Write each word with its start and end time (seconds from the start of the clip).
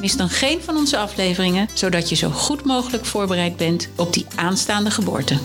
Mis 0.00 0.16
dan 0.16 0.28
geen 0.28 0.60
van 0.62 0.76
onze 0.76 0.98
afleveringen, 0.98 1.68
zodat 1.74 2.08
je 2.08 2.14
zo 2.14 2.30
goed 2.30 2.64
mogelijk 2.64 3.04
voorbereid 3.04 3.56
bent 3.56 3.88
op 3.96 4.12
die 4.12 4.26
aanstaande 4.34 4.90
geboorte. 4.90 5.38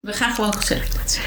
We 0.00 0.12
gaan 0.12 0.34
gewoon 0.34 0.54
gezegd. 0.54 1.20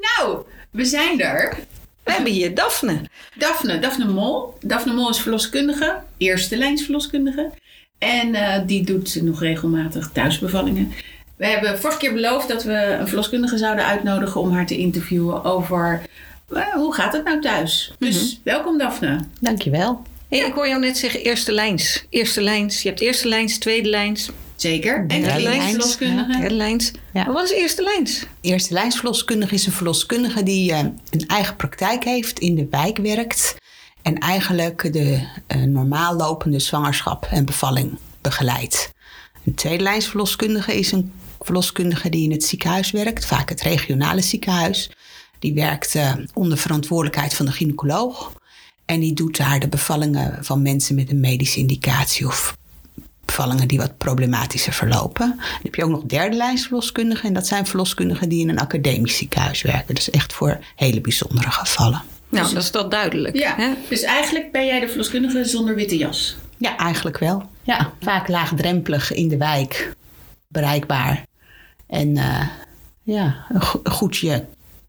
Nou, 0.00 0.42
we 0.70 0.84
zijn 0.84 1.20
er. 1.20 1.56
We 2.04 2.12
hebben 2.12 2.32
hier 2.32 2.54
Daphne. 2.54 3.00
Daphne, 3.36 3.78
Daphne 3.78 4.04
Mol. 4.04 4.54
Daphne 4.60 4.92
Mol 4.92 5.10
is 5.10 5.20
verloskundige, 5.20 6.02
eerste 6.16 6.56
lijns 6.56 6.82
verloskundige. 6.82 7.50
En 7.98 8.28
uh, 8.28 8.66
die 8.66 8.84
doet 8.84 9.22
nog 9.22 9.40
regelmatig 9.40 10.10
thuisbevallingen. 10.12 10.92
We 11.38 11.46
hebben 11.46 11.78
vorige 11.78 11.98
keer 11.98 12.12
beloofd 12.12 12.48
dat 12.48 12.62
we 12.62 12.96
een 13.00 13.06
verloskundige 13.06 13.58
zouden 13.58 13.84
uitnodigen 13.84 14.40
om 14.40 14.52
haar 14.52 14.66
te 14.66 14.76
interviewen 14.76 15.44
over 15.44 16.02
uh, 16.50 16.72
hoe 16.74 16.94
gaat 16.94 17.12
het 17.12 17.24
nou 17.24 17.40
thuis. 17.40 17.94
Dus 17.98 18.22
mm 18.22 18.28
-hmm. 18.28 18.38
welkom 18.42 18.78
Daphne. 18.78 19.20
Dankjewel. 19.40 20.02
Hey, 20.28 20.38
ja. 20.38 20.46
Ik 20.46 20.52
hoor 20.52 20.68
jou 20.68 20.80
net 20.80 20.98
zeggen 20.98 21.20
eerste 21.20 21.52
lijns. 21.52 22.06
Eerste 22.10 22.40
lijns. 22.40 22.82
Je 22.82 22.88
hebt 22.88 23.00
eerste 23.00 23.28
lijns, 23.28 23.58
tweede 23.58 23.88
lijns. 23.88 24.30
Zeker. 24.56 25.04
En 25.08 25.22
derde 25.22 25.42
lijns 25.42 25.70
verloskundige. 25.70 26.32
Ja, 26.32 26.38
derde 26.38 26.54
lijns. 26.54 26.90
Ja. 27.12 27.24
Maar 27.24 27.32
wat 27.32 27.44
is 27.44 27.52
eerste 27.52 27.82
lijns? 27.82 28.26
Eerste 28.40 28.72
lijns 28.74 28.96
verloskundige 28.96 29.54
is 29.54 29.66
een 29.66 29.72
verloskundige 29.72 30.42
die 30.42 30.70
uh, 30.70 30.78
een 30.78 31.26
eigen 31.26 31.56
praktijk 31.56 32.04
heeft, 32.04 32.38
in 32.38 32.54
de 32.54 32.66
wijk 32.70 32.96
werkt. 32.96 33.56
En 34.02 34.18
eigenlijk 34.18 34.92
de 34.92 35.26
uh, 35.56 35.62
normaal 35.62 36.14
lopende 36.14 36.58
zwangerschap 36.58 37.28
en 37.30 37.44
bevalling 37.44 37.98
begeleidt. 38.20 38.92
Een 39.44 39.54
tweede 39.54 39.82
lijns 39.82 40.06
verloskundige 40.06 40.78
is 40.78 40.92
een 40.92 41.12
verloskundige 41.40 42.08
die 42.08 42.24
in 42.24 42.30
het 42.30 42.44
ziekenhuis 42.44 42.90
werkt, 42.90 43.26
vaak 43.26 43.48
het 43.48 43.62
regionale 43.62 44.20
ziekenhuis. 44.20 44.90
Die 45.38 45.54
werkt 45.54 45.94
uh, 45.94 46.12
onder 46.34 46.58
verantwoordelijkheid 46.58 47.34
van 47.34 47.46
de 47.46 47.52
gynaecoloog. 47.52 48.32
En 48.84 49.00
die 49.00 49.12
doet 49.12 49.36
daar 49.36 49.60
de 49.60 49.68
bevallingen 49.68 50.44
van 50.44 50.62
mensen 50.62 50.94
met 50.94 51.10
een 51.10 51.20
medische 51.20 51.58
indicatie 51.58 52.26
of 52.26 52.56
bevallingen 53.24 53.68
die 53.68 53.78
wat 53.78 53.98
problematischer 53.98 54.72
verlopen. 54.72 55.28
Dan 55.28 55.60
heb 55.62 55.74
je 55.74 55.84
ook 55.84 55.90
nog 55.90 56.02
derde 56.02 56.36
lijns 56.36 56.62
verloskundigen. 56.62 57.28
En 57.28 57.34
dat 57.34 57.46
zijn 57.46 57.66
verloskundigen 57.66 58.28
die 58.28 58.40
in 58.40 58.48
een 58.48 58.58
academisch 58.58 59.16
ziekenhuis 59.16 59.62
werken. 59.62 59.94
Dus 59.94 60.10
echt 60.10 60.32
voor 60.32 60.58
hele 60.76 61.00
bijzondere 61.00 61.50
gevallen. 61.50 62.02
Nou, 62.28 62.44
dus, 62.44 62.54
dat 62.54 62.62
is 62.62 62.70
toch 62.70 62.88
duidelijk. 62.88 63.36
Ja, 63.36 63.54
hè? 63.56 63.74
dus 63.88 64.02
eigenlijk 64.02 64.52
ben 64.52 64.66
jij 64.66 64.80
de 64.80 64.88
verloskundige 64.88 65.44
zonder 65.44 65.74
witte 65.74 65.96
jas. 65.96 66.36
Ja, 66.56 66.76
eigenlijk 66.76 67.18
wel. 67.18 67.50
Ja, 67.62 67.92
vaak 68.00 68.28
laagdrempelig 68.28 69.12
in 69.12 69.28
de 69.28 69.36
wijk 69.36 69.96
bereikbaar. 70.48 71.26
En 71.86 72.16
uh, 72.16 72.48
ja, 73.02 73.46
goed 73.84 74.16
je 74.16 74.44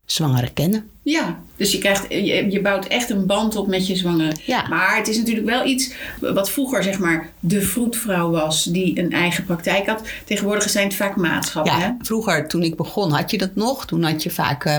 zwangere 0.05 0.49
kennen. 0.53 0.89
Ja, 1.02 1.39
dus 1.55 1.71
je, 1.71 1.77
krijgt, 1.77 2.05
je, 2.09 2.52
je 2.52 2.61
bouwt 2.61 2.87
echt 2.87 3.09
een 3.09 3.25
band 3.25 3.55
op 3.55 3.67
met 3.67 3.87
je 3.87 3.95
zwangere. 3.95 4.36
Ja. 4.45 4.67
Maar 4.67 4.98
het 4.98 5.08
is 5.08 5.17
natuurlijk 5.17 5.48
wel 5.48 5.65
iets 5.65 5.93
wat 6.19 6.49
vroeger 6.49 6.83
zeg 6.83 6.99
maar 6.99 7.30
de 7.39 7.61
vroedvrouw 7.61 8.30
was 8.30 8.64
die 8.64 8.99
een 8.99 9.11
eigen 9.11 9.45
praktijk 9.45 9.87
had. 9.87 10.02
Tegenwoordig 10.25 10.69
zijn 10.69 10.87
het 10.87 10.95
vaak 10.95 11.15
maatschappen. 11.15 11.73
Ja, 11.73 11.80
hè? 11.80 11.92
vroeger 11.99 12.48
toen 12.48 12.64
ik 12.64 12.75
begon 12.75 13.11
had 13.11 13.31
je 13.31 13.37
dat 13.37 13.55
nog. 13.55 13.86
Toen 13.86 14.03
had 14.03 14.23
je 14.23 14.30
vaak 14.30 14.65
uh, 14.65 14.77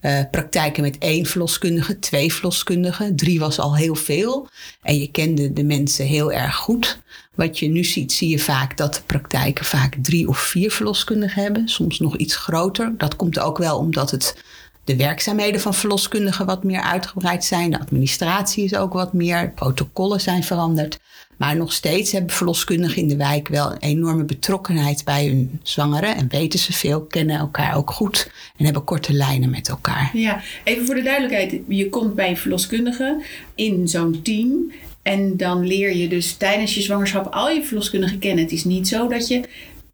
uh, 0.00 0.20
praktijken 0.30 0.82
met 0.82 0.98
één 0.98 1.26
verloskundige, 1.26 1.98
twee 1.98 2.32
verloskundigen. 2.32 3.16
Drie 3.16 3.38
was 3.38 3.58
al 3.58 3.76
heel 3.76 3.94
veel. 3.94 4.48
En 4.82 4.98
je 4.98 5.10
kende 5.10 5.52
de 5.52 5.64
mensen 5.64 6.06
heel 6.06 6.32
erg 6.32 6.56
goed. 6.56 6.98
Wat 7.34 7.58
je 7.58 7.68
nu 7.68 7.84
ziet, 7.84 8.12
zie 8.12 8.28
je 8.28 8.38
vaak 8.38 8.76
dat 8.76 8.94
de 8.94 9.00
praktijken 9.06 9.64
vaak 9.64 9.96
drie 10.02 10.28
of 10.28 10.38
vier 10.38 10.70
verloskundigen 10.70 11.42
hebben. 11.42 11.68
Soms 11.68 11.98
nog 11.98 12.16
iets 12.16 12.36
groter. 12.36 12.94
Dat 12.96 13.16
komt 13.16 13.38
ook 13.38 13.58
wel 13.58 13.78
omdat 13.78 14.10
het 14.10 14.42
de 14.84 14.96
werkzaamheden 14.96 15.60
van 15.60 15.74
verloskundigen 15.74 16.46
wat 16.46 16.64
meer 16.64 16.80
uitgebreid 16.80 17.44
zijn. 17.44 17.70
De 17.70 17.80
administratie 17.80 18.64
is 18.64 18.76
ook 18.76 18.92
wat 18.92 19.12
meer. 19.12 19.52
Protocollen 19.52 20.20
zijn 20.20 20.44
veranderd. 20.44 20.98
Maar 21.38 21.56
nog 21.56 21.72
steeds 21.72 22.12
hebben 22.12 22.30
verloskundigen 22.30 23.02
in 23.02 23.08
de 23.08 23.16
wijk 23.16 23.48
wel 23.48 23.72
een 23.72 23.78
enorme 23.78 24.24
betrokkenheid 24.24 25.04
bij 25.04 25.26
hun 25.26 25.60
zwangeren. 25.62 26.16
En 26.16 26.28
weten 26.28 26.58
ze 26.58 26.72
veel, 26.72 27.00
kennen 27.00 27.38
elkaar 27.38 27.76
ook 27.76 27.90
goed. 27.90 28.30
En 28.56 28.64
hebben 28.64 28.84
korte 28.84 29.12
lijnen 29.12 29.50
met 29.50 29.68
elkaar. 29.68 30.10
Ja, 30.12 30.42
even 30.64 30.86
voor 30.86 30.94
de 30.94 31.02
duidelijkheid. 31.02 31.60
Je 31.68 31.88
komt 31.88 32.14
bij 32.14 32.28
een 32.28 32.36
verloskundige 32.36 33.22
in 33.54 33.88
zo'n 33.88 34.22
team. 34.22 34.72
En 35.02 35.36
dan 35.36 35.66
leer 35.66 35.96
je 35.96 36.08
dus 36.08 36.32
tijdens 36.32 36.74
je 36.74 36.82
zwangerschap 36.82 37.26
al 37.34 37.50
je 37.50 37.64
verloskundigen 37.64 38.18
kennen. 38.18 38.44
Het 38.44 38.52
is 38.52 38.64
niet 38.64 38.88
zo 38.88 39.08
dat 39.08 39.28
je 39.28 39.40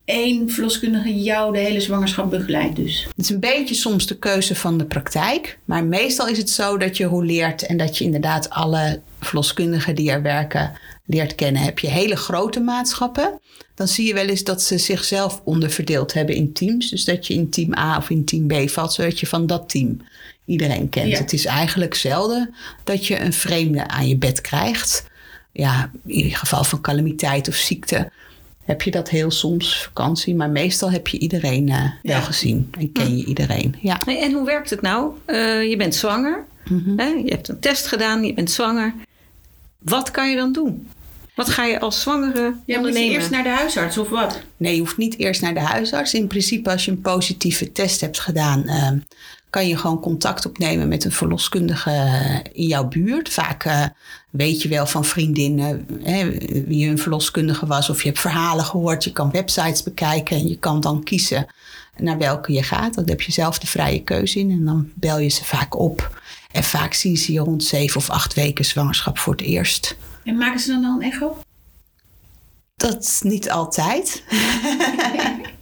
één 0.05 0.51
verloskundige 0.51 1.23
jou 1.23 1.53
de 1.53 1.59
hele 1.59 1.81
zwangerschap 1.81 2.31
begeleidt 2.31 2.77
dus. 2.77 3.07
Het 3.17 3.25
is 3.25 3.31
een 3.31 3.41
beetje 3.41 3.75
soms 3.75 4.07
de 4.07 4.19
keuze 4.19 4.55
van 4.55 4.79
de 4.79 4.85
praktijk. 4.85 5.59
Maar 5.65 5.85
meestal 5.85 6.29
is 6.29 6.39
het 6.39 6.51
zo 6.51 6.77
dat 6.79 6.97
je 6.97 7.05
hoe 7.05 7.25
leert 7.25 7.67
en 7.67 7.77
dat 7.77 7.99
je 7.99 8.05
inderdaad 8.05 8.51
alle 8.51 9.01
verloskundigen 9.21 9.95
die 9.95 10.11
er 10.11 10.23
werken 10.23 10.73
leert 11.07 11.35
kennen. 11.35 11.63
Heb 11.63 11.79
je 11.79 11.89
hele 11.89 12.17
grote 12.17 12.61
maatschappen, 12.61 13.41
dan 13.75 13.89
zie 13.89 14.07
je 14.07 14.15
wel 14.15 14.27
eens 14.27 14.45
dat 14.45 14.63
ze 14.63 14.79
zichzelf 14.79 15.41
onderverdeeld 15.45 16.13
hebben 16.13 16.35
in 16.35 16.53
teams. 16.53 16.91
Dus 16.91 17.05
dat 17.05 17.27
je 17.27 17.35
in 17.35 17.51
team 17.51 17.75
A 17.79 17.97
of 17.97 18.11
in 18.11 18.25
team 18.25 18.47
B 18.47 18.71
valt, 18.71 18.93
zodat 18.93 19.21
je 19.21 19.27
van 19.27 19.47
dat 19.47 19.69
team 19.69 20.01
iedereen 20.45 20.89
kent. 20.89 21.11
Ja. 21.11 21.19
Het 21.19 21.33
is 21.33 21.45
eigenlijk 21.45 21.95
zelden 21.95 22.55
dat 22.85 23.07
je 23.07 23.21
een 23.21 23.33
vreemde 23.33 23.89
aan 23.89 24.09
je 24.09 24.17
bed 24.17 24.41
krijgt. 24.41 25.07
Ja, 25.53 25.91
in 26.07 26.31
geval 26.31 26.65
van 26.65 26.81
calamiteit 26.81 27.49
of 27.49 27.55
ziekte 27.55 28.11
heb 28.65 28.83
je 28.83 28.91
dat 28.91 29.09
heel 29.09 29.31
soms, 29.31 29.83
vakantie. 29.83 30.35
Maar 30.35 30.51
meestal 30.51 30.91
heb 30.91 31.09
je 31.09 31.19
iedereen 31.19 31.69
uh, 31.69 31.77
wel 32.03 32.17
ja. 32.17 32.21
gezien 32.21 32.69
en 32.79 32.93
ken 32.93 33.17
je 33.17 33.25
iedereen. 33.25 33.77
Ja. 33.81 34.01
En 34.07 34.33
hoe 34.33 34.47
werkt 34.47 34.71
het 34.71 34.81
nou? 34.81 35.13
Uh, 35.27 35.69
je 35.69 35.77
bent 35.77 35.95
zwanger, 35.95 36.45
mm 36.69 36.83
-hmm. 36.85 36.99
hè? 36.99 37.07
je 37.07 37.31
hebt 37.31 37.49
een 37.49 37.61
test 37.61 37.87
gedaan, 37.87 38.25
je 38.25 38.35
bent 38.35 38.51
zwanger. 38.51 38.95
Wat 39.85 40.11
kan 40.11 40.31
je 40.31 40.37
dan 40.37 40.53
doen? 40.53 40.89
Wat 41.35 41.49
ga 41.49 41.65
je 41.65 41.81
als 41.81 42.01
zwangere 42.01 42.55
ja, 42.67 42.77
ondernemen? 42.77 43.03
Moet 43.03 43.11
je 43.11 43.19
eerst 43.19 43.31
naar 43.31 43.43
de 43.43 43.49
huisarts 43.49 43.99
of 43.99 44.09
wat? 44.09 44.41
Nee, 44.57 44.75
je 44.75 44.81
hoeft 44.81 44.97
niet 44.97 45.19
eerst 45.19 45.41
naar 45.41 45.55
de 45.55 45.61
huisarts. 45.61 46.15
In 46.15 46.27
principe 46.27 46.71
als 46.71 46.85
je 46.85 46.91
een 46.91 47.01
positieve 47.01 47.73
test 47.73 48.01
hebt 48.01 48.21
gedaan... 48.21 48.63
Uh, 48.67 48.91
kan 49.55 49.69
je 49.69 49.77
gewoon 49.77 50.01
contact 50.01 50.47
opnemen 50.47 50.89
met 50.89 51.05
een 51.05 51.13
verloskundige 51.13 51.91
in 52.53 52.67
jouw 52.67 52.89
buurt. 52.89 53.29
Vaak 53.29 53.65
uh, 53.65 53.85
weet 54.31 54.63
je 54.63 54.69
wel 54.69 54.87
van 54.87 55.05
vriendinnen 55.05 55.87
hè, 56.03 56.31
wie 56.67 56.89
een 56.89 56.99
verloskundige 56.99 57.67
was. 57.67 57.91
Of 57.91 58.03
je 58.03 58.09
hebt 58.09 58.21
verhalen 58.21 58.65
gehoord. 58.65 59.05
Je 59.05 59.13
kan 59.13 59.31
websites 59.31 59.83
bekijken 59.83 60.37
en 60.37 60.49
je 60.49 60.59
kan 60.59 60.81
dan 60.81 61.03
kiezen 61.03 61.47
naar 61.97 62.19
welke 62.19 62.53
je 62.53 62.63
gaat. 62.63 62.95
Dan 62.95 63.09
heb 63.09 63.21
je 63.21 63.33
zelf 63.33 63.59
de 63.59 63.67
vrije 63.67 64.03
keuze 64.03 64.39
in 64.39 64.51
en 64.51 64.65
dan 64.65 64.91
bel 64.95 65.19
je 65.19 65.29
ze 65.29 65.45
vaak 65.45 65.79
op. 65.79 66.21
En 66.53 66.65
vaak 66.65 66.95
zien 66.95 67.17
ze 67.17 67.33
je 67.33 67.41
rond 67.41 67.65
zeven 67.65 67.97
of 67.97 68.11
acht 68.11 68.35
weken 68.35 68.65
zwangerschap 68.65 69.19
voor 69.19 69.33
het 69.33 69.43
eerst. 69.43 69.97
En 70.25 70.37
maken 70.37 70.61
ze 70.61 70.69
dan 70.69 70.85
al 70.85 70.95
een 70.95 71.13
echo? 71.13 71.37
Dat 72.77 73.03
is 73.03 73.21
niet 73.23 73.51
altijd. 73.51 74.23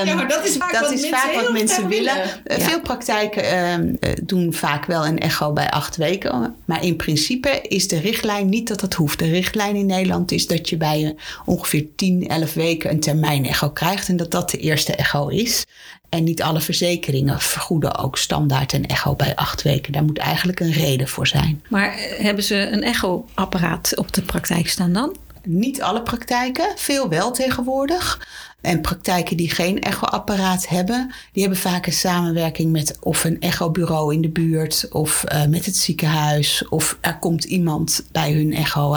um, 0.00 0.06
ja, 0.06 0.14
maar 0.14 0.28
dat 0.28 0.46
is 0.46 0.56
vaak 0.56 0.72
dat 0.72 0.80
wat 0.80 0.92
is 0.92 1.00
mensen, 1.00 1.18
vaak 1.18 1.34
wat 1.34 1.52
mensen 1.52 1.88
willen. 1.88 2.14
willen. 2.14 2.60
Ja. 2.60 2.68
Veel 2.68 2.80
praktijken 2.80 3.70
um, 3.70 3.96
uh, 4.00 4.10
doen 4.22 4.52
vaak 4.54 4.84
wel 4.84 5.06
een 5.06 5.18
echo 5.18 5.52
bij 5.52 5.70
acht 5.70 5.96
weken. 5.96 6.54
Maar 6.64 6.84
in 6.84 6.96
principe 6.96 7.60
is 7.62 7.88
de 7.88 7.98
richtlijn 7.98 8.48
niet 8.48 8.68
dat 8.68 8.80
dat 8.80 8.94
hoeft. 8.94 9.18
De 9.18 9.30
richtlijn 9.30 9.76
in 9.76 9.86
Nederland 9.86 10.32
is 10.32 10.46
dat 10.46 10.68
je 10.68 10.76
bij 10.76 11.14
ongeveer 11.44 11.86
10, 11.96 12.28
11 12.28 12.54
weken 12.54 12.90
een 12.90 13.00
termijn 13.00 13.46
echo 13.46 13.70
krijgt. 13.70 14.08
En 14.08 14.16
dat 14.16 14.30
dat 14.30 14.50
de 14.50 14.58
eerste 14.58 14.94
echo 14.94 15.28
is. 15.28 15.64
En 16.08 16.24
niet 16.24 16.42
alle 16.42 16.60
verzekeringen 16.60 17.40
vergoeden 17.40 17.98
ook 17.98 18.18
standaard 18.18 18.72
een 18.72 18.86
echo 18.86 19.14
bij 19.14 19.34
acht 19.34 19.62
weken. 19.62 19.92
Daar 19.92 20.04
moet 20.04 20.18
eigenlijk 20.18 20.60
een 20.60 20.72
reden 20.72 21.08
voor 21.08 21.26
zijn. 21.26 21.62
Maar 21.68 21.94
hebben 22.18 22.44
ze 22.44 22.56
een 22.56 22.82
echoapparaat 22.82 23.96
op 23.96 24.12
de 24.12 24.22
praktijk 24.22 24.68
staan 24.68 24.92
dan? 24.92 25.16
Niet 25.44 25.82
alle 25.82 26.02
praktijken, 26.02 26.66
veel 26.76 27.08
wel 27.08 27.32
tegenwoordig. 27.32 28.26
En 28.60 28.80
praktijken 28.80 29.36
die 29.36 29.50
geen 29.50 29.80
echoapparaat 29.80 30.68
hebben, 30.68 31.14
die 31.32 31.42
hebben 31.42 31.60
vaak 31.60 31.86
een 31.86 31.92
samenwerking 31.92 32.72
met 32.72 32.96
of 33.00 33.24
een 33.24 33.40
echobureau 33.40 34.14
in 34.14 34.20
de 34.20 34.28
buurt 34.28 34.86
of 34.90 35.24
uh, 35.32 35.46
met 35.46 35.66
het 35.66 35.76
ziekenhuis. 35.76 36.68
Of 36.68 36.98
er 37.00 37.18
komt 37.18 37.44
iemand 37.44 38.04
bij 38.12 38.32
hun 38.32 38.52
echo. 38.52 38.96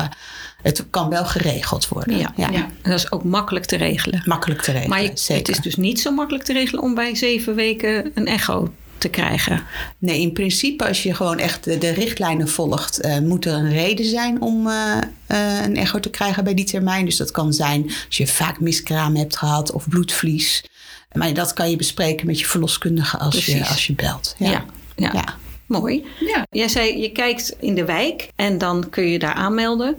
Het 0.61 0.85
kan 0.89 1.09
wel 1.09 1.25
geregeld 1.25 1.87
worden. 1.87 2.17
Ja, 2.17 2.33
ja. 2.35 2.67
dat 2.81 2.93
is 2.93 3.11
ook 3.11 3.23
makkelijk 3.23 3.65
te 3.65 3.75
regelen. 3.75 4.21
Makkelijk 4.25 4.61
te 4.61 4.71
regelen, 4.71 4.89
Maar 4.89 5.03
je, 5.03 5.11
zeker. 5.13 5.45
het 5.45 5.55
is 5.55 5.63
dus 5.63 5.75
niet 5.75 6.01
zo 6.01 6.11
makkelijk 6.11 6.43
te 6.43 6.53
regelen 6.53 6.83
om 6.83 6.95
bij 6.95 7.15
zeven 7.15 7.55
weken 7.55 8.11
een 8.13 8.27
echo 8.27 8.73
te 9.05 9.11
krijgen? 9.11 9.63
Nee, 9.97 10.21
in 10.21 10.31
principe 10.31 10.87
als 10.87 11.03
je 11.03 11.13
gewoon 11.13 11.39
echt 11.39 11.63
de, 11.63 11.77
de 11.77 11.89
richtlijnen 11.89 12.47
volgt, 12.47 13.05
uh, 13.05 13.19
moet 13.19 13.45
er 13.45 13.53
een 13.53 13.71
reden 13.71 14.05
zijn 14.05 14.41
om 14.41 14.67
uh, 14.67 14.97
uh, 15.31 15.63
een 15.63 15.77
echo 15.77 15.99
te 15.99 16.09
krijgen 16.09 16.43
bij 16.43 16.53
die 16.53 16.65
termijn. 16.65 17.05
Dus 17.05 17.17
dat 17.17 17.31
kan 17.31 17.53
zijn 17.53 17.83
als 17.83 18.17
je 18.17 18.27
vaak 18.27 18.59
miskraam 18.59 19.15
hebt 19.15 19.37
gehad 19.37 19.71
of 19.71 19.89
bloedvlies. 19.89 20.63
Maar 21.11 21.33
dat 21.33 21.53
kan 21.53 21.69
je 21.69 21.75
bespreken 21.75 22.25
met 22.25 22.39
je 22.39 22.45
verloskundige 22.45 23.17
als, 23.17 23.45
je, 23.45 23.65
als 23.65 23.87
je 23.87 23.93
belt. 23.93 24.35
Ja, 24.37 24.51
ja. 24.51 24.65
ja. 24.95 25.09
ja. 25.13 25.37
mooi. 25.65 26.05
Ja. 26.19 26.45
Jij 26.49 26.67
zei 26.67 27.01
je 27.01 27.11
kijkt 27.11 27.55
in 27.59 27.75
de 27.75 27.85
wijk 27.85 28.29
en 28.35 28.57
dan 28.57 28.89
kun 28.89 29.07
je 29.07 29.19
daar 29.19 29.33
aanmelden. 29.33 29.97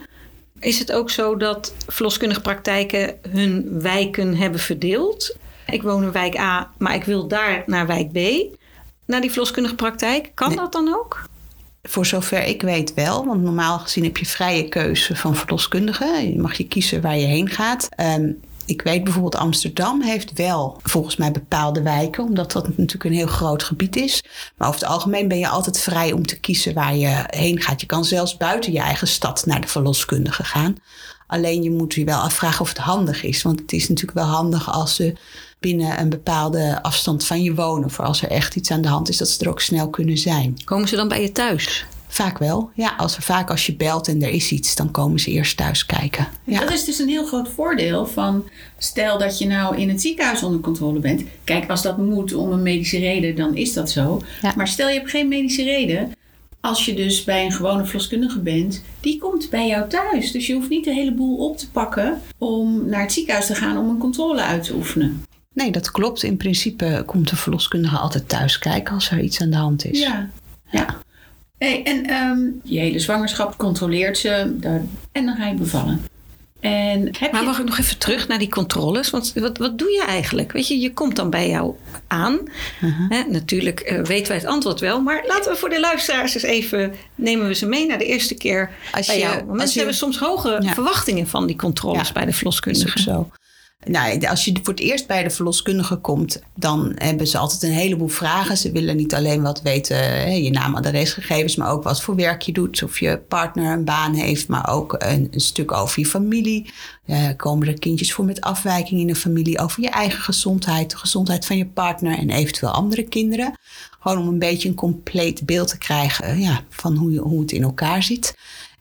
Is 0.61 0.79
het 0.79 0.93
ook 0.93 1.11
zo 1.11 1.37
dat 1.37 1.75
verloskundige 1.87 2.41
praktijken 2.41 3.15
hun 3.31 3.81
wijken 3.81 4.37
hebben 4.37 4.61
verdeeld? 4.61 5.37
Ik 5.67 5.83
woon 5.83 6.03
in 6.03 6.13
wijk 6.13 6.39
A, 6.39 6.71
maar 6.79 6.95
ik 6.95 7.05
wil 7.05 7.29
daar 7.29 7.63
naar 7.67 7.87
wijk 7.87 8.13
B, 8.13 8.19
naar 9.07 9.21
die 9.21 9.31
verloskundige 9.31 9.75
praktijk. 9.75 10.31
Kan 10.35 10.57
dat 10.57 10.73
dan 10.73 10.89
ook? 10.89 11.25
Voor 11.83 12.07
zover 12.07 12.45
ik 12.45 12.63
weet 12.63 12.95
wel, 12.95 13.27
want 13.27 13.43
normaal 13.43 13.79
gezien 13.79 14.05
heb 14.05 14.17
je 14.17 14.27
vrije 14.27 14.69
keuze 14.69 15.17
van 15.17 15.37
verloskundigen. 15.37 16.33
Je 16.33 16.39
mag 16.39 16.55
je 16.55 16.67
kiezen 16.67 17.01
waar 17.01 17.19
je 17.19 17.27
heen 17.27 17.49
gaat. 17.49 17.89
Um, 18.01 18.41
ik 18.67 18.83
weet 18.83 19.05
bijvoorbeeld 19.05 19.37
Amsterdam 19.37 20.03
heeft 20.03 20.33
wel 20.33 20.81
volgens 20.83 21.17
mij 21.17 21.33
bepaalde 21.33 21.83
wijken, 21.83 22.25
omdat 22.25 22.53
dat 22.53 22.69
natuurlijk 22.69 23.05
een 23.05 23.13
heel 23.13 23.27
groot 23.27 23.63
gebied 23.63 23.97
is. 23.97 24.23
Maar 24.57 24.69
over 24.69 24.81
het 24.81 24.91
algemeen 24.91 25.29
ben 25.29 25.39
je 25.39 25.49
altijd 25.49 25.79
vrij 25.79 26.13
om 26.13 26.27
te 26.27 26.41
kiezen 26.41 26.75
waar 26.75 26.97
je 26.97 27.25
heen 27.27 27.61
gaat. 27.61 27.81
Je 27.81 27.87
kan 27.87 28.05
zelfs 28.05 28.37
buiten 28.37 28.73
je 28.73 28.81
eigen 28.81 29.09
stad 29.09 29.47
naar 29.47 29.61
de 29.61 29.69
verloskundige 29.69 30.45
gaan. 30.45 30.77
Alleen 31.27 31.63
je 31.63 31.71
moet 31.71 31.95
je 31.95 32.05
wel 32.05 32.19
afvragen 32.19 32.61
of 32.61 32.69
het 32.69 32.79
handig 32.79 33.23
is. 33.23 33.43
Want 33.43 33.61
het 33.61 33.73
is 33.73 33.89
natuurlijk 33.89 34.19
wel 34.19 34.27
handig 34.27 34.73
als 34.73 34.95
ze 34.95 35.15
binnen 35.59 36.01
een 36.01 36.09
bepaalde 36.09 36.83
afstand 36.83 37.25
van 37.25 37.43
je 37.43 37.55
wonen. 37.55 37.91
Voor 37.91 38.05
als 38.05 38.23
er 38.23 38.31
echt 38.31 38.57
iets 38.57 38.71
aan 38.71 38.83
de 38.83 38.89
hand 38.89 39.09
is, 39.09 39.17
dat 39.17 39.29
ze 39.29 39.45
er 39.45 39.51
ook 39.51 39.61
snel 39.61 39.91
kunnen 39.91 40.19
zijn. 40.19 40.59
Komen 40.65 40.89
ze 40.89 40.97
dan 40.97 41.09
bij 41.09 41.23
je 41.23 41.33
thuis? 41.33 41.87
Vaak 42.09 42.39
wel. 42.39 42.71
Ja, 42.75 42.95
als 42.97 43.17
er 43.17 43.23
vaak 43.23 43.51
als 43.51 43.67
je 43.67 43.77
belt 43.77 44.09
en 44.09 44.23
er 44.23 44.29
is 44.29 44.51
iets, 44.51 44.75
dan 44.75 44.91
komen 44.91 45.21
ze 45.21 45.31
eerst 45.31 45.57
thuis 45.57 45.87
kijken. 45.87 46.29
Ja. 46.45 46.61
Dat 46.61 46.73
is 46.73 46.85
dus 46.85 46.99
een 46.99 47.09
heel 47.09 47.27
groot 47.27 47.49
voordeel 47.49 48.07
van 48.07 48.49
stel 48.79 49.19
dat 49.19 49.39
je 49.39 49.47
nou 49.47 49.77
in 49.77 49.89
het 49.89 50.01
ziekenhuis 50.01 50.43
onder 50.43 50.61
controle 50.61 50.99
bent. 50.99 51.23
Kijk, 51.45 51.71
als 51.71 51.83
dat 51.83 51.99
moet 51.99 52.35
om 52.35 52.53
een 52.53 52.63
medische 52.63 52.99
reden, 52.99 53.37
dan 53.37 53.57
is 53.57 53.73
dat 53.73 53.91
zo. 53.91 54.21
Maar 54.57 54.69
stel 54.69 54.89
je 54.89 54.99
hebt 54.99 55.11
geen 55.11 55.29
medische 55.29 55.63
reden. 55.63 56.13
Als 56.67 56.85
je 56.85 56.95
dus 56.95 57.25
bij 57.25 57.45
een 57.45 57.53
gewone 57.53 57.85
verloskundige 57.85 58.39
bent, 58.39 58.83
die 59.01 59.19
komt 59.19 59.51
bij 59.51 59.67
jou 59.67 59.89
thuis. 59.89 60.33
Dus 60.33 60.47
je 60.47 60.55
hoeft 60.55 60.69
niet 60.69 60.85
de 60.85 60.95
hele 60.95 61.13
boel 61.13 61.37
op 61.37 61.59
te 61.59 61.71
pakken 61.71 62.21
om 62.39 62.89
naar 62.89 63.01
het 63.01 63.13
ziekenhuis 63.13 63.47
te 63.47 63.55
gaan 63.55 63.79
om 63.79 63.89
een 63.89 63.99
controle 63.99 64.43
uit 64.43 64.65
te 64.65 64.75
oefenen. 64.75 65.25
Nee, 65.53 65.71
dat 65.71 65.91
klopt. 65.91 66.23
In 66.23 66.37
principe 66.37 67.03
komt 67.07 67.31
de 67.31 67.37
verloskundige 67.37 67.97
altijd 67.97 68.29
thuis 68.29 68.59
kijken 68.59 68.95
als 68.95 69.11
er 69.11 69.21
iets 69.21 69.41
aan 69.41 69.51
de 69.51 69.57
hand 69.57 69.85
is. 69.85 69.99
Ja, 69.99 70.29
ja. 70.71 70.97
Hey, 71.59 71.83
en 71.85 72.11
um, 72.15 72.61
je 72.65 72.79
hele 72.79 72.99
zwangerschap 72.99 73.57
controleert 73.57 74.19
ze 74.19 74.29
en 75.13 75.27
dan 75.27 75.37
ga 75.37 75.47
je 75.47 75.55
bevallen. 75.55 76.01
En 76.67 77.09
heb 77.19 77.33
maar 77.33 77.45
mag 77.45 77.59
ik 77.59 77.65
nog 77.65 77.79
even 77.79 77.99
terug 77.99 78.29
naar 78.29 78.39
die 78.39 78.49
controles? 78.49 79.11
Want 79.11 79.33
wat, 79.35 79.59
wat 79.59 79.79
doe 79.79 79.91
je 79.91 80.05
eigenlijk? 80.07 80.53
Weet 80.53 80.69
je, 80.69 80.79
je 80.79 80.93
komt 80.93 81.17
dan 81.17 81.31
bij 81.31 81.49
jou 81.49 81.75
aan. 82.07 82.39
Uh 82.83 83.27
natuurlijk 83.29 83.91
uh, 83.91 84.03
weten 84.03 84.29
wij 84.29 84.37
het 84.37 84.47
antwoord 84.47 84.81
wel. 84.81 85.01
Maar 85.01 85.25
laten 85.27 85.53
we 85.53 85.59
voor 85.59 85.69
de 85.69 85.81
luisteraars 85.81 86.35
eens 86.35 86.43
even... 86.43 86.95
nemen 87.15 87.47
we 87.47 87.55
ze 87.55 87.67
mee 87.67 87.87
naar 87.87 87.99
de 87.99 88.05
eerste 88.05 88.35
keer 88.35 88.71
als 88.93 89.07
bij 89.07 89.17
je, 89.17 89.23
jou. 89.23 89.37
Want 89.37 89.47
mensen 89.47 89.73
je, 89.73 89.79
hebben 89.79 89.97
soms 89.97 90.19
hoge 90.19 90.59
verwachtingen 90.63 91.27
van 91.27 91.47
die 91.47 91.57
controles 91.57 92.13
bij 92.13 92.25
de 92.25 92.33
verloskundige. 92.33 92.87
Dat 92.87 92.97
is 92.97 93.09
ook 93.09 93.15
zo. 93.15 93.31
Nou, 93.85 94.27
als 94.27 94.45
je 94.45 94.59
voor 94.63 94.73
het 94.73 94.83
eerst 94.83 95.07
bij 95.07 95.23
de 95.23 95.31
verloskundige 95.31 95.97
komt, 95.97 96.43
dan 96.55 96.93
hebben 96.95 97.27
ze 97.27 97.39
altijd 97.39 97.63
een 97.63 97.71
heleboel 97.71 98.09
vragen. 98.09 98.57
Ze 98.57 98.73
willen 98.73 98.97
niet 98.97 99.15
alleen 99.15 99.43
wat 99.43 99.63
weten, 99.63 100.43
je 100.43 100.51
naam, 100.51 100.75
adresgegevens, 100.75 101.57
maar 101.57 101.71
ook 101.71 101.83
wat 101.83 102.03
voor 102.03 102.17
werk 102.17 102.43
je 102.43 102.53
doet. 102.53 102.83
Of 102.83 102.99
je 102.99 103.19
partner 103.19 103.73
een 103.73 103.85
baan 103.85 104.15
heeft, 104.15 104.49
maar 104.49 104.69
ook 104.71 104.95
een, 104.99 105.29
stuk 105.31 105.73
over 105.73 106.01
je 106.01 106.07
familie. 106.07 106.71
Uh, 107.07 107.29
komen 107.37 107.69
er 107.69 107.79
kindjes 107.79 108.13
voor 108.13 108.25
met 108.25 108.41
afwijking 108.41 109.01
in 109.01 109.07
de 109.07 109.15
familie, 109.15 109.59
over 109.59 109.83
je 109.83 109.91
eigen 109.91 110.21
gezondheid, 110.21 110.91
de 110.91 110.97
gezondheid 110.97 111.47
van 111.47 111.57
je 111.57 111.67
partner 111.67 112.19
en 112.19 112.31
eventueel 112.31 112.73
andere 112.73 113.03
kinderen. 113.03 113.59
Gewoon 114.01 114.19
om 114.19 114.29
een 114.29 114.39
beetje 114.39 114.69
een 114.69 114.75
compleet 114.75 115.47
beeld 115.47 115.69
te 115.69 115.79
krijgen 115.79 116.41
ja, 116.41 116.65
van 116.69 116.97
hoe, 116.97 117.13
je, 117.13 117.21
hoe 117.21 117.41
het 117.41 117.53
in 117.53 117.63
elkaar 117.63 118.03
zit. 118.03 118.35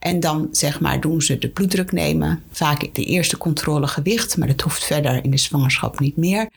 En 0.05 0.19
dan 0.19 0.47
zeg 0.51 0.79
maar 0.79 1.01
doen 1.01 1.21
ze 1.21 1.37
de 1.37 1.49
bloeddruk 1.49 1.91
nemen. 1.91 2.43
Vaak 2.51 2.95
de 2.95 3.03
eerste 3.03 3.37
controle 3.37 3.87
gewicht, 3.87 4.37
maar 4.37 4.47
dat 4.47 4.61
hoeft 4.61 4.83
verder 4.83 5.23
in 5.23 5.31
de 5.31 5.37
zwangerschap 5.37 5.99
niet 5.99 6.17
meer. 6.17 6.49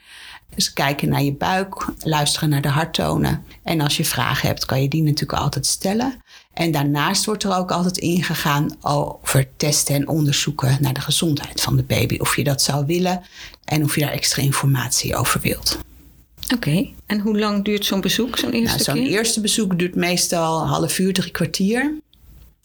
Dus 0.55 0.73
kijken 0.73 1.09
naar 1.09 1.23
je 1.23 1.33
buik, 1.33 1.87
luisteren 1.99 2.49
naar 2.49 2.63
de 2.63 2.69
harttonen. 2.69 3.45
En 3.63 3.81
als 3.81 3.97
je 3.97 4.05
vragen 4.05 4.49
hebt, 4.49 4.65
kan 4.65 4.83
je 4.83 4.89
die 4.89 5.03
natuurlijk 5.03 5.41
altijd 5.41 5.67
stellen. 5.67 6.23
En 6.55 6.71
daarnaast 6.71 7.25
wordt 7.25 7.45
er 7.45 7.57
ook 7.57 7.71
altijd 7.71 7.99
ingegaan 7.99 8.77
over 8.81 9.49
testen 9.57 9.95
en 9.95 10.09
onderzoeken 10.09 10.79
naar 10.81 10.95
de 10.95 11.01
gezondheid 11.01 11.61
van 11.61 11.77
de 11.77 11.83
baby. 11.83 12.17
Of 12.19 12.37
je 12.37 12.45
dat 12.45 12.63
zou 12.63 12.87
willen 12.87 13.23
en 13.65 13.85
of 13.85 13.95
je 13.95 14.01
daar 14.01 14.13
extra 14.13 14.43
informatie 14.43 15.17
over 15.17 15.41
wilt. 15.41 15.79
Oké, 16.55 16.89
en 17.07 17.21
hoe 17.21 17.39
lang 17.39 17.65
duurt 17.65 17.85
zo'n 17.85 18.01
bezoek, 18.01 18.39
zo'n 18.39 18.53
eerste 18.53 18.91
nou, 18.93 18.99
Zo'n 18.99 19.09
eerste 19.09 19.41
bezoek 19.41 19.79
duurt 19.79 19.95
meestal 19.95 20.61
een 20.63 20.69
half 20.69 20.99
uur, 20.99 21.13
drie 21.13 21.31
kwartier. 21.31 21.99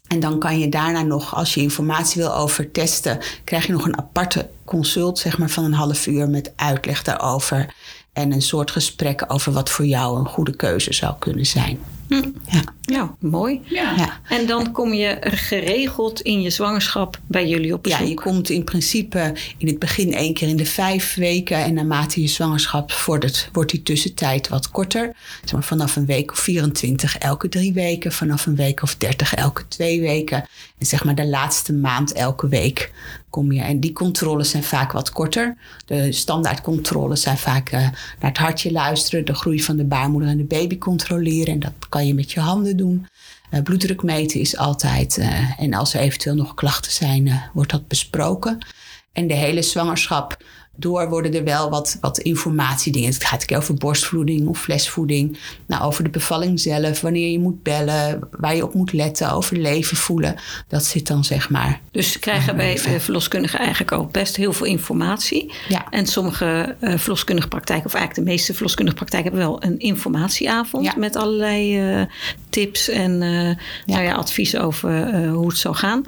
En 0.08 0.20
dan 0.20 0.40
kan 0.40 0.60
je 0.60 0.70
daarna 0.70 1.02
nog, 1.02 1.36
als 1.36 1.54
je 1.54 1.62
informatie 1.62 2.22
wil 2.22 2.36
over 2.36 2.72
testen, 2.72 3.20
krijg 3.44 3.66
je 3.66 3.72
nog 3.72 3.86
een 3.86 3.98
aparte 3.98 4.50
consult, 4.66 5.20
zeg 5.20 5.38
maar, 5.38 5.50
van 5.50 5.64
een 5.64 5.74
half 5.74 6.08
uur 6.08 6.30
met 6.30 6.54
uitleg 6.56 7.04
daarover. 7.04 7.74
En 8.14 8.32
een 8.32 8.42
soort 8.42 8.72
gesprek 8.72 9.24
over 9.28 9.52
wat 9.52 9.70
voor 9.70 9.86
jou 9.86 10.20
een 10.20 10.28
goede 10.28 10.56
keuze 10.56 10.94
zou 10.94 11.14
kunnen 11.20 11.46
zijn. 11.46 11.80
Hm. 12.08 12.30
Ja. 12.46 12.64
Ja, 12.86 13.16
mooi. 13.20 13.62
Ja. 13.64 14.20
En 14.28 14.46
dan 14.46 14.72
kom 14.72 14.94
je 14.94 15.18
geregeld 15.22 16.22
in 16.22 16.42
je 16.42 16.50
zwangerschap 16.50 17.20
bij 17.28 17.48
jullie 17.48 17.74
op 17.74 17.84
bezoek? 17.84 18.00
Ja, 18.00 18.06
je 18.06 18.14
komt 18.14 18.50
in 18.50 18.64
principe 18.64 19.34
in 19.58 19.68
het 19.68 19.80
begin 19.80 20.14
één 20.14 20.34
keer 20.34 20.48
in 20.48 20.58
de 20.58 20.66
vijf 20.66 21.16
weken. 21.16 21.58
En 21.58 21.74
naarmate 21.74 22.22
je 22.22 22.28
zwangerschap 22.28 22.92
vordert, 22.92 23.50
wordt 23.52 23.72
die 23.72 23.84
tussentijd 23.84 24.48
wat 24.48 24.72
korter. 24.72 25.16
Zeg 25.44 25.54
maar 25.54 25.64
vanaf 25.64 25.96
een 25.96 26.06
week 26.06 26.32
of 26.32 26.40
24 26.40 27.18
elke 27.18 27.50
drie 27.50 27.74
weken. 27.74 28.12
Vanaf 28.12 28.46
een 28.46 28.56
week 28.56 28.82
of 28.82 28.96
30 28.96 29.34
elke 29.34 29.68
twee 29.68 30.02
weken. 30.02 30.46
En 30.78 30.86
zeg 30.86 31.04
maar 31.04 31.16
de 31.16 31.28
laatste 31.28 31.74
maand 31.74 32.14
elke 32.14 32.48
week 32.48 32.92
kom 33.34 33.52
je. 33.52 33.62
En 33.62 33.80
die 33.80 33.94
controles 33.94 34.50
zijn 34.50 34.64
vaak 34.64 34.92
wat 34.92 35.10
korter. 35.10 35.58
De 35.86 36.12
standaardcontroles 36.12 37.22
zijn 37.22 37.38
vaak 37.38 37.72
uh, 37.72 37.80
naar 37.80 37.94
het 38.20 38.38
hartje 38.38 38.72
luisteren. 38.72 39.26
De 39.26 39.36
groei 39.36 39.64
van 39.64 39.76
de 39.78 39.84
baarmoeder 39.84 40.30
en 40.30 40.38
de 40.38 40.44
baby 40.44 40.78
controleren. 40.78 41.54
En 41.54 41.60
dat 41.60 41.74
kan 41.90 42.08
je 42.08 42.14
met 42.14 42.32
je 42.32 42.40
handen 42.40 42.73
doen. 42.76 43.08
Uh, 43.52 43.62
bloeddruk 43.62 44.04
meten 44.04 44.40
is 44.40 44.58
altijd. 44.58 45.18
Uh, 45.18 45.60
en 45.60 45.74
als 45.74 45.94
er 45.94 46.00
eventueel 46.00 46.36
nog 46.36 46.54
klachten 46.54 46.92
zijn, 46.92 47.42
wordt 47.54 47.72
dat 47.72 47.88
besproken. 47.88 48.66
En 49.14 49.28
de 49.28 49.34
hele 49.34 49.62
zwangerschap 49.62 50.44
door 50.76 51.10
worden 51.10 51.34
er 51.34 51.44
wel 51.44 51.70
wat, 51.70 51.98
wat 52.02 52.18
informatiedingen. 52.18 53.10
Het 53.14 53.24
gaat 53.24 53.52
ook 53.52 53.58
over 53.58 53.76
borstvoeding 53.76 54.48
of 54.48 54.60
flesvoeding. 54.60 55.38
Nou, 55.66 55.84
over 55.84 56.04
de 56.04 56.10
bevalling 56.10 56.60
zelf, 56.60 57.02
wanneer 57.02 57.32
je 57.32 57.40
moet 57.40 57.64
bellen, 57.64 58.28
waar 58.32 58.56
je 58.56 58.64
op 58.64 58.74
moet 58.74 58.94
letten, 58.94 59.32
over 59.32 59.58
leven 59.58 59.98
voelen. 59.98 60.36
Dat 60.68 60.86
zit 60.86 61.08
dan 61.08 61.24
zeg 61.24 61.50
maar. 61.50 61.80
Dus 61.92 62.20
krijgen 62.20 62.56
wij 62.56 62.78
verloskundigen 62.78 63.60
eigenlijk 63.60 63.92
ook 63.92 64.12
best 64.12 64.36
heel 64.36 64.54
veel 64.54 64.66
informatie. 64.66 65.54
Ja. 65.70 65.90
En 65.90 66.06
sommige 66.06 66.76
uh, 66.82 66.98
verloskundige 66.98 67.48
praktijken, 67.48 67.86
of 67.86 67.94
eigenlijk 67.94 68.26
de 68.26 68.34
meeste 68.34 68.54
verloskundige 68.54 68.98
praktijken, 68.98 69.32
hebben 69.32 69.50
wel 69.50 69.64
een 69.64 69.80
informatieavond 69.80 70.86
ja. 70.86 70.94
met 70.98 71.16
allerlei 71.16 71.96
uh, 72.00 72.06
tips 72.50 72.90
en 72.90 73.22
uh, 73.22 73.44
ja. 73.46 73.56
Nou 73.86 74.04
ja, 74.04 74.14
advies 74.14 74.58
over 74.58 75.28
hoe 75.28 75.48
het 75.48 75.58
zou 75.58 75.76
gaan. 75.76 76.06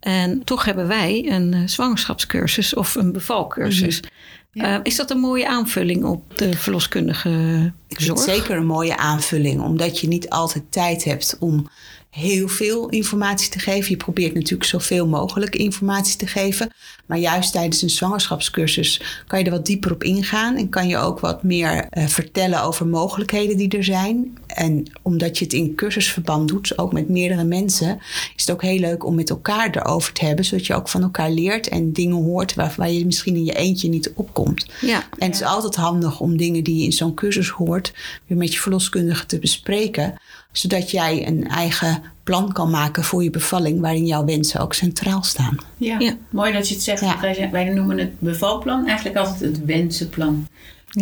En 0.00 0.44
toch 0.44 0.64
hebben 0.64 0.88
wij 0.88 1.30
een 1.30 1.54
eh, 1.54 1.60
zwangerschapscursus 1.64 2.74
of 2.74 2.94
een 2.94 3.12
bevalcursus. 3.12 4.00
Mhm. 4.00 4.64
Eh, 4.64 4.78
is 4.82 4.96
dat 4.96 5.10
een 5.10 5.20
mooie 5.20 5.48
aanvulling 5.48 6.04
op 6.04 6.38
de 6.38 6.56
verloskundige 6.56 7.72
zorg? 7.88 8.20
zeker 8.20 8.56
een 8.56 8.66
mooie 8.66 8.96
aanvulling, 8.96 9.60
omdat 9.60 10.00
je 10.00 10.08
niet 10.08 10.28
altijd 10.30 10.64
tijd 10.72 11.04
hebt 11.04 11.36
om 11.40 11.68
heel 12.10 12.48
veel 12.48 12.88
informatie 12.88 13.50
te 13.50 13.58
geven. 13.58 13.90
Je 13.90 13.96
probeert 13.96 14.34
natuurlijk 14.34 14.70
zoveel 14.70 15.06
mogelijk 15.06 15.56
informatie 15.56 16.16
te 16.16 16.26
geven. 16.26 16.70
Maar 17.06 17.18
juist 17.18 17.52
tijdens 17.52 17.82
een 17.82 17.90
zwangerschapscursus 17.90 19.22
kan 19.26 19.38
je 19.38 19.44
er 19.44 19.50
wat 19.50 19.66
dieper 19.66 19.92
op 19.92 20.04
ingaan. 20.04 20.56
En 20.56 20.68
kan 20.68 20.88
je 20.88 20.98
ook 20.98 21.20
wat 21.20 21.42
meer 21.42 21.86
uh, 21.90 22.06
vertellen 22.06 22.62
over 22.62 22.86
mogelijkheden 22.86 23.56
die 23.56 23.68
er 23.68 23.84
zijn. 23.84 24.38
En 24.46 24.92
omdat 25.02 25.38
je 25.38 25.44
het 25.44 25.52
in 25.52 25.74
cursusverband 25.74 26.48
doet, 26.48 26.78
ook 26.78 26.92
met 26.92 27.08
meerdere 27.08 27.44
mensen, 27.44 27.98
is 28.36 28.40
het 28.46 28.50
ook 28.50 28.62
heel 28.62 28.78
leuk 28.78 29.04
om 29.04 29.14
met 29.14 29.30
elkaar 29.30 29.70
erover 29.70 30.12
te 30.12 30.24
hebben. 30.24 30.44
Zodat 30.44 30.66
je 30.66 30.74
ook 30.74 30.88
van 30.88 31.02
elkaar 31.02 31.30
leert 31.30 31.68
en 31.68 31.92
dingen 31.92 32.16
hoort 32.16 32.54
waar, 32.54 32.74
waar 32.76 32.90
je 32.90 33.06
misschien 33.06 33.34
in 33.34 33.44
je 33.44 33.56
eentje 33.56 33.88
niet 33.88 34.12
opkomt. 34.14 34.66
Ja, 34.80 35.04
en 35.18 35.26
het 35.26 35.34
is 35.34 35.42
altijd 35.42 35.74
handig 35.74 36.20
om 36.20 36.36
dingen 36.36 36.64
die 36.64 36.76
je 36.76 36.84
in 36.84 36.92
zo'n 36.92 37.14
cursus 37.14 37.48
hoort, 37.48 37.92
weer 38.26 38.38
met 38.38 38.52
je 38.52 38.60
verloskundige 38.60 39.26
te 39.26 39.38
bespreken 39.38 40.14
zodat 40.52 40.90
jij 40.90 41.26
een 41.26 41.48
eigen 41.48 42.02
plan 42.22 42.52
kan 42.52 42.70
maken 42.70 43.04
voor 43.04 43.22
je 43.22 43.30
bevalling, 43.30 43.80
waarin 43.80 44.06
jouw 44.06 44.24
wensen 44.24 44.60
ook 44.60 44.74
centraal 44.74 45.22
staan. 45.22 45.56
Ja, 45.76 45.98
ja. 45.98 46.16
mooi 46.30 46.52
dat 46.52 46.68
je 46.68 46.74
het 46.74 46.82
zegt. 46.82 47.20
Wij, 47.20 47.48
wij, 47.52 47.64
noemen 47.64 47.98
het 47.98 48.20
bevalplan 48.20 48.86
eigenlijk 48.86 49.18
altijd 49.18 49.40
het 49.40 49.64
wensenplan. 49.64 50.46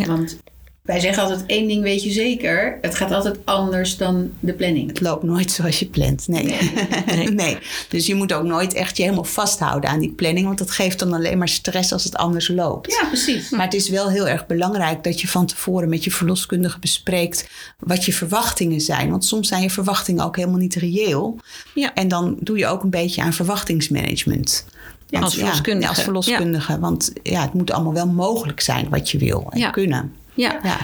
Want 0.06 0.38
wij 0.88 1.00
zeggen 1.00 1.22
altijd 1.22 1.44
één 1.46 1.68
ding 1.68 1.82
weet 1.82 2.02
je 2.02 2.10
zeker. 2.10 2.78
Het 2.80 2.94
gaat 2.94 3.12
altijd 3.12 3.38
anders 3.44 3.96
dan 3.96 4.30
de 4.40 4.52
planning. 4.52 4.88
Het 4.88 5.00
loopt 5.00 5.22
nooit 5.22 5.50
zoals 5.50 5.78
je 5.78 5.86
plant. 5.86 6.28
Nee. 6.28 6.46
Nee. 7.06 7.30
nee. 7.30 7.58
Dus 7.88 8.06
je 8.06 8.14
moet 8.14 8.32
ook 8.32 8.44
nooit 8.44 8.74
echt 8.74 8.96
je 8.96 9.02
helemaal 9.02 9.24
vasthouden 9.24 9.90
aan 9.90 9.98
die 9.98 10.10
planning. 10.10 10.46
Want 10.46 10.58
dat 10.58 10.70
geeft 10.70 10.98
dan 10.98 11.12
alleen 11.12 11.38
maar 11.38 11.48
stress 11.48 11.92
als 11.92 12.04
het 12.04 12.16
anders 12.16 12.48
loopt. 12.48 12.92
Ja, 13.00 13.06
precies. 13.06 13.50
Maar 13.50 13.64
het 13.64 13.74
is 13.74 13.88
wel 13.88 14.10
heel 14.10 14.28
erg 14.28 14.46
belangrijk 14.46 15.04
dat 15.04 15.20
je 15.20 15.28
van 15.28 15.46
tevoren 15.46 15.88
met 15.88 16.04
je 16.04 16.10
verloskundige 16.10 16.78
bespreekt 16.78 17.48
wat 17.78 18.04
je 18.04 18.12
verwachtingen 18.12 18.80
zijn. 18.80 19.10
Want 19.10 19.24
soms 19.24 19.48
zijn 19.48 19.62
je 19.62 19.70
verwachtingen 19.70 20.24
ook 20.24 20.36
helemaal 20.36 20.58
niet 20.58 20.74
reëel. 20.74 21.38
Ja. 21.74 21.94
En 21.94 22.08
dan 22.08 22.36
doe 22.40 22.58
je 22.58 22.66
ook 22.66 22.82
een 22.82 22.90
beetje 22.90 23.22
aan 23.22 23.32
verwachtingsmanagement. 23.32 24.64
Ja, 25.06 25.20
als 25.20 25.34
verloskundige. 25.34 25.82
Ja, 25.82 25.88
als 25.88 26.02
verloskundige. 26.02 26.78
Want 26.78 27.12
ja, 27.22 27.42
het 27.42 27.54
moet 27.54 27.70
allemaal 27.70 27.94
wel 27.94 28.08
mogelijk 28.08 28.60
zijn 28.60 28.88
wat 28.88 29.10
je 29.10 29.18
wil 29.18 29.46
en 29.50 29.70
kunnen. 29.70 30.12
Ja. 30.38 30.60
ja. 30.62 30.78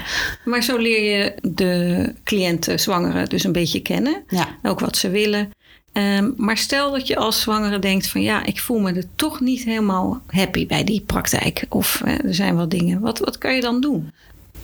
maar 0.45 0.63
zo 0.63 0.77
leer 0.77 1.19
je 1.19 1.35
de 1.43 2.15
cliënten, 2.25 2.81
zwangeren, 2.81 3.29
dus 3.29 3.45
een 3.45 3.53
beetje 3.53 3.81
kennen. 3.81 4.25
Ja. 4.29 4.49
Ook 4.63 4.81
wat 4.81 4.97
ze 4.97 5.11
willen. 5.11 5.51
Um, 5.93 6.35
maar 6.37 6.57
stel 6.57 6.91
dat 6.91 7.07
je 7.07 7.17
als 7.17 7.41
zwangere 7.41 7.79
denkt 7.79 8.07
van 8.07 8.23
ja, 8.23 8.45
ik 8.45 8.61
voel 8.61 8.79
me 8.79 8.93
er 8.93 9.05
toch 9.17 9.41
niet 9.41 9.65
helemaal 9.65 10.23
happy 10.27 10.67
bij 10.67 10.85
die 10.85 11.01
praktijk. 11.01 11.67
Of 11.69 12.03
uh, 12.05 12.25
er 12.25 12.35
zijn 12.35 12.57
wel 12.57 12.69
dingen. 12.69 13.01
Wat, 13.01 13.19
wat 13.19 13.39
kan 13.39 13.55
je 13.55 13.61
dan 13.61 13.81
doen? 13.81 14.13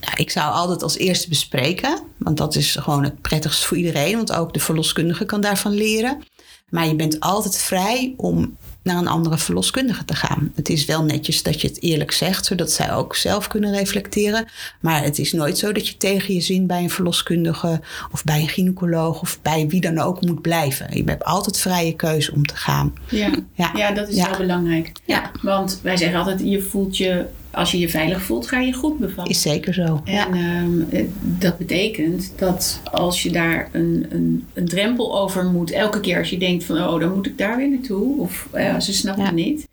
Nou, 0.00 0.14
ik 0.16 0.30
zou 0.30 0.52
altijd 0.52 0.82
als 0.82 0.96
eerste 0.96 1.28
bespreken, 1.28 2.00
want 2.16 2.36
dat 2.36 2.54
is 2.54 2.76
gewoon 2.76 3.04
het 3.04 3.20
prettigst 3.20 3.64
voor 3.64 3.76
iedereen, 3.76 4.16
want 4.16 4.32
ook 4.32 4.52
de 4.52 4.60
verloskundige 4.60 5.24
kan 5.24 5.40
daarvan 5.40 5.72
leren. 5.72 6.22
Maar 6.68 6.86
je 6.86 6.94
bent 6.94 7.20
altijd 7.20 7.58
vrij 7.58 8.14
om 8.16 8.56
naar 8.82 8.96
een 8.96 9.08
andere 9.08 9.38
verloskundige 9.38 10.04
te 10.04 10.14
gaan. 10.14 10.52
Het 10.54 10.68
is 10.68 10.84
wel 10.84 11.04
netjes 11.04 11.42
dat 11.42 11.60
je 11.60 11.68
het 11.68 11.82
eerlijk 11.82 12.12
zegt, 12.12 12.46
zodat 12.46 12.72
zij 12.72 12.92
ook 12.92 13.16
zelf 13.16 13.46
kunnen 13.46 13.72
reflecteren. 13.72 14.48
Maar 14.80 15.02
het 15.02 15.18
is 15.18 15.32
nooit 15.32 15.58
zo 15.58 15.72
dat 15.72 15.88
je 15.88 15.96
tegen 15.96 16.34
je 16.34 16.40
zin 16.40 16.66
bij 16.66 16.82
een 16.82 16.90
verloskundige 16.90 17.80
of 18.10 18.24
bij 18.24 18.40
een 18.40 18.48
gynaecoloog 18.48 19.20
of 19.20 19.38
bij 19.42 19.66
wie 19.68 19.80
dan 19.80 19.98
ook 19.98 20.20
moet 20.20 20.42
blijven. 20.42 20.96
Je 20.96 21.02
hebt 21.04 21.24
altijd 21.24 21.58
vrije 21.58 21.96
keuze 21.96 22.32
om 22.32 22.46
te 22.46 22.56
gaan. 22.56 22.94
Ja, 23.08 23.30
ja. 23.54 23.70
ja 23.74 23.92
dat 23.92 24.08
is 24.08 24.16
ja. 24.16 24.28
wel 24.28 24.38
belangrijk. 24.38 24.92
Ja. 25.04 25.30
Want 25.42 25.80
wij 25.82 25.96
zeggen 25.96 26.18
altijd, 26.18 26.40
je 26.44 26.62
voelt 26.62 26.96
je 26.96 27.26
als 27.52 27.70
je 27.70 27.78
je 27.78 27.88
veilig 27.88 28.22
voelt, 28.22 28.46
ga 28.46 28.58
je 28.60 28.72
goed 28.72 28.98
bevallen. 28.98 29.30
Is 29.30 29.40
zeker 29.40 29.74
zo. 29.74 30.00
En 30.04 30.14
ja. 30.14 30.26
Ehm, 30.26 31.06
dat 31.20 31.58
betekent 31.58 32.32
dat 32.36 32.80
als 32.92 33.22
je 33.22 33.30
daar 33.30 33.68
een, 33.72 34.06
een, 34.10 34.46
een, 34.54 34.68
drempel 34.68 35.18
over 35.18 35.44
moet, 35.44 35.70
elke 35.70 36.00
keer 36.00 36.18
als 36.18 36.30
je 36.30 36.38
denkt 36.38 36.64
van 36.64 36.76
oh, 36.76 37.00
dan 37.00 37.14
moet 37.14 37.26
ik 37.26 37.38
daar 37.38 37.56
weer 37.56 37.70
naartoe, 37.70 38.20
of 38.20 38.48
uh, 38.54 38.80
ze 38.80 38.92
snappen 38.92 39.24
het 39.24 39.34
niet, 39.34 39.68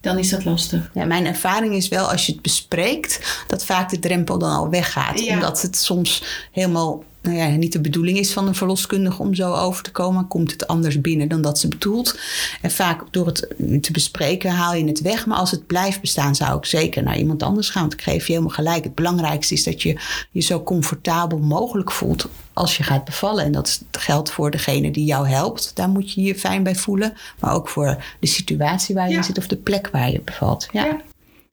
dan 0.00 0.18
is 0.18 0.28
dat 0.28 0.44
lastig. 0.44 0.90
Ja, 0.94 1.04
mijn 1.04 1.26
ervaring 1.26 1.74
is 1.74 1.88
wel 1.88 2.10
als 2.10 2.26
je 2.26 2.32
het 2.32 2.42
bespreekt, 2.42 3.44
dat 3.46 3.64
vaak 3.64 3.90
de 3.90 3.98
drempel 3.98 4.38
dan 4.38 4.50
al 4.50 4.70
weggaat. 4.70 5.28
Omdat 5.28 5.62
het 5.62 5.76
soms 5.76 6.22
helemaal 6.52 7.04
nou 7.28 7.50
ja, 7.50 7.56
niet 7.56 7.72
de 7.72 7.80
bedoeling 7.80 8.18
is 8.18 8.32
van 8.32 8.46
een 8.46 8.54
verloskundige 8.54 9.22
om 9.22 9.34
zo 9.34 9.52
over 9.54 9.82
te 9.82 9.90
komen, 9.90 10.28
komt 10.28 10.50
het 10.50 10.66
anders 10.66 11.00
binnen 11.00 11.28
dan 11.28 11.42
dat 11.42 11.58
ze 11.58 11.68
bedoelt. 11.68 12.18
En 12.62 12.70
vaak 12.70 13.02
door 13.10 13.26
het 13.26 13.54
te 13.80 13.92
bespreken 13.92 14.50
haal 14.50 14.74
je 14.74 14.84
het 14.84 15.00
weg. 15.00 15.26
Maar 15.26 15.38
als 15.38 15.50
het 15.50 15.66
blijft 15.66 16.00
bestaan, 16.00 16.34
zou 16.34 16.58
ik 16.58 16.64
zeker 16.64 17.02
naar 17.02 17.18
iemand 17.18 17.42
anders 17.42 17.70
gaan. 17.70 17.82
Want 17.82 17.92
ik 17.92 18.02
geef 18.02 18.26
je 18.26 18.32
helemaal 18.32 18.54
gelijk. 18.54 18.84
Het 18.84 18.94
belangrijkste 18.94 19.54
is 19.54 19.64
dat 19.64 19.82
je 19.82 20.00
je 20.30 20.40
zo 20.40 20.62
comfortabel 20.62 21.38
mogelijk 21.38 21.92
voelt 21.92 22.28
als 22.52 22.76
je 22.76 22.82
gaat 22.82 23.04
bevallen. 23.04 23.44
En 23.44 23.52
dat 23.52 23.82
geldt 23.90 24.30
voor 24.30 24.50
degene 24.50 24.90
die 24.90 25.04
jou 25.04 25.28
helpt. 25.28 25.70
Daar 25.74 25.88
moet 25.88 26.12
je 26.12 26.22
je 26.22 26.34
fijn 26.34 26.62
bij 26.62 26.74
voelen. 26.74 27.12
Maar 27.40 27.54
ook 27.54 27.68
voor 27.68 28.04
de 28.20 28.26
situatie 28.26 28.94
waar 28.94 29.08
je 29.08 29.16
in 29.16 29.24
zit 29.24 29.38
of 29.38 29.46
de 29.46 29.56
plek 29.56 29.88
waar 29.92 30.10
je 30.10 30.20
bevalt. 30.24 30.68
Ja. 30.72 30.84
ja. 30.84 31.00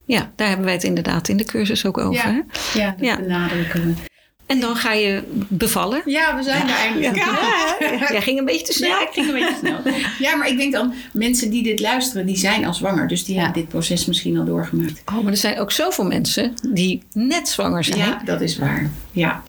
ja. 0.05 0.31
daar 0.35 0.47
hebben 0.47 0.65
wij 0.65 0.75
het 0.75 0.83
inderdaad 0.83 1.27
in 1.27 1.37
de 1.37 1.45
cursus 1.45 1.85
ook 1.85 1.97
over. 1.97 2.13
Ja, 2.13 2.43
ja 2.73 2.89
dat 2.89 3.05
ja. 3.05 3.17
benadrukken 3.17 3.85
we. 3.85 4.13
En 4.45 4.59
dan 4.59 4.75
ga 4.75 4.93
je 4.93 5.23
bevallen. 5.47 6.01
Ja, 6.05 6.35
we 6.35 6.43
zijn 6.43 6.67
er 6.67 6.75
eindelijk. 6.75 7.15
Ja. 7.15 8.07
Jij 8.11 8.21
ging 8.21 8.39
een 8.39 8.45
beetje 8.45 8.65
te 8.65 8.73
snel. 8.73 8.89
Ja, 8.89 9.01
ik 9.01 9.09
ging 9.11 9.27
een 9.27 9.33
beetje 9.33 9.53
te 9.53 9.59
snel. 9.59 9.93
Ja, 10.19 10.35
maar 10.35 10.47
ik 10.47 10.57
denk 10.57 10.73
dan, 10.73 10.93
mensen 11.13 11.49
die 11.49 11.63
dit 11.63 11.79
luisteren, 11.79 12.25
die 12.25 12.37
zijn 12.37 12.65
al 12.65 12.73
zwanger. 12.73 13.07
Dus 13.07 13.25
die 13.25 13.35
hebben 13.35 13.61
dit 13.61 13.67
proces 13.67 14.05
misschien 14.05 14.37
al 14.37 14.45
doorgemaakt. 14.45 15.01
Oh, 15.05 15.21
maar 15.21 15.31
er 15.31 15.37
zijn 15.37 15.59
ook 15.59 15.71
zoveel 15.71 16.05
mensen 16.05 16.53
die 16.69 17.03
net 17.13 17.47
zwanger 17.47 17.83
zijn. 17.83 17.97
Ja, 17.97 18.21
dat 18.25 18.41
is 18.41 18.57
waar. 18.57 18.89
Ja. 19.11 19.43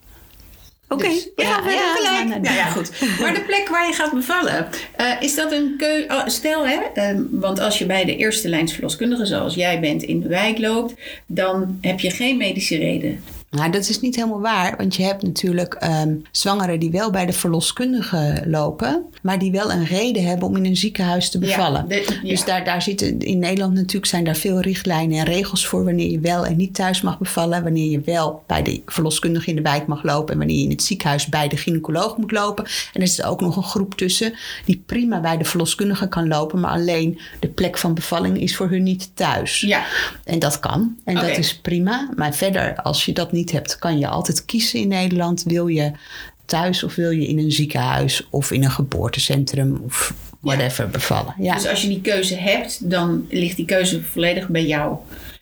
Oké, 0.88 1.08
dus, 1.08 1.28
ja, 1.36 1.60
ja, 1.64 1.70
ja, 1.70 1.94
gelijk. 1.94 2.42
Nou 2.42 2.56
ja, 2.56 2.64
goed. 2.64 2.90
Maar 3.20 3.34
de 3.34 3.40
plek 3.40 3.68
waar 3.68 3.86
je 3.86 3.92
gaat 3.92 4.12
bevallen, 4.12 4.68
uh, 5.00 5.12
is 5.20 5.34
dat 5.34 5.52
een 5.52 5.74
keuze? 5.76 6.06
Oh, 6.08 6.26
stel, 6.26 6.66
hè, 6.66 6.78
uh, 6.94 7.20
want 7.30 7.60
als 7.60 7.78
je 7.78 7.86
bij 7.86 8.04
de 8.04 8.16
eerste 8.16 8.48
lijns 8.48 8.72
verloskundige 8.72 9.26
zoals 9.26 9.54
jij 9.54 9.80
bent 9.80 10.02
in 10.02 10.20
de 10.20 10.28
wijk 10.28 10.58
loopt, 10.58 10.94
dan 11.26 11.78
heb 11.80 12.00
je 12.00 12.10
geen 12.10 12.36
medische 12.36 12.76
reden 12.76 13.22
nou, 13.56 13.70
dat 13.70 13.88
is 13.88 14.00
niet 14.00 14.16
helemaal 14.16 14.40
waar, 14.40 14.76
want 14.76 14.96
je 14.96 15.02
hebt 15.02 15.22
natuurlijk 15.22 15.76
um, 16.04 16.22
zwangeren 16.30 16.80
die 16.80 16.90
wel 16.90 17.10
bij 17.10 17.26
de 17.26 17.32
verloskundige 17.32 18.42
lopen, 18.46 19.04
maar 19.22 19.38
die 19.38 19.50
wel 19.50 19.72
een 19.72 19.84
reden 19.84 20.24
hebben 20.24 20.48
om 20.48 20.56
in 20.56 20.64
een 20.64 20.76
ziekenhuis 20.76 21.30
te 21.30 21.38
bevallen. 21.38 21.88
Dus 22.22 22.44
daar, 22.44 22.64
daar 22.64 22.82
zitten 22.82 23.18
in 23.18 23.38
Nederland 23.38 23.74
natuurlijk 23.74 24.06
zijn 24.06 24.24
daar 24.24 24.36
veel 24.36 24.60
richtlijnen 24.60 25.18
en 25.18 25.24
regels 25.24 25.66
voor 25.66 25.84
wanneer 25.84 26.10
je 26.10 26.20
wel 26.20 26.46
en 26.46 26.56
niet 26.56 26.74
thuis 26.74 27.00
mag 27.00 27.18
bevallen, 27.18 27.62
wanneer 27.62 27.90
je 27.90 28.00
wel 28.00 28.42
bij 28.46 28.62
de 28.62 28.82
verloskundige 28.86 29.50
in 29.50 29.56
de 29.56 29.62
wijk 29.62 29.86
mag 29.86 30.02
lopen 30.02 30.32
en 30.32 30.38
wanneer 30.38 30.56
je 30.56 30.62
in 30.62 30.70
het 30.70 30.82
ziekenhuis 30.82 31.26
bij 31.26 31.48
de 31.48 31.56
gynaecoloog 31.56 32.16
moet 32.16 32.32
lopen. 32.32 32.64
En 32.92 33.00
er 33.00 33.08
zit 33.08 33.24
ook 33.24 33.40
nog 33.40 33.56
een 33.56 33.62
groep 33.62 33.94
tussen 33.94 34.34
die 34.64 34.82
prima 34.86 35.20
bij 35.20 35.36
de 35.36 35.44
verloskundige 35.44 36.08
kan 36.08 36.28
lopen, 36.28 36.60
maar 36.60 36.70
alleen 36.70 37.20
de 37.40 37.48
plek 37.48 37.78
van 37.78 37.94
bevalling 37.94 38.40
is 38.40 38.56
voor 38.56 38.68
hun 38.68 38.82
niet 38.82 39.10
thuis. 39.14 39.60
Ja. 39.60 39.84
En 40.24 40.38
dat 40.38 40.60
kan 40.60 40.96
en 41.04 41.14
dat 41.14 41.38
is 41.38 41.56
prima, 41.56 42.08
maar 42.16 42.34
verder 42.34 42.76
als 42.82 43.04
je 43.04 43.12
dat 43.12 43.32
niet 43.32 43.45
hebt, 43.50 43.78
kan 43.78 43.98
je 43.98 44.08
altijd 44.08 44.44
kiezen 44.44 44.80
in 44.80 44.88
Nederland. 44.88 45.42
Wil 45.42 45.66
je 45.66 45.92
thuis 46.44 46.82
of 46.82 46.94
wil 46.94 47.10
je 47.10 47.26
in 47.26 47.38
een 47.38 47.52
ziekenhuis 47.52 48.26
of 48.30 48.50
in 48.50 48.64
een 48.64 48.70
geboortecentrum 48.70 49.80
of 49.84 50.14
whatever 50.40 50.88
bevallen. 50.88 51.34
Ja. 51.38 51.54
Dus 51.54 51.68
als 51.68 51.82
je 51.82 51.88
die 51.88 52.00
keuze 52.00 52.34
hebt, 52.34 52.90
dan 52.90 53.26
ligt 53.28 53.56
die 53.56 53.64
keuze 53.64 54.02
volledig 54.02 54.48
bij 54.48 54.66
jou. 54.66 54.96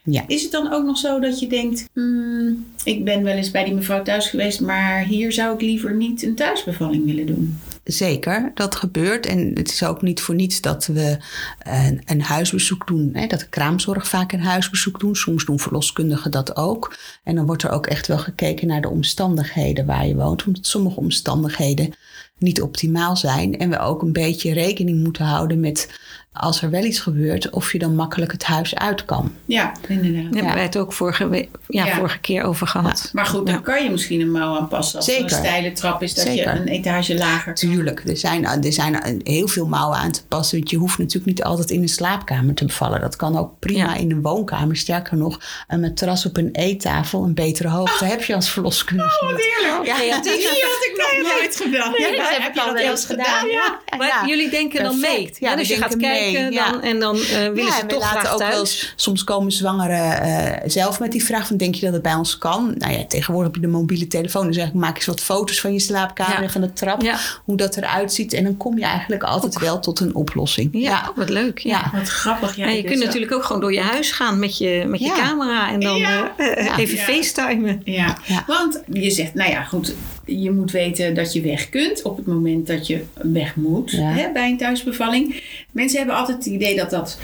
Ja. 0.05 0.25
Is 0.27 0.43
het 0.43 0.53
dan 0.53 0.73
ook 0.73 0.85
nog 0.85 0.99
zo 0.99 1.21
dat 1.21 1.41
je 1.41 1.47
denkt, 1.47 1.89
hmm, 1.93 2.67
ik 2.85 3.05
ben 3.05 3.23
wel 3.23 3.35
eens 3.35 3.51
bij 3.51 3.65
die 3.65 3.75
mevrouw 3.75 4.03
thuis 4.03 4.29
geweest, 4.29 4.61
maar 4.61 5.05
hier 5.05 5.33
zou 5.33 5.55
ik 5.55 5.61
liever 5.61 5.95
niet 5.95 6.23
een 6.23 6.35
thuisbevalling 6.35 7.05
willen 7.05 7.27
doen? 7.27 7.59
Zeker, 7.85 8.51
dat 8.55 8.75
gebeurt. 8.75 9.27
En 9.27 9.51
het 9.55 9.71
is 9.71 9.85
ook 9.85 10.03
niet 10.03 10.21
voor 10.21 10.35
niets 10.35 10.61
dat 10.61 10.87
we 10.87 11.17
een, 11.59 12.03
een 12.05 12.23
huisbezoek 12.23 12.87
doen. 12.87 13.11
Hè? 13.13 13.27
Dat 13.27 13.41
de 13.41 13.49
kraamzorg 13.49 14.09
vaak 14.09 14.33
een 14.33 14.43
huisbezoek 14.43 15.01
doen. 15.01 15.17
Soms 15.17 15.45
doen 15.45 15.59
verloskundigen 15.59 16.31
dat 16.31 16.57
ook. 16.57 16.97
En 17.25 17.35
dan 17.35 17.47
wordt 17.47 17.63
er 17.63 17.71
ook 17.71 17.87
echt 17.87 18.07
wel 18.07 18.19
gekeken 18.19 18.67
naar 18.67 18.81
de 18.81 18.89
omstandigheden 18.89 19.87
waar 19.87 20.07
je 20.07 20.15
woont. 20.15 20.45
Omdat 20.45 20.67
sommige 20.67 21.01
omstandigheden 21.01 21.95
niet 22.39 22.63
optimaal 22.63 23.17
zijn. 23.17 23.59
En 23.59 23.71
we 23.71 23.79
ook 23.79 24.03
een 24.03 24.13
beetje 24.13 24.53
rekening 24.53 25.03
moeten 25.03 25.25
houden 25.25 25.61
met 25.61 26.01
als 26.37 26.63
er 26.63 26.71
wel 26.71 26.85
iets 26.85 27.01
gebeurt, 27.01 27.51
of 27.51 27.73
je 27.73 27.79
dan 27.79 27.95
makkelijk 27.95 28.33
het 28.33 28.45
huis 28.45 28.75
uit 28.75 29.05
kan. 29.05 29.33
Ja, 29.45 29.73
inderdaad. 29.89 30.23
Daar 30.23 30.33
hebben 30.33 30.55
wij 30.55 30.63
het 30.63 30.77
ook 30.77 30.93
vorige, 30.93 31.49
ja, 31.69 31.87
vorige 31.87 32.19
keer 32.19 32.43
over 32.43 32.67
gehad. 32.67 33.11
Maar 33.13 33.27
goed, 33.27 33.47
dan 33.47 33.63
kan 33.63 33.85
je 33.85 33.91
misschien 33.91 34.21
een 34.21 34.31
mouw 34.31 34.57
aanpassen. 34.57 34.97
Als 34.97 35.05
Zeker. 35.05 35.25
er 35.25 35.33
een 35.33 35.39
steile 35.39 35.73
trap 35.73 36.03
is, 36.03 36.15
dat 36.15 36.35
je 36.35 36.47
een 36.47 36.69
etage 36.69 37.17
lager 37.17 37.55
Tuurlijk, 37.55 38.03
er 38.09 38.17
zijn, 38.17 38.45
er 38.45 38.73
zijn 38.73 39.21
heel 39.23 39.49
veel 39.49 39.67
mouwen 39.67 39.99
aan 39.99 40.11
te 40.11 40.27
passen. 40.27 40.59
Want 40.59 40.71
je 40.71 40.77
hoeft 40.77 40.99
natuurlijk 40.99 41.27
niet 41.27 41.45
altijd 41.45 41.71
in 41.71 41.83
een 41.83 41.89
slaapkamer 41.89 42.55
te 42.55 42.65
bevallen. 42.65 43.01
Dat 43.01 43.17
kan 43.17 43.39
ook 43.39 43.59
prima 43.59 43.97
in 43.97 44.11
een 44.11 44.23
woonkamer. 44.23 44.77
Sterker 44.77 45.17
nog, 45.17 45.41
een 45.69 45.81
matras 45.81 46.27
op 46.27 46.37
een 46.37 46.51
eettafel, 46.53 47.25
een 47.25 47.35
betere 47.35 47.69
hoogte, 47.69 48.05
heb 48.05 48.23
je 48.23 48.35
als 48.35 48.51
verloskundige. 48.51 49.25
Oh, 49.25 49.29
heerlijk. 49.29 49.87
Ja, 49.87 50.01
ja, 50.01 50.23
die 50.23 50.33
had 50.33 50.85
ik 50.91 51.23
nog 51.23 51.33
nooit 51.33 51.57
gedaan. 51.57 51.93
Nee, 51.99 52.17
dat 52.17 52.29
heb 52.29 52.55
ik 52.55 52.61
al 52.61 52.73
wel 52.73 52.91
eens 52.91 53.07
gedaan. 53.07 53.49
Ja. 53.49 53.81
Maar 53.99 54.29
jullie 54.29 54.51
denken 54.51 54.83
dan 54.83 55.01
mee. 55.01 55.31
Ja, 55.39 55.57
dus 55.57 55.69
je 55.69 55.77
gaat 55.77 55.97
kijken 55.97 56.24
dan, 56.33 56.83
en 56.83 57.01
dan 57.01 57.17
uh, 57.17 57.23
willen 57.33 57.73
ze 57.73 57.87
toch 57.87 58.09
graag 58.09 58.33
ook 58.33 58.39
thuis. 58.39 58.81
Wel, 58.81 58.91
soms 58.97 59.25
komen 59.25 59.53
zwangeren 59.53 60.27
uh, 60.27 60.71
zelf 60.71 61.01
met 61.01 61.13
die 61.13 61.25
vraag 61.25 61.47
van 61.47 61.57
denk 61.57 61.75
je 61.75 61.81
dat 61.81 61.93
het 61.93 62.03
bij 62.03 62.15
ons 62.15 62.39
kan? 62.39 62.75
Nou 62.79 62.93
ja, 62.93 63.05
tegenwoordig 63.07 63.53
heb 63.53 63.63
je 63.63 63.69
de 63.69 63.73
mobiele 63.77 64.07
telefoon. 64.07 64.53
Zeg 64.53 64.67
ik 64.67 64.73
maak 64.75 64.97
eens 64.97 65.07
wat 65.07 65.21
foto's 65.21 65.61
van 65.61 65.73
je 65.73 65.81
slaapkamer 65.81 66.43
en 66.43 66.51
van 66.51 66.61
de 66.61 66.73
trap. 66.73 67.03
Hoe 67.45 67.57
dat 67.57 67.77
eruit 67.77 68.13
ziet. 68.13 68.33
En 68.33 68.45
dan 68.45 68.57
kom 68.57 68.79
je 68.79 68.85
eigenlijk 68.85 69.23
altijd 69.23 69.59
wel 69.59 69.81
tot 69.81 70.01
een 70.01 70.15
oplossing. 70.15 70.69
Ja, 70.73 71.13
wat 71.17 71.29
leuk. 71.29 71.59
Ja. 71.59 71.91
Wat 71.95 72.09
grappig. 72.09 72.57
Ja, 72.57 72.69
je 72.69 72.83
kunt 72.83 73.05
natuurlijk 73.05 73.33
ook 73.33 73.45
gewoon 73.45 73.61
door 73.61 73.73
je 73.73 73.81
huis 73.81 74.11
gaan 74.11 74.39
met 74.39 74.59
je, 74.59 74.85
met 74.87 75.01
je 75.01 75.13
camera. 75.13 75.73
En 75.73 75.81
dan 75.81 75.97
uh, 75.97 76.79
even 76.79 76.99
facetimen. 76.99 77.81
Ja. 77.85 78.17
want 78.47 78.83
je 78.93 79.11
zegt, 79.11 79.35
nou 79.35 79.51
ja 79.51 79.63
goed 79.63 79.95
je 80.27 80.51
moet 80.51 80.71
weten 80.71 81.15
dat 81.15 81.33
je 81.33 81.41
weg 81.41 81.69
kunt 81.69 82.03
op 82.03 82.17
het 82.17 82.27
moment 82.27 82.67
dat 82.67 82.87
je 82.87 83.05
weg 83.23 83.57
moet 83.57 83.91
hè, 83.91 84.33
bij 84.33 84.51
een 84.51 84.59
thuisbevalling. 84.59 85.43
Mensen 85.73 85.99
hebben 85.99 86.17
altijd 86.17 86.37
het 86.37 86.47
idee 86.47 86.77
dat 86.77 86.91
dat 86.91 87.19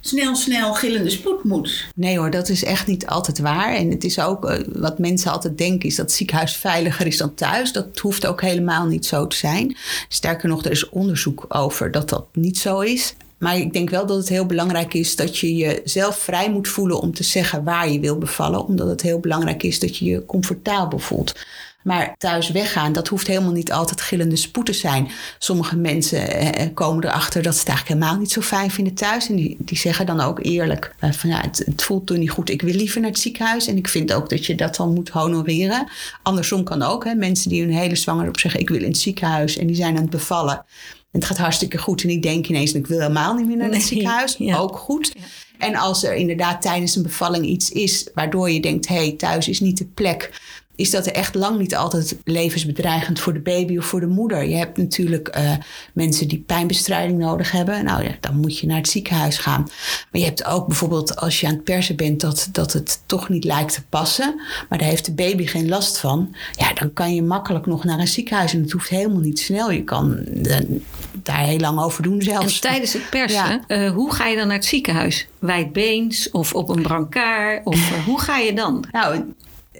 snel, 0.00 0.34
snel 0.34 0.74
gillende 0.74 1.10
spoed 1.10 1.44
moet. 1.44 1.86
Nee 1.94 2.18
hoor, 2.18 2.30
dat 2.30 2.48
is 2.48 2.64
echt 2.64 2.86
niet 2.86 3.06
altijd 3.06 3.38
waar. 3.38 3.74
En 3.74 3.90
het 3.90 4.04
is 4.04 4.20
ook 4.20 4.50
uh, 4.50 4.58
wat 4.72 4.98
mensen 4.98 5.32
altijd 5.32 5.58
denken, 5.58 5.88
is 5.88 5.96
dat 5.96 6.06
het 6.06 6.14
ziekenhuis 6.14 6.56
veiliger 6.56 7.06
is 7.06 7.16
dan 7.16 7.34
thuis. 7.34 7.72
Dat 7.72 7.98
hoeft 7.98 8.26
ook 8.26 8.40
helemaal 8.40 8.86
niet 8.86 9.06
zo 9.06 9.26
te 9.26 9.36
zijn. 9.36 9.76
Sterker 10.08 10.48
nog, 10.48 10.64
er 10.64 10.70
is 10.70 10.88
onderzoek 10.88 11.44
over 11.48 11.90
dat 11.90 12.08
dat 12.08 12.26
niet 12.32 12.58
zo 12.58 12.80
is. 12.80 13.14
Maar 13.38 13.56
ik 13.56 13.72
denk 13.72 13.90
wel 13.90 14.06
dat 14.06 14.16
het 14.16 14.28
heel 14.28 14.46
belangrijk 14.46 14.94
is 14.94 15.16
dat 15.16 15.38
je 15.38 15.56
jezelf 15.56 16.18
vrij 16.18 16.50
moet 16.50 16.68
voelen 16.68 17.00
om 17.00 17.14
te 17.14 17.22
zeggen 17.22 17.64
waar 17.64 17.90
je 17.90 18.00
wil 18.00 18.18
bevallen. 18.18 18.64
Omdat 18.64 18.88
het 18.88 19.02
heel 19.02 19.20
belangrijk 19.20 19.62
is 19.62 19.78
dat 19.78 19.96
je 19.96 20.04
je 20.04 20.26
comfortabel 20.26 20.98
voelt. 20.98 21.34
Maar 21.82 22.14
thuis 22.16 22.50
weggaan, 22.50 22.92
dat 22.92 23.08
hoeft 23.08 23.26
helemaal 23.26 23.52
niet 23.52 23.72
altijd 23.72 24.00
gillende 24.00 24.36
spoed 24.36 24.66
te 24.66 24.72
zijn. 24.72 25.08
Sommige 25.38 25.76
mensen 25.76 26.30
eh, 26.30 26.64
eh, 26.64 26.74
komen 26.74 27.04
erachter 27.04 27.42
dat 27.42 27.52
ze 27.52 27.58
het 27.58 27.68
eigenlijk 27.68 27.98
helemaal 28.00 28.20
niet 28.20 28.32
zo 28.32 28.40
fijn 28.40 28.70
vinden 28.70 28.94
thuis. 28.94 29.28
En 29.28 29.36
die, 29.36 29.56
die 29.58 29.78
zeggen 29.78 30.06
dan 30.06 30.20
ook 30.20 30.44
eerlijk: 30.44 30.94
eh, 30.98 31.12
van 31.12 31.30
ja, 31.30 31.40
het, 31.40 31.62
het 31.64 31.82
voelt 31.82 32.06
toen 32.06 32.18
niet 32.18 32.30
goed. 32.30 32.50
Ik 32.50 32.62
wil 32.62 32.74
liever 32.74 33.00
naar 33.00 33.10
het 33.10 33.18
ziekenhuis. 33.18 33.66
En 33.66 33.76
ik 33.76 33.88
vind 33.88 34.12
ook 34.12 34.28
dat 34.28 34.46
je 34.46 34.54
dat 34.54 34.76
dan 34.76 34.92
moet 34.92 35.08
honoreren. 35.08 35.88
Andersom 36.22 36.64
kan 36.64 36.82
ook. 36.82 37.04
Hè, 37.04 37.14
mensen 37.14 37.50
die 37.50 37.62
hun 37.62 37.72
hele 37.72 37.96
zwanger 37.96 38.28
op 38.28 38.38
zeggen: 38.38 38.60
ik 38.60 38.68
wil 38.68 38.82
in 38.82 38.88
het 38.88 38.98
ziekenhuis. 38.98 39.58
En 39.58 39.66
die 39.66 39.76
zijn 39.76 39.96
aan 39.96 40.02
het 40.02 40.10
bevallen. 40.10 40.64
En 41.10 41.20
het 41.20 41.24
gaat 41.24 41.38
hartstikke 41.38 41.78
goed. 41.78 42.02
En 42.02 42.08
die 42.08 42.20
denken 42.20 42.54
ineens: 42.54 42.72
ik 42.72 42.86
wil 42.86 43.00
helemaal 43.00 43.34
niet 43.34 43.46
meer 43.46 43.56
naar 43.56 43.70
het 43.70 43.82
ziekenhuis. 43.82 44.38
Ook 44.40 44.76
goed. 44.76 45.12
En 45.58 45.74
als 45.74 46.04
er 46.04 46.14
inderdaad 46.14 46.62
tijdens 46.62 46.96
een 46.96 47.02
bevalling 47.02 47.46
iets 47.46 47.70
is 47.70 48.08
waardoor 48.14 48.50
je 48.50 48.60
denkt: 48.60 48.88
hé, 48.88 48.94
hey, 48.94 49.14
thuis 49.16 49.48
is 49.48 49.60
niet 49.60 49.78
de 49.78 49.86
plek 49.86 50.30
is 50.78 50.90
dat 50.90 51.06
echt 51.06 51.34
lang 51.34 51.58
niet 51.58 51.76
altijd 51.76 52.16
levensbedreigend 52.24 53.20
voor 53.20 53.32
de 53.32 53.40
baby 53.40 53.78
of 53.78 53.84
voor 53.84 54.00
de 54.00 54.06
moeder. 54.06 54.44
Je 54.44 54.56
hebt 54.56 54.76
natuurlijk 54.76 55.36
uh, 55.36 55.52
mensen 55.92 56.28
die 56.28 56.38
pijnbestrijding 56.46 57.18
nodig 57.18 57.50
hebben. 57.50 57.84
Nou 57.84 58.02
ja, 58.02 58.10
dan 58.20 58.36
moet 58.36 58.58
je 58.58 58.66
naar 58.66 58.76
het 58.76 58.88
ziekenhuis 58.88 59.38
gaan. 59.38 59.62
Maar 60.10 60.20
je 60.20 60.24
hebt 60.24 60.44
ook 60.44 60.66
bijvoorbeeld 60.66 61.16
als 61.16 61.40
je 61.40 61.46
aan 61.46 61.52
het 61.52 61.64
persen 61.64 61.96
bent 61.96 62.20
dat, 62.20 62.48
dat 62.52 62.72
het 62.72 63.02
toch 63.06 63.28
niet 63.28 63.44
lijkt 63.44 63.74
te 63.74 63.82
passen. 63.88 64.40
Maar 64.68 64.78
daar 64.78 64.88
heeft 64.88 65.04
de 65.04 65.12
baby 65.12 65.46
geen 65.46 65.68
last 65.68 65.98
van. 65.98 66.34
Ja, 66.52 66.72
dan 66.72 66.92
kan 66.92 67.14
je 67.14 67.22
makkelijk 67.22 67.66
nog 67.66 67.84
naar 67.84 67.98
een 67.98 68.08
ziekenhuis. 68.08 68.52
En 68.52 68.62
het 68.62 68.72
hoeft 68.72 68.88
helemaal 68.88 69.20
niet 69.20 69.38
snel. 69.38 69.70
Je 69.70 69.84
kan 69.84 70.18
daar 71.22 71.44
heel 71.44 71.58
lang 71.58 71.80
over 71.80 72.02
doen 72.02 72.22
zelfs. 72.22 72.54
En 72.54 72.60
tijdens 72.60 72.92
het 72.92 73.10
persen, 73.10 73.62
uh, 73.68 73.90
hoe 73.90 74.14
ga 74.14 74.26
je 74.26 74.36
dan 74.36 74.46
naar 74.46 74.56
het 74.56 74.64
ziekenhuis? 74.64 75.28
Wijdbeens 75.38 76.30
of 76.30 76.54
op 76.54 76.68
een 76.68 76.82
brancard? 76.82 77.66
Of 77.66 78.04
hoe 78.04 78.20
ga 78.20 78.36
je 78.36 78.52
dan? 78.52 78.84
Nou, 78.92 79.24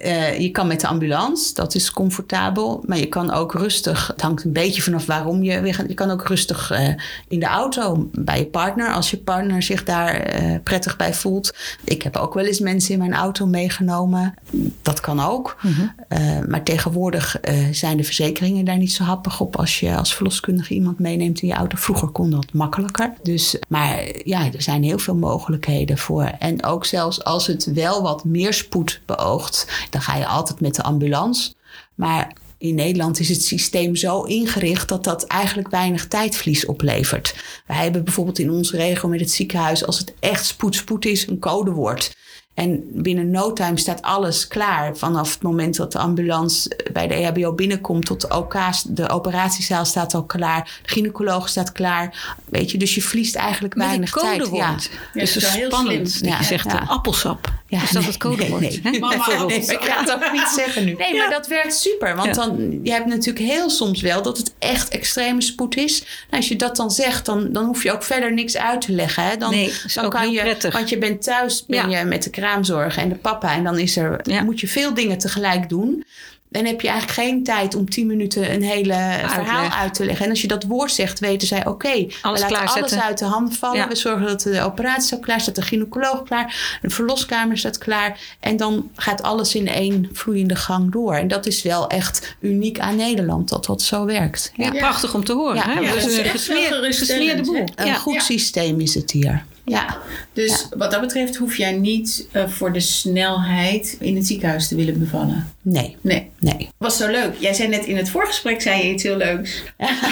uh, 0.05 0.39
je 0.39 0.49
kan 0.51 0.67
met 0.67 0.81
de 0.81 0.87
ambulance, 0.87 1.53
dat 1.53 1.75
is 1.75 1.91
comfortabel. 1.91 2.83
Maar 2.85 2.97
je 2.97 3.05
kan 3.05 3.31
ook 3.31 3.53
rustig, 3.53 4.07
het 4.07 4.21
hangt 4.21 4.43
een 4.43 4.53
beetje 4.53 4.81
vanaf 4.81 5.05
waarom 5.05 5.43
je 5.43 5.61
weer 5.61 5.73
gaat. 5.73 5.87
Je 5.87 5.93
kan 5.93 6.11
ook 6.11 6.27
rustig 6.27 6.71
uh, 6.71 6.87
in 7.27 7.39
de 7.39 7.45
auto 7.45 8.09
bij 8.11 8.39
je 8.39 8.45
partner, 8.45 8.93
als 8.93 9.09
je 9.09 9.17
partner 9.17 9.63
zich 9.63 9.83
daar 9.83 10.41
uh, 10.43 10.55
prettig 10.63 10.97
bij 10.97 11.13
voelt. 11.13 11.53
Ik 11.83 12.01
heb 12.01 12.17
ook 12.17 12.33
wel 12.33 12.45
eens 12.45 12.59
mensen 12.59 12.93
in 12.93 12.99
mijn 12.99 13.13
auto 13.13 13.45
meegenomen. 13.45 14.33
Dat 14.81 14.99
kan 14.99 15.19
ook. 15.19 15.57
Mm 15.61 15.71
-hmm. 15.71 16.49
maar 16.49 16.63
tegenwoordig 16.63 17.39
zijn 17.71 17.97
de 17.97 18.03
verzekeringen 18.03 18.65
daar 18.65 18.77
niet 18.77 18.93
zo 18.93 19.03
happig 19.03 19.39
op 19.39 19.57
als 19.57 19.79
je 19.79 19.95
als 19.95 20.15
verloskundige 20.15 20.73
iemand 20.73 20.99
meeneemt 20.99 21.41
in 21.41 21.47
je 21.47 21.53
auto. 21.53 21.77
Vroeger 21.77 22.07
kon 22.07 22.29
dat 22.29 22.53
makkelijker. 22.53 23.13
Dus, 23.23 23.57
maar 23.67 24.05
ja, 24.23 24.45
er 24.53 24.61
zijn 24.61 24.83
heel 24.83 24.99
veel 24.99 25.15
mogelijkheden 25.15 25.97
voor. 25.97 26.23
En 26.39 26.63
ook 26.63 26.85
zelfs 26.85 27.23
als 27.23 27.47
het 27.47 27.73
wel 27.73 28.01
wat 28.01 28.25
meer 28.25 28.53
spoed 28.53 29.01
beoogt 29.05 29.87
dan 29.89 30.01
ga 30.01 30.15
je 30.15 30.25
altijd 30.25 30.59
met 30.59 30.75
de 30.75 30.83
ambulance. 30.83 31.53
Maar 31.95 32.33
in 32.57 32.75
Nederland 32.75 33.19
is 33.19 33.29
het 33.29 33.43
systeem 33.43 33.95
zo 33.95 34.23
ingericht 34.23 34.89
dat 34.89 35.03
dat 35.03 35.23
eigenlijk 35.23 35.69
weinig 35.69 36.07
tijdverlies 36.07 36.65
oplevert. 36.65 37.35
Wij 37.65 37.77
hebben 37.77 38.03
bijvoorbeeld 38.03 38.39
in 38.39 38.51
onze 38.51 38.77
regio 38.77 39.09
met 39.09 39.19
het 39.19 39.31
ziekenhuis, 39.31 39.85
als 39.85 39.97
het 39.97 40.13
echt 40.19 40.45
spoed, 40.45 40.75
spoed 40.75 41.05
is, 41.05 41.27
een 41.27 41.39
codewoord. 41.39 42.17
En 42.59 42.83
binnen 42.91 43.31
no 43.31 43.53
time 43.53 43.77
staat 43.77 44.01
alles 44.01 44.47
klaar. 44.47 44.97
Vanaf 44.97 45.33
het 45.33 45.41
moment 45.41 45.75
dat 45.75 45.91
de 45.91 45.97
ambulance 45.97 46.79
bij 46.93 47.07
de 47.07 47.13
EHBO 47.13 47.53
binnenkomt 47.53 48.05
tot 48.05 48.21
de 48.21 48.35
OK, 48.35 48.55
de 48.87 49.09
operatiezaal 49.09 49.85
staat 49.85 50.13
al 50.13 50.23
klaar. 50.23 50.79
De 50.83 50.89
gynaecoloog 50.89 51.49
staat 51.49 51.71
klaar. 51.71 52.35
Weet 52.45 52.71
je, 52.71 52.77
dus 52.77 52.95
je 52.95 53.01
verliest 53.01 53.35
eigenlijk 53.35 53.73
weinig 53.73 54.11
tijd. 54.11 54.49
Ja. 54.51 54.55
ja, 54.55 54.75
dus 55.13 55.33
het 55.33 55.43
is 55.43 55.65
spannend. 55.65 56.19
Ja, 56.21 56.37
je 56.37 56.43
zegt 56.43 56.71
ja. 56.71 56.85
appelsap. 56.87 57.58
Ja, 57.69 57.83
is 57.83 57.91
dat 57.91 58.05
het 58.05 58.17
codewoord? 58.17 58.61
Nee, 58.61 58.79
nee. 58.83 58.99
Mama, 58.99 59.45
nee, 59.45 59.59
ik 59.59 59.79
ga 59.81 59.99
het 59.99 60.11
ook 60.11 60.31
niet 60.31 60.47
zeggen 60.55 60.85
nu. 60.85 60.93
Nee, 60.93 61.17
maar 61.17 61.29
dat 61.29 61.47
werkt 61.47 61.75
super. 61.75 62.15
Want 62.15 62.35
dan, 62.35 62.79
je 62.83 62.91
hebt 62.91 63.05
natuurlijk 63.05 63.45
heel 63.45 63.69
soms 63.69 64.01
wel 64.01 64.21
dat 64.21 64.37
het 64.37 64.53
echt 64.59 64.89
extreme 64.89 65.41
spoed 65.41 65.75
is. 65.75 65.99
Nou, 65.99 66.11
als 66.29 66.47
je 66.47 66.55
dat 66.55 66.75
dan 66.75 66.91
zegt, 66.91 67.25
dan, 67.25 67.51
dan 67.51 67.65
hoef 67.65 67.83
je 67.83 67.91
ook 67.91 68.03
verder 68.03 68.33
niks 68.33 68.57
uit 68.57 68.81
te 68.81 68.91
leggen. 68.91 69.23
Hè. 69.23 69.37
Dan, 69.37 69.51
nee, 69.51 69.73
dan 69.93 70.09
kan 70.09 70.31
je, 70.31 70.41
prettig. 70.41 70.73
Want 70.73 70.89
je 70.89 70.97
bent 70.97 71.23
thuis 71.23 71.65
ben 71.65 71.89
je 71.89 72.03
met 72.03 72.23
de 72.23 72.29
kraamzorg 72.29 72.97
en 72.97 73.09
de 73.09 73.15
papa. 73.15 73.53
En 73.53 73.63
dan 73.63 73.77
is 73.77 73.97
er, 73.97 74.21
moet 74.43 74.59
je 74.59 74.67
veel 74.67 74.93
dingen 74.93 75.17
tegelijk 75.17 75.69
doen. 75.69 76.05
Dan 76.49 76.65
heb 76.65 76.81
je 76.81 76.87
eigenlijk 76.87 77.19
geen 77.19 77.43
tijd 77.43 77.75
om 77.75 77.89
tien 77.89 78.07
minuten 78.07 78.53
een 78.53 78.63
hele 78.63 79.19
verhaal 79.25 79.69
uit 79.69 79.93
te 79.93 80.05
leggen. 80.05 80.25
En 80.25 80.31
als 80.31 80.41
je 80.41 80.47
dat 80.47 80.63
woord 80.63 80.91
zegt, 80.91 81.19
weten 81.19 81.47
zij: 81.47 81.59
oké, 81.59 81.69
okay, 81.69 82.13
we 82.21 82.39
laten 82.39 82.67
alles 82.67 82.99
uit 82.99 83.17
de 83.17 83.25
hand 83.25 83.57
vallen. 83.57 83.77
Ja. 83.77 83.87
We 83.87 83.95
zorgen 83.95 84.27
dat 84.27 84.41
de 84.41 84.61
operatie 84.61 85.13
al 85.13 85.19
klaar 85.19 85.41
staat, 85.41 85.55
de 85.55 85.61
gynaecoloog 85.61 86.23
klaar, 86.23 86.77
de 86.81 86.89
verloskamer 86.89 87.57
staat 87.57 87.77
klaar. 87.77 88.19
En 88.39 88.57
dan 88.57 88.89
gaat 88.95 89.21
alles 89.21 89.55
in 89.55 89.67
één 89.67 90.09
vloeiende 90.13 90.55
gang 90.55 90.91
door. 90.91 91.15
En 91.15 91.27
dat 91.27 91.45
is 91.45 91.61
wel 91.61 91.87
echt 91.87 92.35
uniek 92.39 92.79
aan 92.79 92.95
Nederland 92.95 93.49
dat 93.49 93.65
dat 93.65 93.81
zo 93.81 94.05
werkt. 94.05 94.51
Ja, 94.55 94.71
prachtig 94.71 95.13
om 95.13 95.23
te 95.23 95.33
horen. 95.33 95.55
Ja, 95.55 95.69
hè? 95.69 95.93
dus 95.93 96.17
een 96.17 96.25
gesmeerde 96.25 97.41
boel. 97.41 97.63
Een 97.75 97.95
goed 97.95 98.21
systeem 98.21 98.79
is 98.79 98.93
het 98.93 99.11
hier. 99.11 99.45
Ja, 99.65 99.97
dus 100.33 100.67
wat 100.77 100.91
dat 100.91 101.01
betreft 101.01 101.35
hoef 101.35 101.57
jij 101.57 101.71
niet 101.71 102.27
uh, 102.33 102.47
voor 102.47 102.73
de 102.73 102.79
snelheid 102.79 103.97
in 103.99 104.15
het 104.15 104.27
ziekenhuis 104.27 104.67
te 104.67 104.75
willen 104.75 104.99
bevallen. 104.99 105.53
Nee. 105.61 105.97
Nee. 106.01 106.29
nee. 106.39 106.69
Was 106.77 106.97
zo 106.97 107.07
leuk. 107.07 107.35
Jij 107.39 107.53
zei 107.53 107.69
net 107.69 107.85
in 107.85 107.97
het 107.97 108.09
voorgesprek 108.09 108.61
zei 108.61 108.83
je 108.83 108.93
iets 108.93 109.03
heel 109.03 109.17
leuks. 109.17 109.63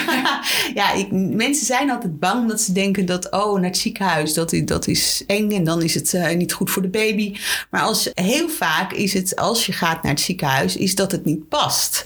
ja, 0.79 0.93
ik, 0.93 1.11
mensen 1.11 1.65
zijn 1.65 1.91
altijd 1.91 2.19
bang 2.19 2.41
omdat 2.41 2.61
ze 2.61 2.71
denken 2.71 3.05
dat, 3.05 3.31
oh, 3.31 3.53
naar 3.53 3.69
het 3.69 3.77
ziekenhuis, 3.77 4.33
dat, 4.33 4.61
dat 4.65 4.87
is 4.87 5.23
eng 5.27 5.51
en 5.51 5.63
dan 5.63 5.81
is 5.81 5.93
het 5.93 6.13
uh, 6.13 6.29
niet 6.29 6.53
goed 6.53 6.71
voor 6.71 6.81
de 6.81 6.87
baby. 6.87 7.35
Maar 7.69 7.81
als, 7.81 8.09
heel 8.13 8.49
vaak 8.49 8.93
is 8.93 9.13
het, 9.13 9.35
als 9.35 9.65
je 9.65 9.71
gaat 9.71 10.03
naar 10.03 10.11
het 10.11 10.21
ziekenhuis, 10.21 10.75
is 10.75 10.95
dat 10.95 11.11
het 11.11 11.25
niet 11.25 11.49
past. 11.49 12.05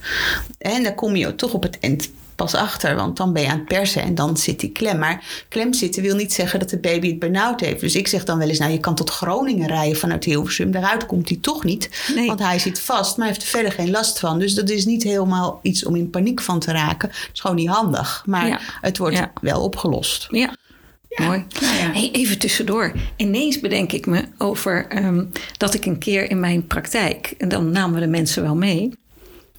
En 0.58 0.84
dan 0.84 0.96
kom 0.96 1.16
je 1.16 1.36
toch 1.36 1.54
op 1.54 1.64
het 1.64 1.80
eind 1.80 2.10
pas 2.42 2.54
achter, 2.54 2.96
want 2.96 3.18
dan 3.18 3.34
ben 3.34 3.42
je 3.42 3.50
aan 3.50 3.58
het 3.58 3.68
persen 3.68 4.02
en 4.02 4.16
dan 4.16 4.38
zit 4.38 4.60
die 4.60 4.72
klem. 4.72 5.00
Maar 5.00 5.46
klem 5.50 5.74
zitten 5.74 6.02
wil 6.02 6.16
niet 6.16 6.34
zeggen 6.34 6.60
dat 6.60 6.70
de 6.70 6.80
baby 6.80 7.08
het 7.08 7.20
benauwd 7.20 7.60
heeft. 7.60 7.80
Dus 7.80 7.96
ik 7.96 8.08
zeg 8.08 8.24
dan 8.24 8.38
wel 8.38 8.48
eens, 8.48 8.60
nou 8.60 8.72
je 8.72 8.80
kan 8.80 8.96
tot 8.96 9.10
Groningen 9.10 9.68
rijden 9.68 9.98
vanuit 9.98 10.24
Hilversum. 10.24 10.72
Daaruit 10.72 11.06
komt 11.06 11.30
hij 11.30 11.38
toch 11.42 11.64
niet, 11.64 11.90
nee. 12.16 12.28
want 12.28 12.40
hij 12.40 12.60
zit 12.60 12.80
vast, 12.80 13.18
maar 13.18 13.26
hij 13.26 13.36
heeft 13.36 13.46
er 13.46 13.52
verder 13.52 13.72
geen 13.72 13.92
last 13.92 14.20
van. 14.20 14.40
Dus 14.40 14.54
dat 14.54 14.70
is 14.70 14.86
niet 14.86 15.04
helemaal 15.04 15.60
iets 15.62 15.86
om 15.86 15.96
in 15.96 16.10
paniek 16.10 16.42
van 16.42 16.60
te 16.60 16.72
raken. 16.72 17.10
Het 17.10 17.30
is 17.34 17.40
gewoon 17.40 17.56
niet 17.56 17.70
handig, 17.70 18.24
maar 18.26 18.48
ja. 18.48 18.60
het 18.82 18.98
wordt 18.98 19.18
ja. 19.18 19.32
wel 19.42 19.62
opgelost. 19.62 20.28
Ja. 20.30 20.56
Ja. 21.08 21.26
Mooi. 21.26 21.46
Ja. 21.60 21.68
Hey, 21.68 22.10
even 22.12 22.40
tussendoor. 22.40 22.94
Ineens 23.16 23.60
bedenk 23.60 23.92
ik 23.92 24.06
me 24.06 24.24
over 24.38 25.04
um, 25.06 25.32
dat 25.58 25.74
ik 25.74 25.86
een 25.86 25.98
keer 25.98 26.30
in 26.30 26.40
mijn 26.40 26.68
praktijk, 26.68 27.34
en 27.38 27.50
dan 27.50 27.72
namen 27.72 27.96
we 27.96 28.00
de 28.00 28.12
mensen 28.12 28.44
wel 28.44 28.56
mee, 28.56 28.92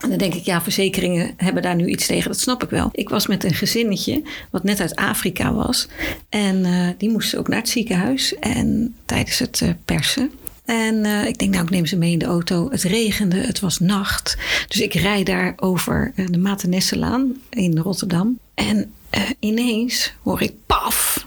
en 0.03 0.09
dan 0.09 0.19
denk 0.19 0.35
ik, 0.35 0.45
ja, 0.45 0.63
verzekeringen 0.63 1.35
hebben 1.37 1.63
daar 1.63 1.75
nu 1.75 1.87
iets 1.87 2.07
tegen. 2.07 2.31
Dat 2.31 2.41
snap 2.41 2.63
ik 2.63 2.71
wel. 2.71 2.89
Ik 2.93 3.09
was 3.09 3.27
met 3.27 3.45
een 3.45 3.55
gezinnetje 3.55 4.23
wat 4.51 4.65
net 4.65 4.81
uit 4.81 4.97
Afrika 4.97 5.53
was. 5.53 5.89
En 6.29 6.65
uh, 6.65 6.89
die 6.99 7.11
moesten 7.11 7.39
ook 7.39 7.49
naar 7.49 7.59
het 7.59 7.69
ziekenhuis. 7.69 8.35
En 8.39 8.95
tijdens 9.05 9.39
het 9.39 9.61
uh, 9.61 9.71
persen. 9.85 10.31
En 10.65 10.95
uh, 10.95 11.27
ik 11.27 11.39
denk, 11.39 11.53
nou, 11.53 11.65
ik 11.65 11.71
neem 11.71 11.87
ze 11.87 11.97
mee 11.97 12.13
in 12.13 12.19
de 12.19 12.25
auto. 12.25 12.71
Het 12.71 12.83
regende, 12.83 13.37
het 13.37 13.61
was 13.61 13.79
nacht. 13.79 14.37
Dus 14.69 14.81
ik 14.81 14.95
rijd 14.95 15.27
daar 15.27 15.53
over 15.57 16.13
de 16.31 16.39
Matenesselaan 16.39 17.37
in 17.51 17.79
Rotterdam. 17.79 18.39
En 18.55 18.93
ineens 19.39 20.13
hoor 20.23 20.43
ik, 20.43 20.53
paf! 20.67 21.27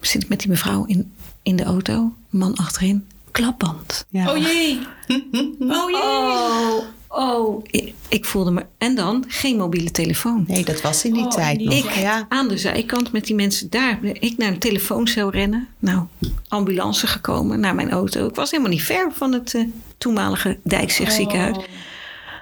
Zit 0.00 0.22
ik 0.22 0.28
met 0.28 0.38
die 0.38 0.48
mevrouw 0.48 0.84
in, 0.84 1.12
in 1.42 1.56
de 1.56 1.64
auto. 1.64 2.12
Man 2.30 2.56
achterin. 2.56 3.06
Klapband. 3.30 4.06
Ja. 4.08 4.30
Oh 4.30 4.36
jee! 4.36 4.78
Oh 5.58 5.90
jee! 5.90 6.00
Oh. 6.02 6.95
Oh, 7.18 7.64
ik, 8.08 8.24
voelde 8.24 8.50
me. 8.50 8.66
En 8.78 8.94
dan 8.94 9.24
geen 9.28 9.56
mobiele 9.56 9.90
telefoon. 9.90 10.44
Nee, 10.46 10.64
dat 10.64 10.80
was 10.80 11.04
in 11.04 11.12
die 11.12 11.24
oh, 11.24 11.30
tijd 11.30 11.60
nog. 11.60 11.74
Ik 11.74 11.90
ja. 11.90 12.26
aan 12.28 12.48
de 12.48 12.58
zijkant 12.58 13.12
met 13.12 13.24
die 13.24 13.34
mensen 13.34 13.70
daar. 13.70 13.98
Ik 14.02 14.36
naar 14.36 14.48
een 14.48 14.58
telefooncel 14.58 15.30
rennen. 15.30 15.68
Nou, 15.78 16.06
ambulance 16.48 17.06
gekomen 17.06 17.60
naar 17.60 17.74
mijn 17.74 17.90
auto. 17.90 18.26
Ik 18.26 18.34
was 18.34 18.50
helemaal 18.50 18.72
niet 18.72 18.82
ver 18.82 19.12
van 19.12 19.32
het 19.32 19.52
uh, 19.54 19.68
toenmalige 19.98 20.58
Dijkzicht 20.62 21.12
ziekenhuis. 21.12 21.56
Oh. 21.56 21.64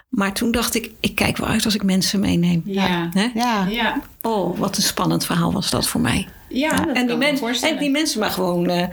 Maar 0.09 0.33
toen 0.33 0.51
dacht 0.51 0.75
ik, 0.75 0.91
ik 1.01 1.15
kijk 1.15 1.37
wel 1.37 1.49
uit 1.49 1.65
als 1.65 1.75
ik 1.75 1.83
mensen 1.83 2.21
meeneem. 2.21 2.63
Ja. 2.65 3.11
ja. 3.35 3.67
ja. 3.69 4.03
Oh, 4.27 4.59
wat 4.59 4.77
een 4.77 4.83
spannend 4.83 5.27
verhaal 5.27 5.53
was 5.53 5.71
dat 5.71 5.89
voor 5.89 6.01
mij. 6.01 6.29
Ja, 6.49 6.95
en, 6.95 7.07
die 7.07 7.17
mensen, 7.17 7.69
en 7.69 7.79
die 7.79 7.91
mensen 7.91 8.21
maar 8.21 8.31
gewoon, 8.31 8.71
uh, 8.71 8.81
uh, 8.81 8.87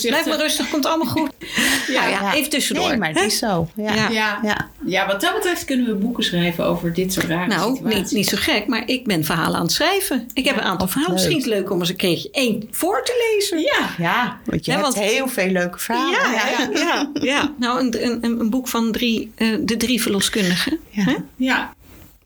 blijf 0.00 0.26
maar 0.26 0.38
rustig, 0.38 0.70
komt 0.70 0.86
allemaal 0.86 1.06
goed. 1.06 1.30
ja, 1.86 2.00
nou 2.00 2.10
ja, 2.10 2.34
even 2.34 2.50
tussendoor. 2.50 2.88
Nee, 2.88 2.98
maar 2.98 3.08
het 3.08 3.22
is 3.22 3.38
zo. 3.38 3.68
Ja. 3.76 3.94
Ja. 3.94 4.38
Ja. 4.42 4.68
ja. 4.84 5.06
wat 5.06 5.20
dat 5.20 5.34
betreft 5.34 5.64
kunnen 5.64 5.86
we 5.86 5.94
boeken 5.94 6.24
schrijven 6.24 6.64
over 6.64 6.92
dit 6.92 7.12
soort 7.12 7.26
rare 7.26 7.46
nou, 7.46 7.74
situaties. 7.74 8.00
Niet, 8.00 8.12
niet 8.12 8.28
zo 8.28 8.36
gek, 8.40 8.66
maar 8.66 8.82
ik 8.86 9.04
ben 9.04 9.24
verhalen 9.24 9.56
aan 9.56 9.62
het 9.62 9.72
schrijven. 9.72 10.28
Ik 10.32 10.44
heb 10.44 10.56
een 10.56 10.62
aantal 10.62 10.88
verhalen. 10.88 11.14
Misschien 11.14 11.36
is 11.36 11.44
het 11.44 11.52
leuk 11.52 11.70
om 11.70 11.80
eens 11.80 11.88
een 11.88 11.96
keertje 11.96 12.30
één 12.30 12.68
voor 12.70 13.04
te 13.04 13.36
lezen. 13.36 13.60
Ja, 13.60 13.94
ja 13.98 14.40
want 14.44 14.64
je 14.64 14.70
hebt 14.70 14.82
want, 14.82 14.98
heel 14.98 15.28
veel 15.28 15.50
leuke 15.50 15.78
verhalen. 15.78 16.12
Ja, 16.12 16.32
ja, 16.32 16.68
ja, 16.72 17.10
ja. 17.12 17.52
Nou, 17.58 17.80
een, 17.80 18.04
een, 18.04 18.40
een 18.40 18.50
boek 18.50 18.68
van 18.68 18.92
drie, 18.92 19.32
uh, 19.36 19.56
de 19.60 19.76
drie 19.76 20.02
verloskundigen. 20.02 20.78
Ja. 20.90 21.16
ja. 21.36 21.76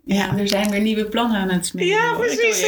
Ja, 0.04 0.36
er 0.36 0.48
zijn 0.48 0.70
weer 0.70 0.80
nieuwe 0.80 1.04
plannen 1.04 1.40
aan 1.40 1.50
het 1.50 1.66
smeden. 1.66 1.94
Ja, 1.94 2.14
precies. 2.14 2.66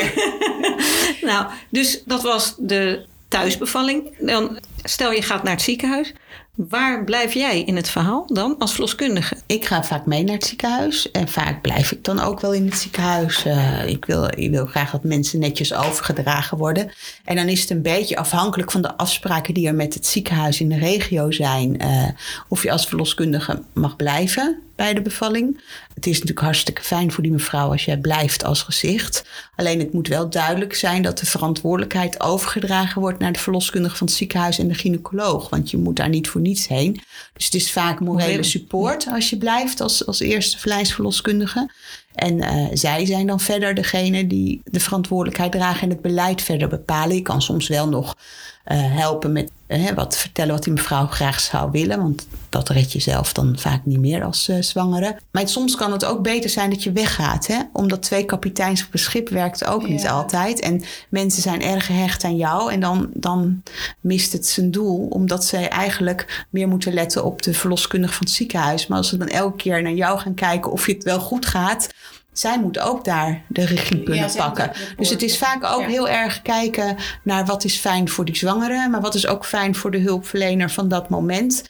nou, 1.31 1.47
dus 1.69 2.03
dat 2.05 2.23
was 2.23 2.55
de 2.59 3.05
thuisbevalling. 3.29 4.17
Dan 4.19 4.59
stel 4.83 5.13
je 5.13 5.23
gaat 5.23 5.43
naar 5.43 5.53
het 5.53 5.63
ziekenhuis. 5.63 6.13
Waar 6.55 7.05
blijf 7.05 7.35
jij 7.35 7.63
in 7.63 7.77
het 7.77 7.91
verhaal 7.91 8.27
dan 8.27 8.59
als 8.59 8.71
verloskundige? 8.71 9.37
Ik 9.47 9.65
ga 9.65 9.85
vaak 9.85 10.07
mee 10.07 10.25
naar 10.25 10.35
het 10.35 10.45
ziekenhuis 10.45 11.11
en 11.11 11.29
vaak 11.29 11.63
blijf 11.63 11.93
ik 11.93 12.05
dan 12.05 12.21
ook 12.21 12.41
wel 12.41 12.53
in 12.53 12.65
het 12.65 12.75
ziekenhuis. 12.75 13.47
Uh, 13.47 13.89
ik, 13.89 14.05
wil, 14.05 14.29
ik 14.37 14.51
wil 14.51 14.67
graag 14.67 14.91
dat 14.91 15.05
mensen 15.05 15.39
netjes 15.39 15.73
overgedragen 15.73 16.59
worden. 16.59 16.93
En 17.25 17.37
dan 17.37 17.49
is 17.49 17.61
het 17.61 17.71
een 17.71 17.83
beetje 17.83 18.17
afhankelijk 18.17 18.71
van 18.71 18.83
de 18.83 18.97
afspraken 18.97 19.55
die 19.55 19.67
er 19.67 19.75
met 19.75 19.95
het 19.95 20.07
ziekenhuis 20.07 20.61
in 20.61 20.69
de 20.69 20.79
regio 20.79 21.31
zijn, 21.31 21.83
uh, 21.83 22.09
of 22.49 22.63
je 22.63 22.71
als 22.71 22.87
verloskundige 22.87 23.63
mag 23.73 23.97
blijven 23.97 24.63
bij 24.77 24.95
de 24.95 25.03
bevalling. 25.03 25.61
Het 25.95 26.07
is 26.07 26.13
natuurlijk 26.13 26.41
hartstikke 26.41 26.83
fijn 26.83 27.13
voor 27.13 27.23
die 27.23 27.33
mevrouw 27.33 27.71
als 27.71 27.85
jij 27.85 27.99
blijft 27.99 28.45
als 28.45 28.63
gezicht. 28.63 29.25
Alleen 29.57 29.79
het 29.79 29.93
moet 29.93 30.09
wel 30.09 30.31
duidelijk 30.31 30.75
zijn 30.75 31.03
dat 31.03 31.19
de 31.19 31.27
verantwoordelijkheid 31.27 32.21
overgedragen 32.21 33.01
wordt 33.01 33.19
naar 33.19 33.33
de 33.33 33.39
verloskundige 33.39 33.97
van 33.97 34.07
het 34.07 34.17
ziekenhuis 34.17 34.59
en 34.59 34.69
de 34.69 34.75
gynaecoloog. 34.75 35.49
Want 35.49 35.71
je 35.71 35.77
moet 35.77 35.97
daar 35.97 36.09
niet 36.09 36.29
voor 36.29 36.41
niets 36.41 36.69
heen. 36.69 37.01
Dus 37.33 37.45
het 37.45 37.55
is 37.55 37.73
vaak 37.73 38.01
morele 38.01 38.43
support 38.43 39.07
als 39.11 39.31
je 39.31 39.39
blijft 39.39 39.81
als, 39.81 40.07
als 40.07 40.21
eerste 40.21 40.59
verlijnsverloskundige. 40.59 41.71
En 42.15 42.37
uh, 42.37 42.67
zij 42.73 43.07
zijn 43.07 43.27
dan 43.27 43.41
verder 43.41 43.75
degene 43.75 44.27
die 44.27 44.61
de 44.65 44.81
verantwoordelijkheid 44.81 45.53
dragen 45.53 45.83
en 45.83 45.89
het 45.89 46.03
beleid 46.03 46.43
verder 46.43 46.69
bepalen. 46.69 47.17
Je 47.17 47.23
kan 47.23 47.43
soms 47.43 47.69
wel 47.69 47.89
nog 47.89 48.15
uh, 48.73 48.79
helpen 48.79 49.33
met 49.33 49.51
uh, 49.69 49.91
wat 49.91 50.17
vertellen 50.17 50.55
wat 50.55 50.65
die 50.65 50.73
mevrouw 50.73 51.07
graag 51.07 51.41
zou 51.41 51.71
willen. 51.71 51.99
Want 51.99 52.27
dat 52.49 52.69
red 52.69 52.93
je 52.93 53.01
zelf 53.01 53.33
dan 53.33 53.59
vaak 53.59 53.85
niet 53.85 53.99
meer 53.99 54.25
als 54.25 54.51
zwangere. 54.61 55.17
Maar 55.31 55.49
soms 55.49 55.75
kan 55.77 55.93
het 55.93 56.05
ook 56.05 56.23
beter 56.23 56.51
zijn 56.51 56.71
dat 56.71 56.83
je 56.83 56.93
weggaat. 56.93 57.47
Hè? 57.47 57.59
Omdat 57.73 58.03
twee 58.03 58.25
kapiteins 58.25 58.87
op 58.87 58.93
een 58.93 58.99
schip 58.99 59.29
werkt 59.29 59.65
ook 59.65 59.89
niet 59.89 60.09
altijd. 60.09 60.61
En 60.61 60.83
mensen 61.09 61.43
zijn 61.43 61.63
erg 61.63 61.87
gehecht 61.87 62.25
aan 62.25 62.37
jou. 62.37 62.73
En 62.73 62.81
dan, 62.81 63.11
dan 63.13 63.63
mist 64.01 64.33
het 64.33 64.47
zijn 64.47 64.71
doel. 64.71 65.07
Omdat 65.11 65.45
zij 65.45 65.69
eigenlijk 65.69 66.47
meer 66.51 66.69
moeten 66.69 66.93
letten 66.93 67.25
op 67.25 67.43
de 67.43 67.55
verloskundige 67.55 68.15
van 68.15 68.27
het 68.27 68.35
ziekenhuis. 68.35 68.87
Maar 68.87 68.99
als 68.99 69.09
ze 69.09 69.17
dan 69.17 69.29
elke 69.29 69.57
keer 69.57 69.83
naar 69.83 69.93
jou 69.93 70.19
gaan 70.19 70.35
kijken 70.35 70.73
of 70.73 70.87
je 70.87 70.93
het 70.93 71.05
wel 71.05 71.21
goed 71.21 71.47
gaat 71.47 71.89
zij 72.35 72.61
moeten 72.61 72.85
ook 72.85 73.05
daar 73.05 73.43
de 73.49 73.67
regie 73.67 74.03
kunnen 74.03 74.31
pakken. 74.37 74.71
Dus 74.97 75.11
het 75.11 75.23
is 75.23 75.39
vaak 75.39 75.65
ook 75.65 75.83
heel 75.87 76.09
erg 76.09 76.43
kijken 76.43 76.97
naar 77.23 77.47
wat 77.47 77.65
is 77.65 77.77
fijn 77.77 78.09
voor 78.09 78.25
die 78.25 78.37
zwangere, 78.37 78.89
maar 78.89 79.01
wat 79.01 79.15
is 79.15 79.27
ook 79.27 79.47
fijn 79.47 79.75
voor 79.75 79.91
de 79.91 79.99
hulpverlener 79.99 80.71
van 80.71 80.89
dat 80.89 81.09
moment. 81.09 81.65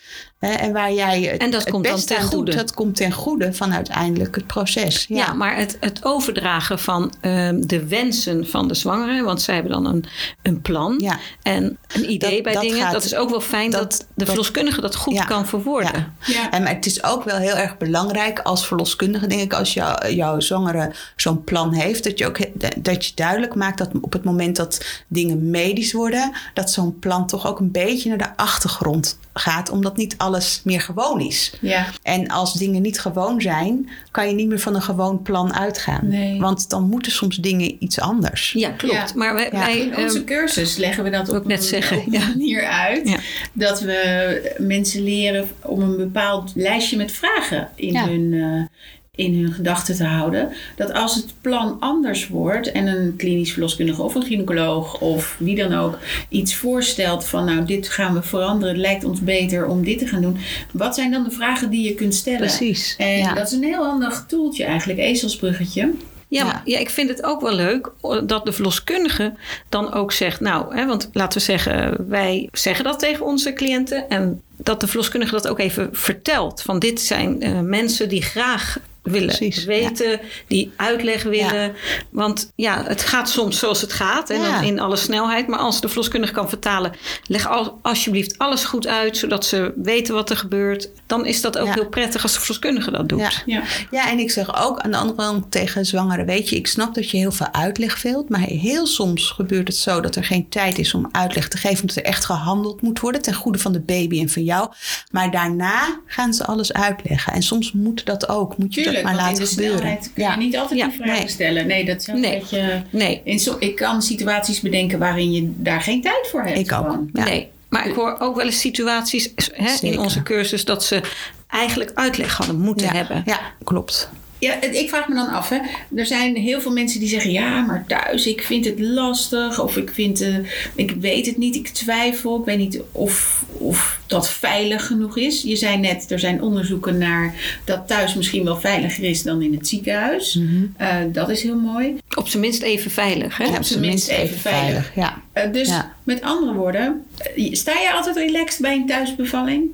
En 0.50 0.72
waar 0.72 0.92
jij 0.92 1.22
het, 1.22 1.40
en 1.40 1.50
dat 1.50 1.60
het 1.60 1.70
komt 1.70 1.82
best 1.82 2.14
goede. 2.14 2.54
dat 2.54 2.74
komt 2.74 2.96
ten 2.96 3.12
goede 3.12 3.52
van 3.52 3.72
uiteindelijk 3.74 4.34
het 4.34 4.46
proces. 4.46 5.04
Ja, 5.08 5.32
maar 5.32 5.56
het, 5.56 5.76
het 5.80 6.04
overdragen 6.04 6.78
van 6.78 7.12
um, 7.22 7.66
de 7.66 7.86
wensen 7.86 8.46
van 8.46 8.68
de 8.68 8.74
zwangere, 8.74 9.22
want 9.22 9.42
zij 9.42 9.54
hebben 9.54 9.72
dan 9.72 9.86
een, 9.86 10.04
een 10.42 10.60
plan 10.62 10.94
ja. 10.98 11.18
en 11.42 11.78
een 11.92 12.10
idee 12.12 12.30
Dat- 12.32 12.42
bij 12.42 12.52
dat 12.52 12.62
dingen. 12.62 12.78
gaat- 12.80 12.92
dat 12.92 13.04
is 13.04 13.14
ook 13.14 13.30
wel 13.30 13.40
fijn 13.40 13.70
dat, 13.70 13.80
dat- 13.90 14.06
de 14.14 14.26
verloskundige 14.26 14.80
dat 14.80 14.94
goed 14.96 15.14
Ja. 15.14 15.24
kan 15.24 15.46
verwoorden. 15.46 16.12
Ja. 16.26 16.32
Ja. 16.34 16.50
En 16.50 16.62
maar 16.62 16.74
het 16.74 16.86
is 16.86 17.02
ook 17.04 17.24
wel 17.24 17.36
heel 17.36 17.56
erg 17.56 17.76
belangrijk 17.78 18.38
als 18.38 18.66
verloskundige, 18.66 19.26
denk 19.26 19.40
ik, 19.40 19.52
als 19.52 19.74
jou, 19.74 20.12
jouw 20.14 20.40
zwangere 20.40 20.92
zo'n 21.16 21.44
plan 21.44 21.72
heeft, 21.72 22.04
dat 22.04 22.18
je 22.18 22.26
ook 22.26 22.38
dat 22.76 23.06
je 23.06 23.12
duidelijk 23.14 23.54
maakt 23.54 23.78
dat 23.78 23.90
op 24.00 24.12
het 24.12 24.24
moment 24.24 24.56
dat 24.56 24.84
dingen 25.08 25.50
medisch 25.50 25.92
worden, 25.92 26.32
dat 26.54 26.70
zo'n 26.70 26.98
plan 26.98 27.26
toch 27.26 27.46
ook 27.46 27.58
een 27.60 27.70
beetje 27.70 28.08
naar 28.08 28.18
de 28.18 28.36
achtergrond 28.36 29.18
gaat, 29.32 29.70
omdat 29.70 29.96
niet 29.96 30.18
alles 30.34 30.60
meer 30.64 30.80
gewoon 30.80 31.20
is. 31.20 31.52
Ja. 31.60 31.86
En 32.02 32.28
als 32.28 32.52
dingen 32.54 32.82
niet 32.82 33.00
gewoon 33.00 33.40
zijn, 33.40 33.88
kan 34.10 34.28
je 34.28 34.34
niet 34.34 34.48
meer 34.48 34.58
van 34.60 34.74
een 34.74 34.82
gewoon 34.82 35.22
plan 35.22 35.54
uitgaan. 35.54 36.08
Nee. 36.08 36.40
Want 36.40 36.70
dan 36.70 36.88
moeten 36.88 37.12
soms 37.12 37.36
dingen 37.36 37.76
iets 37.78 38.00
anders. 38.00 38.52
Ja, 38.52 38.70
klopt. 38.70 38.94
Ja. 38.94 39.06
Maar 39.14 39.34
wij, 39.34 39.48
Ja. 39.52 39.58
wij, 39.58 39.78
In 39.78 39.96
onze 39.96 40.16
ehm, 40.18 40.26
cursus 40.26 40.76
leggen 40.76 41.04
we 41.04 41.10
dat 41.10 41.28
op 41.28 41.46
net 41.46 41.58
een, 41.58 41.64
zeggen, 41.64 41.98
op 41.98 42.06
een 42.06 42.20
manier 42.20 42.64
uit. 42.66 43.08
Ja. 43.08 43.18
Dat 43.52 43.80
we 43.80 44.54
mensen 44.58 45.02
leren 45.02 45.48
om 45.62 45.80
een 45.80 45.96
bepaald 45.96 46.52
lijstje 46.54 46.96
met 46.96 47.12
vragen 47.12 47.68
in 47.74 47.92
Ja. 47.92 48.08
hun, 48.08 48.32
eh, 48.32 48.78
in 49.14 49.34
hun 49.42 49.52
gedachten 49.52 49.96
te 49.96 50.04
houden. 50.04 50.52
Dat 50.76 50.92
als 50.92 51.14
het 51.14 51.34
plan 51.40 51.76
anders 51.80 52.28
wordt 52.28 52.72
en 52.72 52.86
een 52.86 53.16
klinisch 53.16 53.52
verloskundige 53.52 54.02
of 54.02 54.14
een 54.14 54.22
gynaecoloog 54.22 55.00
of 55.00 55.36
wie 55.38 55.56
dan 55.56 55.74
ook 55.74 55.98
iets 56.28 56.54
voorstelt 56.54 57.24
van 57.24 57.44
nou 57.44 57.64
dit 57.64 57.88
gaan 57.88 58.14
we 58.14 58.22
veranderen, 58.22 58.74
het 58.74 58.82
lijkt 58.82 59.04
ons 59.04 59.20
beter 59.20 59.66
om 59.66 59.84
dit 59.84 59.98
te 59.98 60.06
gaan 60.06 60.22
doen. 60.22 60.36
Wat 60.72 60.94
zijn 60.94 61.10
dan 61.10 61.24
de 61.24 61.30
vragen 61.30 61.70
die 61.70 61.84
je 61.84 61.94
kunt 61.94 62.14
stellen? 62.14 62.38
Precies. 62.38 62.94
En 62.98 63.18
ja. 63.18 63.34
dat 63.34 63.46
is 63.46 63.52
een 63.52 63.62
heel 63.62 63.84
handig 63.84 64.24
toeltje 64.28 64.64
eigenlijk, 64.64 64.98
ezelsbruggetje. 64.98 65.92
Ja, 66.28 66.44
maar 66.44 66.62
ja, 66.64 66.78
ik 66.78 66.90
vind 66.90 67.08
het 67.08 67.22
ook 67.24 67.40
wel 67.40 67.54
leuk 67.54 67.92
dat 68.24 68.44
de 68.44 68.52
verloskundige 68.52 69.34
dan 69.68 69.92
ook 69.92 70.12
zegt, 70.12 70.40
nou, 70.40 70.76
hè, 70.76 70.86
want 70.86 71.10
laten 71.12 71.38
we 71.38 71.44
zeggen, 71.44 72.08
wij 72.08 72.48
zeggen 72.52 72.84
dat 72.84 72.98
tegen 72.98 73.24
onze 73.24 73.52
cliënten 73.52 74.08
en 74.08 74.42
dat 74.56 74.80
de 74.80 74.86
verloskundige 74.86 75.32
dat 75.32 75.48
ook 75.48 75.58
even 75.58 75.88
vertelt. 75.92 76.62
Van 76.62 76.78
dit 76.78 77.00
zijn 77.00 77.42
eh, 77.42 77.60
mensen 77.60 78.08
die 78.08 78.22
graag 78.22 78.78
willen 79.04 79.26
Precies, 79.36 79.64
weten, 79.64 80.20
die 80.48 80.72
uitleg 80.76 81.22
willen. 81.22 81.72
Want 82.10 82.52
ja, 82.56 82.84
het 82.86 83.02
gaat 83.02 83.28
soms 83.30 83.58
zoals 83.58 83.80
het 83.80 83.92
gaat 83.92 84.30
en 84.30 84.40
Ja. 84.40 84.54
dan 84.54 84.64
in 84.64 84.80
alle 84.80 84.96
snelheid. 84.96 85.46
Maar 85.48 85.58
als 85.58 85.80
de 85.80 85.88
verloskundige 85.88 86.32
kan 86.32 86.48
vertalen, 86.48 86.92
leg 87.26 87.48
al, 87.48 87.78
alsjeblieft 87.82 88.38
alles 88.38 88.64
goed 88.64 88.86
uit, 88.86 89.16
zodat 89.16 89.44
ze 89.46 89.72
weten 89.76 90.14
wat 90.14 90.30
er 90.30 90.36
gebeurt. 90.36 90.88
Dan 91.06 91.26
is 91.26 91.40
dat 91.40 91.58
ook 91.58 91.66
Ja. 91.66 91.72
heel 91.72 91.88
prettig 91.88 92.22
als 92.22 92.32
de 92.32 92.38
verloskundige 92.38 92.90
dat 92.90 93.08
doet. 93.08 93.18
Ja. 93.20 93.30
Ja. 93.46 93.62
Ja, 93.90 94.10
en 94.10 94.18
ik 94.18 94.30
zeg 94.30 94.64
ook 94.64 94.78
aan 94.80 94.90
de 94.90 94.96
andere 94.96 95.18
kant 95.18 95.50
tegen 95.50 95.86
zwangeren: 95.86 96.26
Weet 96.26 96.48
je, 96.48 96.56
ik 96.56 96.66
snap 96.66 96.94
dat 96.94 97.10
je 97.10 97.16
heel 97.16 97.32
veel 97.32 97.52
uitleg 97.52 98.02
wilt. 98.02 98.28
Maar 98.28 98.40
heel 98.40 98.86
soms 98.86 99.30
gebeurt 99.30 99.68
het 99.68 99.76
zo 99.76 100.00
dat 100.00 100.16
er 100.16 100.24
geen 100.24 100.48
tijd 100.48 100.78
is 100.78 100.94
om 100.94 101.08
uitleg 101.12 101.48
te 101.48 101.56
geven. 101.56 101.80
Omdat 101.80 101.96
er 101.96 102.02
echt 102.04 102.24
gehandeld 102.24 102.82
moet 102.82 103.00
worden 103.00 103.22
ten 103.22 103.34
goede 103.34 103.58
van 103.58 103.72
de 103.72 103.80
baby 103.80 104.20
en 104.20 104.28
van 104.28 104.44
jou. 104.44 104.72
Maar 105.10 105.30
daarna 105.30 106.00
gaan 106.06 106.34
ze 106.34 106.44
alles 106.46 106.72
uitleggen. 106.72 107.32
En 107.32 107.42
soms 107.42 107.72
moet 107.72 108.04
dat 108.06 108.28
ook. 108.28 108.56
Moet 108.58 108.74
je 108.74 108.82
Tuurlijk, 108.94 109.16
maar 109.16 109.24
want 109.26 109.38
in 109.38 109.42
laten 109.44 109.56
de 109.56 109.62
gebeuren. 109.62 109.78
snelheid 109.78 110.10
kun 110.14 110.22
Ja. 110.24 110.30
je 110.30 110.36
niet 110.36 110.56
altijd 110.56 110.78
Ja, 110.78 110.86
die 110.86 110.96
vragen 110.96 111.14
nee. 111.18 111.28
stellen. 111.28 111.66
Nee, 111.66 111.84
dat 111.84 112.00
is 112.00 112.06
een 112.06 112.20
Nee. 112.20 112.38
beetje... 112.38 112.82
Nee, 112.90 113.20
In 113.24 113.38
zo, 113.40 113.56
ik 113.58 113.76
kan 113.76 114.02
situaties 114.02 114.60
bedenken 114.60 114.98
waarin 114.98 115.32
je 115.32 115.52
daar 115.56 115.80
geen 115.80 116.00
tijd 116.02 116.28
voor 116.30 116.42
hebt. 116.42 116.58
Ik 116.58 116.72
ook. 116.72 116.98
Ja. 117.12 117.24
Nee, 117.24 117.48
maar 117.68 117.86
ik 117.88 117.94
hoor 117.94 118.16
ook 118.18 118.36
wel 118.36 118.44
eens 118.46 118.60
situaties 118.60 119.32
hè, 119.52 119.86
in 119.86 119.98
onze 119.98 120.22
cursus 120.22 120.64
dat 120.64 120.84
ze 120.84 121.00
eigenlijk 121.48 121.90
uitleg 121.94 122.36
hadden 122.36 122.60
moeten 122.60 122.86
ja. 122.86 122.92
hebben. 122.92 123.22
Ja, 123.26 123.40
klopt. 123.64 124.10
Ja, 124.44 124.62
ik 124.62 124.88
vraag 124.88 125.08
me 125.08 125.14
dan 125.14 125.28
af. 125.28 125.48
Hè. 125.48 125.58
Er 125.96 126.06
zijn 126.06 126.36
heel 126.36 126.60
veel 126.60 126.72
mensen 126.72 127.00
die 127.00 127.08
zeggen: 127.08 127.30
ja, 127.30 127.60
maar 127.60 127.84
thuis, 127.88 128.26
ik 128.26 128.42
vind 128.42 128.64
het 128.64 128.80
lastig. 128.80 129.60
Of 129.60 129.76
ik, 129.76 129.90
vind, 129.92 130.20
eh, 130.20 130.36
ik 130.74 130.90
weet 131.00 131.26
het 131.26 131.36
niet, 131.36 131.54
ik 131.54 131.68
twijfel. 131.68 132.38
Ik 132.38 132.44
weet 132.44 132.58
niet 132.58 132.80
of, 132.92 133.44
of 133.58 134.00
dat 134.06 134.30
veilig 134.30 134.86
genoeg 134.86 135.16
is. 135.16 135.42
Je 135.42 135.56
zei 135.56 135.76
net, 135.76 136.10
er 136.10 136.18
zijn 136.18 136.42
onderzoeken 136.42 136.98
naar 136.98 137.34
dat 137.64 137.88
thuis 137.88 138.14
misschien 138.14 138.44
wel 138.44 138.60
veiliger 138.60 139.04
is 139.04 139.22
dan 139.22 139.42
in 139.42 139.54
het 139.54 139.68
ziekenhuis. 139.68 140.38
Eh, 140.76 140.96
dat 141.12 141.28
is 141.28 141.42
heel 141.42 141.56
mooi. 141.56 141.96
Op 142.14 142.28
zijn 142.28 142.42
minst 142.42 142.62
even 142.62 142.90
veilig. 142.90 143.36
Hè? 143.36 143.46
Op 143.46 143.56
op 143.56 143.62
zijn 143.64 143.80
minst 143.80 144.08
minst 144.08 144.22
even 144.22 144.38
veilig. 144.38 144.64
veilig. 144.64 144.94
Ja. 144.94 145.22
Eh, 145.32 145.52
dus 145.52 145.68
Ja. 145.68 145.92
met 146.02 146.22
andere 146.22 146.52
woorden, 146.52 147.04
sta 147.50 147.72
je 147.72 147.92
altijd 147.92 148.16
relaxed 148.16 148.60
bij 148.60 148.74
een 148.74 148.86
thuisbevalling? 148.86 149.70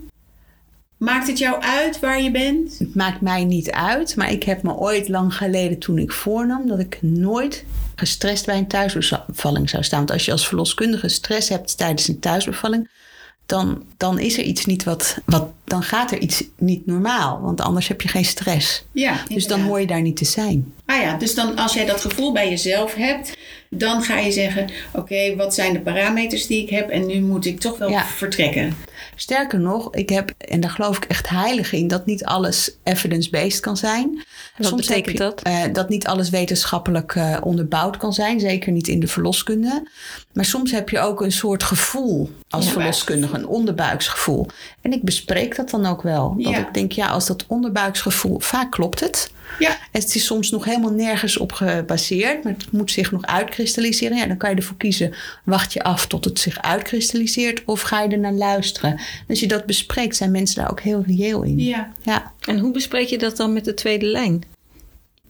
Maakt 1.01 1.27
het 1.27 1.39
jou 1.39 1.63
uit 1.63 2.01
waar 2.01 2.23
je 2.23 2.31
bent? 2.31 2.79
Het 2.79 2.95
maakt 2.95 3.21
mij 3.21 3.45
niet 3.45 3.71
uit, 3.71 4.17
maar 4.17 4.31
ik 4.33 4.43
heb 4.43 4.63
me 4.63 4.75
ooit 4.75 5.09
lang 5.09 5.35
geleden 5.35 5.79
toen 5.79 5.99
ik 5.99 6.13
voornam 6.13 6.69
dat 6.69 6.79
ik 6.79 6.99
nooit 7.01 7.65
gestrest 7.95 8.47
bij 8.47 8.57
een 8.59 8.67
thuisbevalling 8.67 9.71
zou 9.71 9.83
staan. 9.83 9.99
Want 9.99 10.11
als 10.11 10.25
je 10.25 10.33
als 10.33 10.47
verloskundige 10.49 11.09
stress 11.09 11.49
hebt 11.49 11.77
tijdens 11.79 12.09
een 12.09 12.19
thuisbevalling, 12.19 12.89
dan, 13.47 13.83
dan 13.97 14.19
is 14.19 14.39
er 14.39 14.45
iets 14.45 14.65
niet 14.67 14.85
wat, 14.85 15.19
wat. 15.25 15.49
Dan 15.65 15.83
gaat 15.83 16.11
er 16.13 16.19
iets 16.19 16.45
niet 16.57 16.87
normaal, 16.87 17.41
want 17.41 17.61
anders 17.61 17.89
heb 17.89 18.01
je 18.01 18.09
geen 18.09 18.25
stress. 18.25 18.85
Ja, 18.93 19.23
Dus 19.29 19.47
dan 19.47 19.61
hoor 19.61 19.81
je 19.81 19.87
daar 19.87 20.03
niet 20.03 20.17
te 20.17 20.25
zijn. 20.25 20.73
Ah 20.87 21.01
ja, 21.03 21.17
dus 21.17 21.35
dan 21.35 21.57
als 21.57 21.75
jij 21.75 21.85
dat 21.87 22.01
gevoel 22.01 22.33
bij 22.33 22.49
jezelf 22.49 22.95
hebt, 22.95 23.37
dan 23.71 24.03
ga 24.03 24.19
je 24.19 24.33
zeggen: 24.33 24.71
Oké, 24.93 25.37
wat 25.37 25.55
zijn 25.55 25.73
de 25.73 25.81
parameters 25.81 26.47
die 26.47 26.63
ik 26.63 26.71
heb 26.71 26.89
en 26.89 27.07
nu 27.07 27.21
moet 27.21 27.47
ik 27.47 27.61
toch 27.61 27.79
wel 27.79 27.91
Ja. 27.91 28.05
vertrekken. 28.05 28.77
Sterker 29.21 29.61
nog, 29.61 29.95
ik 29.95 30.09
heb, 30.09 30.31
en 30.39 30.61
daar 30.61 30.71
geloof 30.71 30.97
ik 30.97 31.05
echt 31.05 31.29
heilig 31.29 31.73
in, 31.73 31.89
dat 31.89 32.07
niet 32.07 32.25
alles 32.25 32.71
evidence-based 32.83 33.61
kan 33.61 33.77
zijn. 33.77 34.25
Wat 34.57 34.67
heb 34.67 34.77
betekent 34.77 35.13
je, 35.19 35.25
dat? 35.25 35.43
eh, 35.43 35.63
dat 35.73 35.89
niet 35.89 36.07
alles 36.07 36.31
wetenschappelijk 36.31 37.15
eh, 37.15 37.37
onderbouwd 37.43 37.97
kan 37.97 38.13
zijn. 38.13 38.41
Zeker 38.41 38.73
niet 38.73 38.89
in 38.89 39.01
de 39.01 39.07
verloskunde. 39.07 39.89
Maar 40.33 40.45
soms 40.45 40.71
heb 40.71 40.89
je 40.89 40.99
ook 41.01 41.21
een 41.21 41.33
soort 41.33 41.63
gevoel 41.63 42.31
als 42.49 42.65
Ja. 42.67 42.71
verloskundige. 42.73 43.35
Een 43.35 43.47
onderbuiksgevoel. 43.47 44.47
En 44.81 44.93
ik 44.93 45.03
bespreek 45.03 45.57
dat 45.57 45.71
dan 45.71 45.87
ook 45.87 46.03
wel. 46.03 46.35
Dat 46.39 46.53
Ja. 46.53 46.59
ik 46.59 46.75
denk, 46.75 46.93
ja, 46.93 47.07
als 47.09 47.27
dat 47.27 47.45
onderbuiksgevoel... 47.47 48.39
Vaak 48.41 48.71
klopt 48.71 49.01
het. 49.01 49.33
Ja, 49.59 49.79
Het 49.93 50.15
is 50.15 50.25
soms 50.25 50.51
nog 50.51 50.65
helemaal 50.65 50.91
nergens 50.93 51.37
op 51.39 51.53
gebaseerd, 51.53 52.45
maar 52.45 52.53
het 52.53 52.73
moet 52.73 52.91
zich 52.91 53.13
nog 53.13 53.27
uitkristalliseren. 53.27 54.17
Ja, 54.17 54.27
dan 54.27 54.37
kan 54.37 54.51
je 54.51 54.57
ervoor 54.57 54.77
kiezen, 54.77 55.15
wacht 55.45 55.73
je 55.73 55.83
af 55.83 56.07
tot 56.07 56.25
het 56.25 56.39
zich 56.39 56.63
uitkristalliseert 56.63 57.63
of 57.65 57.81
ga 57.81 58.03
je 58.03 58.09
er 58.09 58.19
naar 58.19 58.33
luisteren. 58.33 58.91
En 58.91 58.99
als 59.29 59.41
je 59.41 59.47
dat 59.47 59.67
bespreekt, 59.67 60.17
zijn 60.17 60.31
mensen 60.31 60.57
daar 60.61 60.71
ook 60.71 60.81
heel 60.81 61.05
reëel 61.07 61.43
in. 61.43 61.59
ja. 61.59 61.93
Ja, 62.03 62.33
En 62.41 62.59
hoe 62.59 62.73
bespreek 62.73 63.09
je 63.09 63.19
dat 63.19 63.37
dan 63.37 63.53
met 63.53 63.65
de 63.65 63.75
tweede 63.75 64.07
lijn? 64.07 64.43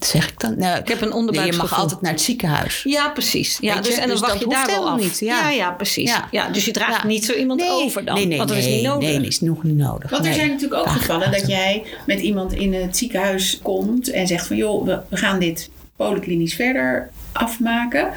Zeg 0.06 0.28
ik 0.28 0.40
dan? 0.40 0.58
Nou, 0.58 0.78
ik 0.78 0.88
heb 0.88 1.00
een 1.00 1.12
onderbuikgevoel. 1.12 1.64
Je 1.64 1.70
mag 1.70 1.80
altijd 1.80 2.00
naar 2.00 2.12
het 2.12 2.20
ziekenhuis. 2.20 2.82
Ja, 2.84 3.08
precies. 3.08 3.58
Ja, 3.60 3.80
dus, 3.80 3.94
en 3.94 4.00
dan 4.00 4.08
dus 4.08 4.20
wacht 4.20 4.38
je 4.38 4.48
daar 4.48 4.66
wel 4.66 4.88
af. 4.88 5.00
Niet, 5.00 5.18
ja. 5.18 5.50
ja. 5.50 5.70
precies. 5.70 6.16
Ja. 6.30 6.48
dus 6.48 6.64
je 6.64 6.70
draagt 6.70 7.04
niet 7.04 7.24
zo 7.24 7.32
iemand 7.32 7.62
over 7.62 8.04
dan. 8.04 8.14
Nee, 8.14 8.26
nee, 8.26 8.36
want 8.36 8.48
dat 8.48 8.58
is 8.58 8.66
niet 8.66 8.82
nodig. 8.82 9.08
Nee, 9.08 9.26
is 9.26 9.40
nog 9.40 9.62
niet 9.62 9.76
nodig. 9.76 10.10
Want 10.10 10.26
er 10.26 10.34
zijn 10.34 10.48
natuurlijk 10.48 10.80
ook 10.80 10.88
gevallen 10.88 11.32
dat 11.32 11.46
jij 11.46 11.84
met 12.06 12.20
iemand 12.20 12.52
in 12.52 12.74
het 12.74 12.96
ziekenhuis 12.96 13.58
komt 13.62 14.10
en 14.10 14.26
zegt 14.26 14.46
van 14.46 14.56
joh, 14.56 14.84
we, 14.84 15.00
we 15.08 15.16
gaan 15.16 15.38
dit 15.38 15.70
polyklinisch 15.96 16.54
verder 16.54 17.10
afmaken. 17.32 18.12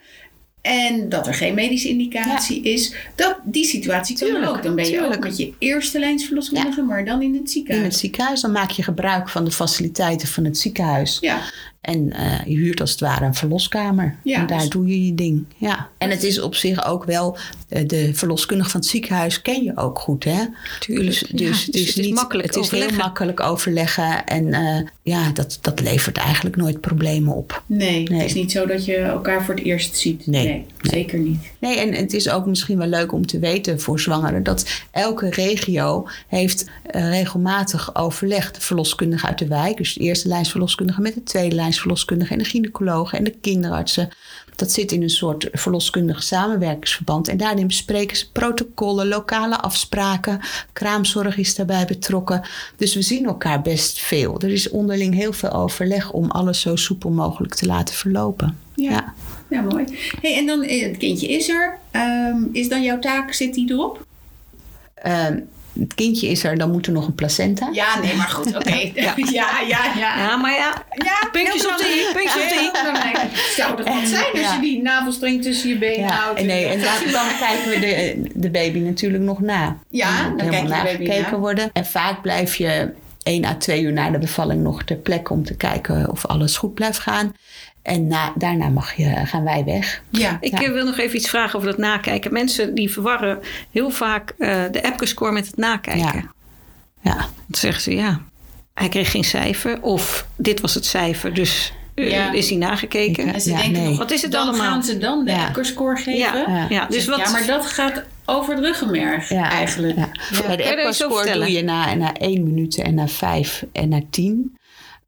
En 0.63 1.09
dat 1.09 1.27
er 1.27 1.33
geen 1.33 1.53
medische 1.53 1.89
indicatie 1.89 2.63
is. 2.63 2.93
Dat, 3.15 3.37
die 3.43 3.65
situatie 3.65 4.17
kan 4.17 4.43
ook. 4.43 4.63
Dan 4.63 4.75
ben 4.75 4.89
je 4.89 5.05
ook 5.05 5.19
met 5.19 5.37
je 5.37 5.53
eerste 5.59 5.99
lijnsverloskundige, 5.99 6.81
ja. 6.81 6.87
maar 6.87 7.05
dan 7.05 7.21
in 7.21 7.35
het 7.35 7.51
ziekenhuis. 7.51 7.83
In 7.83 7.91
het 7.91 7.99
ziekenhuis, 7.99 8.41
dan 8.41 8.51
maak 8.51 8.69
je 8.69 8.83
gebruik 8.83 9.29
van 9.29 9.45
de 9.45 9.51
faciliteiten 9.51 10.27
van 10.27 10.43
het 10.43 10.57
ziekenhuis. 10.57 11.17
Ja. 11.21 11.41
En 11.83 12.13
uh, 12.13 12.39
je 12.45 12.55
huurt 12.55 12.81
als 12.81 12.91
het 12.91 12.99
ware 12.99 13.25
een 13.25 13.33
verloskamer. 13.33 14.15
Ja, 14.23 14.39
en 14.39 14.47
daar 14.47 14.59
dus- 14.59 14.69
doe 14.69 14.87
je 14.87 15.05
je 15.05 15.15
ding. 15.15 15.45
Ja. 15.57 15.89
En 15.97 16.09
het 16.09 16.23
is 16.23 16.41
op 16.41 16.55
zich 16.55 16.85
ook 16.85 17.03
wel, 17.03 17.37
uh, 17.69 17.87
de 17.87 18.13
verloskundige 18.13 18.69
van 18.69 18.79
het 18.79 18.89
ziekenhuis 18.89 19.41
ken 19.41 19.63
je 19.63 19.77
ook 19.77 19.99
goed. 19.99 20.23
Hè? 20.23 20.39
Tuurlijk. 20.79 21.07
Dus, 21.07 21.19
dus, 21.19 21.39
dus, 21.39 21.65
het 21.65 21.75
is, 21.75 21.95
niet, 21.95 22.13
makkelijk 22.13 22.47
het 22.47 22.63
is 22.63 22.69
heel 22.69 22.95
makkelijk 22.97 23.39
overleggen. 23.39 24.25
En 24.25 24.47
uh, 24.47 24.87
ja, 25.01 25.29
dat, 25.29 25.57
dat 25.61 25.79
levert 25.79 26.17
eigenlijk 26.17 26.55
nooit 26.55 26.81
problemen 26.81 27.35
op. 27.35 27.63
Nee, 27.65 28.03
nee, 28.03 28.19
het 28.19 28.29
is 28.29 28.33
niet 28.33 28.51
zo 28.51 28.65
dat 28.65 28.85
je 28.85 28.95
elkaar 28.95 29.43
voor 29.43 29.53
het 29.55 29.63
eerst 29.63 29.97
ziet. 29.97 30.27
Nee, 30.27 30.45
nee, 30.45 30.65
zeker 30.81 31.19
niet. 31.19 31.39
Nee, 31.59 31.79
en 31.79 31.93
het 31.93 32.13
is 32.13 32.29
ook 32.29 32.45
misschien 32.45 32.77
wel 32.77 32.87
leuk 32.87 33.11
om 33.11 33.25
te 33.25 33.39
weten 33.39 33.79
voor 33.79 33.99
zwangeren 33.99 34.43
dat 34.43 34.83
elke 34.91 35.29
regio 35.29 36.07
heeft 36.27 36.65
regelmatig 36.83 37.95
overleg. 37.95 38.51
De 38.51 38.61
verloskundige 38.61 39.27
uit 39.27 39.39
de 39.39 39.47
wijk, 39.47 39.77
dus 39.77 39.93
de 39.93 39.99
eerste 39.99 40.27
lijnsverloskundige 40.27 41.01
met 41.01 41.13
de 41.13 41.23
tweede 41.23 41.55
lijn 41.55 41.72
verloskundigen 41.79 42.37
en 42.37 42.43
de 42.43 42.49
gynaecologen 42.49 43.17
en 43.17 43.23
de 43.23 43.35
kinderartsen. 43.41 44.09
Dat 44.55 44.71
zit 44.71 44.91
in 44.91 45.01
een 45.01 45.09
soort 45.09 45.47
verloskundig 45.51 46.23
samenwerkingsverband. 46.23 47.27
En 47.27 47.37
daarin 47.37 47.67
bespreken 47.67 48.17
ze 48.17 48.31
protocollen, 48.31 49.07
lokale 49.07 49.57
afspraken. 49.57 50.39
Kraamzorg 50.73 51.37
is 51.37 51.55
daarbij 51.55 51.85
betrokken. 51.85 52.41
Dus 52.77 52.95
we 52.95 53.01
zien 53.01 53.25
elkaar 53.25 53.61
best 53.61 53.99
veel. 53.99 54.39
Er 54.39 54.51
is 54.51 54.69
onderling 54.69 55.13
heel 55.13 55.33
veel 55.33 55.51
overleg 55.51 56.11
om 56.11 56.31
alles 56.31 56.61
zo 56.61 56.75
soepel 56.75 57.09
mogelijk 57.09 57.55
te 57.55 57.65
laten 57.65 57.95
verlopen. 57.95 58.57
Ja, 58.75 59.13
ja. 59.49 59.61
mooi. 59.61 59.85
Hey, 60.21 60.37
en 60.37 60.45
dan, 60.45 60.63
eh, 60.63 60.87
het 60.87 60.97
kindje 60.97 61.27
is 61.27 61.49
er. 61.49 61.79
Um, 62.31 62.49
is 62.51 62.69
dan 62.69 62.83
jouw 62.83 62.99
taak, 62.99 63.33
zit 63.33 63.53
die 63.53 63.71
erop? 63.71 64.05
Um, 65.05 65.47
het 65.79 65.93
kindje 65.93 66.27
is 66.27 66.43
er, 66.43 66.57
dan 66.57 66.71
moet 66.71 66.85
er 66.85 66.93
nog 66.93 67.07
een 67.07 67.15
placenta. 67.15 67.69
Ja, 67.71 67.99
nee, 67.99 68.15
maar 68.15 68.27
goed, 68.27 68.55
oké. 68.55 68.75
ja. 68.93 69.13
ja. 69.31 69.49
ja, 69.67 69.95
ja, 69.95 70.35
maar 70.35 70.53
ja, 70.53 70.73
ja 70.91 71.29
puntjes 71.31 71.67
op 71.67 71.77
de 71.77 71.83
i, 71.83 72.13
puntjes 72.13 72.43
op 72.43 72.49
de 72.49 72.55
i. 72.55 73.29
Zou 73.55 73.77
er 73.77 73.83
wat 73.83 74.07
zijn 74.07 74.45
als 74.45 74.53
je 74.53 74.61
die 74.61 74.81
navelstreng 74.81 75.41
tussen 75.41 75.69
je 75.69 75.77
benen 75.77 76.09
houdt? 76.09 76.39
En 76.39 76.45
nee, 76.45 76.65
en 76.65 76.79
dan, 77.11 77.23
kijken 77.39 77.69
we 77.69 77.79
de, 77.79 78.29
de 78.33 78.49
baby 78.49 78.79
natuurlijk 78.79 79.23
nog 79.23 79.39
na. 79.39 79.77
Ja, 79.89 80.33
dan, 80.37 80.49
kijk 80.49 80.61
je 80.61 80.67
de 80.67 80.97
baby 80.97 81.29
na. 81.31 81.37
worden. 81.37 81.69
En 81.73 81.85
vaak 81.85 82.21
blijf 82.21 82.55
je 82.55 82.93
één 83.23 83.45
à 83.45 83.55
twee 83.55 83.81
uur 83.81 83.93
na 83.93 84.09
de 84.09 84.17
bevalling 84.17 84.63
nog 84.63 84.83
ter 84.83 84.95
plekke 84.95 85.33
om 85.33 85.43
te 85.43 85.55
kijken 85.55 86.09
of 86.09 86.25
alles 86.25 86.57
goed 86.57 86.73
blijft 86.73 86.99
gaan. 86.99 87.33
En 87.81 88.07
na, 88.07 88.33
daarna 88.35 88.69
mag 88.69 88.93
je, 88.93 89.25
gaan 89.25 89.43
wij 89.43 89.63
weg. 89.65 90.01
Ja, 90.09 90.37
ik 90.39 90.53
eh, 90.53 90.71
wil 90.71 90.85
nog 90.85 90.97
even 90.97 91.15
iets 91.15 91.29
vragen 91.29 91.55
over 91.55 91.69
dat 91.69 91.77
nakijken. 91.77 92.33
Mensen 92.33 92.75
die 92.75 92.91
verwarren 92.91 93.39
heel 93.71 93.89
vaak 93.89 94.33
uh, 94.37 94.63
de 94.71 94.81
Epke-score 94.81 95.31
met 95.31 95.45
het 95.45 95.57
nakijken. 95.57 96.03
Ja. 96.03 96.31
ja. 97.01 97.15
Dan 97.15 97.59
zeggen 97.59 97.81
ze 97.81 97.95
ja, 97.95 98.21
hij 98.73 98.89
kreeg 98.89 99.11
geen 99.11 99.23
cijfer. 99.23 99.81
Of 99.81 100.27
dit 100.35 100.61
was 100.61 100.73
het 100.73 100.85
cijfer, 100.85 101.33
dus 101.33 101.73
uh, 101.95 102.33
is 102.33 102.49
hij 102.49 102.57
nagekeken. 102.57 103.33
En 103.33 103.41
ze 103.41 103.55
denken 103.55 103.97
wat 103.97 104.11
is 104.11 104.21
het 104.21 104.31
dan 104.31 104.47
allemaal? 104.47 104.71
gaan 104.71 104.83
ze 104.83 104.97
dan 104.97 105.25
de 105.25 105.31
ja. 105.31 105.51
Geven? 105.53 106.17
Ja, 106.17 106.65
ja. 106.69 106.85
Dus 106.85 107.05
wat, 107.05 107.19
ja, 107.19 107.31
maar 107.31 107.45
dat 107.45 107.65
gaat 107.65 108.03
over 108.25 108.55
het 108.55 108.63
ruggenmerg 108.63 109.31
eigenlijk. 109.31 109.97
Ja. 109.97 110.09
Bij 110.47 110.55
de 110.55 110.63
Epco-score 110.63 111.33
doe 111.33 111.51
je 111.51 111.63
na, 111.63 111.93
na 111.93 112.13
één 112.13 112.43
minuut 112.43 112.77
en 112.77 112.93
na 112.93 113.07
vijf 113.07 113.65
en 113.71 113.89
na 113.89 113.99
tien. 114.09 114.57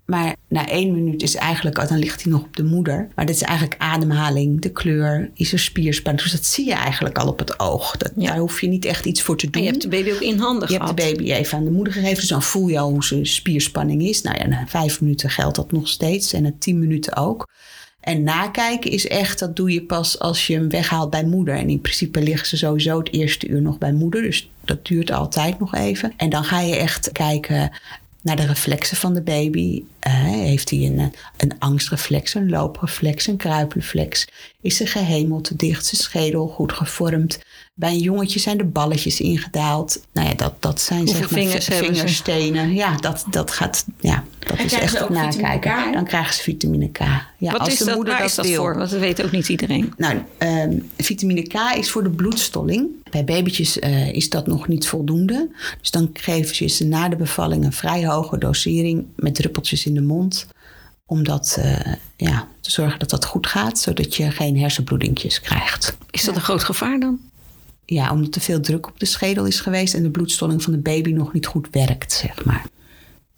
Maar 0.05 0.35
na 0.47 0.67
één 0.67 0.93
minuut 0.93 1.21
is 1.21 1.35
eigenlijk, 1.35 1.89
dan 1.89 1.97
ligt 1.97 2.23
hij 2.23 2.31
nog 2.31 2.41
op 2.43 2.55
de 2.55 2.63
moeder. 2.63 3.07
Maar 3.15 3.25
dit 3.25 3.35
is 3.35 3.41
eigenlijk 3.41 3.81
ademhaling, 3.81 4.61
de 4.61 4.71
kleur, 4.71 5.29
is 5.33 5.53
er 5.53 5.59
spierspanning. 5.59 6.23
Dus 6.23 6.31
dat 6.31 6.45
zie 6.45 6.65
je 6.65 6.73
eigenlijk 6.73 7.17
al 7.17 7.27
op 7.27 7.39
het 7.39 7.59
oog. 7.59 7.97
Dat, 7.97 8.11
Daar 8.15 8.37
hoef 8.37 8.61
je 8.61 8.67
niet 8.67 8.85
echt 8.85 9.05
iets 9.05 9.21
voor 9.21 9.37
te 9.37 9.49
doen. 9.49 9.63
je 9.63 9.69
hebt 9.69 9.81
de 9.81 9.87
baby 9.87 10.11
ook 10.11 10.19
in 10.21 10.39
handen 10.39 10.71
Je 10.71 10.77
hebt 10.77 10.87
de 10.87 10.93
baby 10.93 11.31
even 11.31 11.57
aan 11.57 11.63
de 11.63 11.71
moeder 11.71 11.93
gegeven. 11.93 12.15
Dus 12.15 12.27
dan 12.27 12.43
voel 12.43 12.67
je 12.67 12.79
al 12.79 12.89
hoe 12.89 13.03
zijn 13.03 13.25
spierspanning 13.25 14.01
is. 14.01 14.21
Nou 14.21 14.37
ja, 14.37 14.47
na 14.47 14.63
vijf 14.67 15.01
minuten 15.01 15.29
geldt 15.29 15.55
dat 15.55 15.71
nog 15.71 15.87
steeds. 15.87 16.33
En 16.33 16.43
na 16.43 16.51
tien 16.59 16.79
minuten 16.79 17.15
ook. 17.15 17.47
En 17.99 18.23
nakijken 18.23 18.91
is 18.91 19.07
echt, 19.07 19.39
dat 19.39 19.55
doe 19.55 19.71
je 19.71 19.83
pas 19.83 20.19
als 20.19 20.47
je 20.47 20.53
hem 20.53 20.69
weghaalt 20.69 21.09
bij 21.09 21.25
moeder. 21.25 21.55
En 21.55 21.69
in 21.69 21.81
principe 21.81 22.21
liggen 22.21 22.47
ze 22.47 22.57
sowieso 22.57 22.97
het 22.97 23.13
eerste 23.13 23.47
uur 23.47 23.61
nog 23.61 23.77
bij 23.77 23.93
moeder. 23.93 24.21
Dus 24.21 24.49
dat 24.65 24.85
duurt 24.85 25.11
altijd 25.11 25.59
nog 25.59 25.75
even. 25.75 26.13
En 26.17 26.29
dan 26.29 26.43
ga 26.43 26.59
je 26.59 26.75
echt 26.75 27.11
kijken 27.11 27.71
naar 28.25 28.35
de 28.35 28.45
reflexen 28.45 28.97
van 28.97 29.13
de 29.13 29.21
baby. 29.21 29.83
Uh, 30.07 30.13
heeft 30.23 30.69
hij 30.69 30.79
een, 30.79 31.13
een 31.37 31.59
angstreflex, 31.59 32.33
een 32.33 32.49
loopreflex, 32.49 33.27
een 33.27 33.37
kruipreflex? 33.37 34.27
Is 34.61 34.77
zijn 34.77 34.89
gehemel 34.89 35.41
te 35.41 35.55
dicht, 35.55 35.85
zijn 35.85 36.01
schedel 36.01 36.47
goed 36.47 36.73
gevormd? 36.73 37.39
Bij 37.73 37.89
een 37.89 37.99
jongetje 37.99 38.39
zijn 38.39 38.57
de 38.57 38.63
balletjes 38.63 39.19
ingedaald. 39.19 40.01
Nou 40.13 40.27
ja, 40.27 40.33
dat, 40.33 40.61
dat 40.61 40.81
zijn 40.81 41.07
zeg 41.07 41.19
maar 41.19 41.29
vingers 41.29 41.65
vingerstenen. 41.65 42.73
Ja, 42.73 42.97
dat, 42.97 43.25
dat 43.29 43.51
gaat. 43.51 43.85
Ja, 43.99 44.23
dat 44.45 44.59
is 44.59 44.73
echt 44.73 44.99
het 44.99 45.09
nakijken. 45.09 45.91
Dan 45.91 46.05
krijgen 46.05 46.33
ze 46.33 46.41
vitamine 46.41 46.89
K. 46.89 46.99
Ja, 47.37 47.51
Wat 47.51 47.59
als 47.59 47.69
is 47.69 47.77
de 47.77 47.85
dat, 47.85 47.95
moeder 47.95 48.17
dat, 48.17 48.25
is 48.25 48.35
dat 48.35 48.47
voor? 48.47 48.77
Want 48.77 48.89
dat 48.89 48.99
weet 48.99 49.23
ook 49.23 49.31
niet 49.31 49.49
iedereen. 49.49 49.93
Nou, 49.97 50.17
um, 50.39 50.89
vitamine 50.97 51.41
K 51.41 51.53
is 51.77 51.89
voor 51.91 52.03
de 52.03 52.09
bloedstolling. 52.09 52.89
Bij 53.11 53.23
babytjes 53.23 53.77
uh, 53.77 54.13
is 54.13 54.29
dat 54.29 54.47
nog 54.47 54.67
niet 54.67 54.87
voldoende. 54.87 55.49
Dus 55.79 55.91
dan 55.91 56.09
geven 56.13 56.55
ze 56.55 56.67
ze 56.67 56.85
na 56.85 57.09
de 57.09 57.15
bevalling 57.15 57.65
een 57.65 57.73
vrij 57.73 58.07
hoge 58.07 58.37
dosering 58.37 59.05
met 59.15 59.35
druppeltjes 59.35 59.85
in 59.85 59.93
de 59.93 60.01
mond. 60.01 60.47
Om 61.05 61.23
dat, 61.23 61.55
uh, 61.59 61.93
ja, 62.15 62.47
te 62.61 62.71
zorgen 62.71 62.99
dat 62.99 63.09
dat 63.09 63.25
goed 63.25 63.47
gaat, 63.47 63.79
zodat 63.79 64.15
je 64.15 64.31
geen 64.31 64.59
hersenbloedingjes 64.59 65.41
krijgt. 65.41 65.97
Is 66.09 66.23
dat 66.23 66.35
een 66.35 66.41
groot 66.41 66.63
gevaar 66.63 66.99
dan? 66.99 67.19
Ja, 67.85 68.11
omdat 68.11 68.31
te 68.31 68.39
veel 68.39 68.59
druk 68.59 68.87
op 68.87 68.99
de 68.99 69.05
schedel 69.05 69.45
is 69.45 69.59
geweest 69.59 69.93
en 69.93 70.03
de 70.03 70.09
bloedstolling 70.09 70.63
van 70.63 70.73
de 70.73 70.79
baby 70.79 71.11
nog 71.11 71.33
niet 71.33 71.45
goed 71.45 71.67
werkt, 71.71 72.13
zeg 72.13 72.45
maar. 72.45 72.65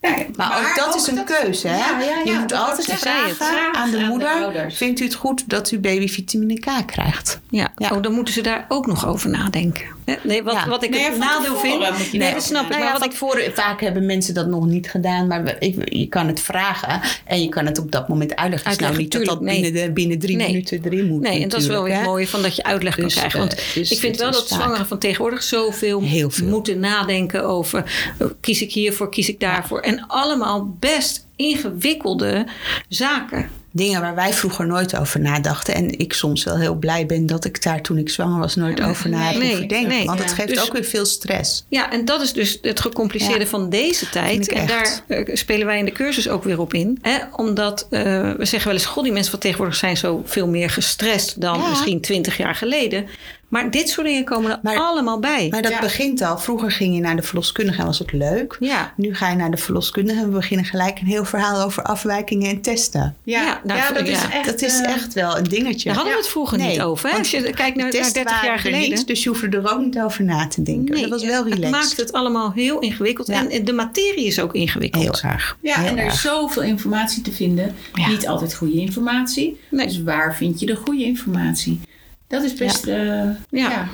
Ja, 0.00 0.16
maar, 0.36 0.58
ook 0.58 0.76
dat 0.76 0.94
is 0.94 1.06
een 1.06 1.24
keuze. 1.24 1.68
Hè? 1.68 1.76
Ja, 1.76 2.00
ja, 2.00 2.32
je 2.32 2.38
moet 2.38 2.52
altijd 2.52 2.92
vragen 2.92 3.74
aan 3.74 3.90
de 3.90 3.98
moeder: 3.98 4.72
vindt 4.72 5.00
u 5.00 5.04
het 5.04 5.14
goed 5.14 5.48
dat 5.48 5.68
uw 5.68 5.80
baby 5.80 6.08
vitamine 6.08 6.58
K 6.58 6.86
krijgt? 6.86 7.40
Ja, 7.50 7.72
Oh, 7.78 8.02
dan 8.02 8.12
moeten 8.12 8.34
ze 8.34 8.40
daar 8.40 8.66
ook 8.68 8.86
nog 8.86 9.06
over 9.06 9.30
nadenken. 9.30 9.96
Nee, 10.22 10.42
wat, 10.42 10.64
wat 10.64 10.82
ik 10.82 10.90
nee, 10.90 11.02
het 11.04 11.18
nadeel 11.18 11.56
vind. 11.56 12.12
nee, 12.12 12.32
dat 12.32 12.42
snap 12.42 12.64
ik. 12.64 12.70
Nou 12.70 12.82
maar 12.82 12.92
wat 12.92 13.04
ik 13.04 13.12
voor, 13.12 13.50
vaak 13.54 13.80
hebben 13.80 14.06
mensen 14.06 14.34
dat 14.34 14.46
nog 14.46 14.66
niet 14.66 14.90
gedaan, 14.90 15.26
maar 15.26 15.56
ik, 15.58 15.92
je 15.92 16.06
kan 16.06 16.26
het 16.26 16.40
vragen 16.40 17.00
en 17.24 17.42
je 17.42 17.48
kan 17.48 17.66
het 17.66 17.78
op 17.78 17.92
dat 17.92 18.08
moment 18.08 18.36
uitleggen. 18.36 18.70
Het 18.70 18.80
is 18.80 18.86
nou 18.86 18.98
niet 18.98 19.12
dat 19.12 19.24
dat 19.24 19.40
binnen, 19.40 19.72
de, 19.72 19.90
binnen 19.92 20.18
drie 20.18 20.36
minuten 20.36 20.80
erin 20.84 21.06
moet. 21.06 21.20
Nee, 21.20 21.42
en 21.42 21.48
dat 21.48 21.60
is 21.60 21.66
wel 21.66 21.82
weer 21.82 22.00
mooi 22.00 22.26
van 22.26 22.42
dat 22.42 22.56
je 22.56 22.62
uitleg 22.62 22.94
kan 22.94 23.04
dus, 23.04 23.14
krijgen. 23.14 23.38
Want 23.38 23.52
uh, 23.52 23.74
dus 23.74 23.90
ik 23.90 23.98
vind 23.98 24.16
wel 24.16 24.30
dat 24.30 24.48
zwangeren 24.48 24.86
van 24.86 24.98
tegenwoordig 24.98 25.42
zoveel 25.42 26.02
moeten 26.44 26.78
nadenken 26.78 27.44
over: 27.44 28.12
uh, 28.18 28.28
kies 28.40 28.62
ik 28.62 28.72
hiervoor, 28.72 29.10
kies 29.10 29.28
ik 29.28 29.40
daarvoor. 29.40 29.80
En 29.88 30.06
allemaal 30.06 30.76
best 30.78 31.26
ingewikkelde 31.36 32.46
zaken 32.88 33.50
dingen 33.78 34.00
waar 34.00 34.14
wij 34.14 34.32
vroeger 34.32 34.66
nooit 34.66 34.96
over 34.96 35.20
nadachten. 35.20 35.74
En 35.74 35.98
ik 35.98 36.12
soms 36.12 36.44
wel 36.44 36.58
heel 36.58 36.74
blij 36.74 37.06
ben 37.06 37.26
dat 37.26 37.44
ik 37.44 37.62
daar 37.62 37.82
toen 37.82 37.98
ik 37.98 38.10
zwanger 38.10 38.38
was 38.38 38.56
nooit 38.56 38.80
over 38.82 39.08
na 39.08 39.30
nee, 39.30 39.66
denken. 39.66 39.88
Nee, 39.88 40.06
want 40.06 40.18
het 40.18 40.32
geeft 40.32 40.48
dus 40.48 40.62
ook 40.66 40.72
weer 40.72 40.84
veel 40.84 41.04
stress. 41.04 41.64
Ja, 41.68 41.92
en 41.92 42.04
dat 42.04 42.22
is 42.22 42.32
dus 42.32 42.58
het 42.62 42.80
gecompliceerde 42.80 43.46
van 43.46 43.70
deze 43.70 44.08
tijd. 44.08 44.48
En 44.52 44.66
daar 44.66 45.00
uh, 45.08 45.36
spelen 45.36 45.66
wij 45.66 45.78
in 45.78 45.84
de 45.84 45.92
cursus 45.92 46.28
ook 46.28 46.44
weer 46.44 46.60
op 46.60 46.74
in. 46.74 46.98
Hè? 47.02 47.18
Omdat 47.36 47.86
uh, 47.90 48.00
we 48.32 48.44
zeggen 48.44 48.64
wel 48.64 48.78
eens: 48.78 48.86
God, 48.86 49.04
die 49.04 49.12
mensen 49.12 49.30
van 49.30 49.40
tegenwoordig 49.40 49.76
zijn 49.76 49.96
zo 49.96 50.22
veel 50.24 50.48
meer 50.48 50.70
gestrest 50.70 51.40
dan 51.40 51.68
misschien 51.68 52.00
twintig 52.00 52.36
jaar 52.36 52.54
geleden. 52.54 53.06
Maar 53.48 53.70
dit 53.70 53.88
soort 53.88 54.06
dingen 54.06 54.24
komen 54.24 54.60
er 54.62 54.78
allemaal 54.78 55.18
bij. 55.18 55.46
Maar 55.50 55.62
dat 55.62 55.80
begint 55.80 56.22
al. 56.22 56.38
Vroeger 56.38 56.70
ging 56.70 56.94
je 56.94 57.00
naar 57.00 57.16
de 57.16 57.22
verloskundige 57.22 57.80
en 57.80 57.86
was 57.86 57.98
het 57.98 58.12
leuk. 58.12 58.56
Ja. 58.60 58.92
Nu 58.96 59.14
ga 59.14 59.30
je 59.30 59.36
naar 59.36 59.50
de 59.50 59.56
verloskundige 59.56 60.20
en 60.20 60.26
we 60.26 60.34
beginnen 60.34 60.66
gelijk 60.66 61.00
een 61.00 61.06
heel 61.06 61.24
verhaal 61.24 61.62
over 61.62 61.82
afwijkingen 61.82 62.50
en 62.50 62.60
testen. 62.60 63.16
Ja, 63.22 63.42
ja, 63.42 63.60
nou, 63.64 63.94
dat, 63.94 64.06
Is, 64.06 64.22
echt, 64.32 64.44
dat 64.44 64.62
is 64.62 64.80
eh, 64.80 64.92
echt 64.92 65.14
wel 65.14 65.38
een 65.38 65.44
dingetje. 65.44 65.84
Daar 65.84 65.94
hadden 65.94 66.12
we 66.12 66.20
het 66.20 66.28
vroeger 66.28 66.58
niet 66.58 66.80
over. 66.80 67.10
Hè? 67.10 67.18
Als 67.18 67.30
je 67.30 67.42
kijkt 67.42 67.76
naar, 67.76 67.92
naar 67.92 68.12
30 68.12 68.44
jaar 68.44 68.58
geleden. 68.58 68.88
Niet, 68.96 69.06
dus 69.06 69.22
je 69.22 69.28
hoefde 69.28 69.48
er 69.48 69.72
ook 69.72 69.80
niet 69.80 69.98
over 70.00 70.24
na 70.24 70.48
te 70.48 70.62
denken. 70.62 70.94
Nee, 70.94 71.02
dat 71.02 71.10
was 71.10 71.24
wel 71.24 71.42
relaxed. 71.42 71.62
Het 71.62 71.70
maakt 71.70 71.96
het 71.96 72.12
allemaal 72.12 72.52
heel 72.52 72.78
ingewikkeld. 72.78 73.28
En 73.28 73.64
de 73.64 73.72
materie 73.72 74.26
is 74.26 74.40
ook 74.40 74.54
ingewikkeld. 74.54 75.20
Heel 75.20 75.30
erg. 75.30 75.56
Ja, 75.62 75.84
en 75.84 75.98
er 75.98 76.06
is 76.06 76.20
zoveel 76.20 76.62
informatie 76.62 77.22
te 77.22 77.32
vinden. 77.32 77.74
Niet 78.08 78.26
altijd 78.26 78.54
goede 78.54 78.80
informatie. 78.80 79.60
Dus 79.70 80.02
waar 80.02 80.36
vind 80.36 80.60
je 80.60 80.66
de 80.66 80.76
goede 80.76 81.04
informatie? 81.04 81.80
Dat 82.28 82.42
is 82.42 82.54
best. 82.54 82.86
Ja. 82.86 83.24
Uh, 83.24 83.30
ja. 83.48 83.70
ja. 83.70 83.88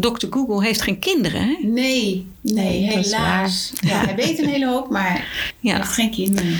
Dr. 0.00 0.26
Google 0.30 0.64
heeft 0.64 0.82
geen 0.82 0.98
kinderen, 0.98 1.40
hè? 1.40 1.56
Nee, 1.62 2.26
nee, 2.40 2.82
helaas. 2.82 3.72
Ja, 3.80 4.04
hij 4.04 4.14
weet 4.14 4.38
een 4.38 4.48
hele 4.48 4.66
hoop, 4.66 4.90
maar 4.90 5.12
ja. 5.60 5.70
hij 5.70 5.80
heeft 5.80 5.92
geen 5.92 6.10
kinderen. 6.10 6.56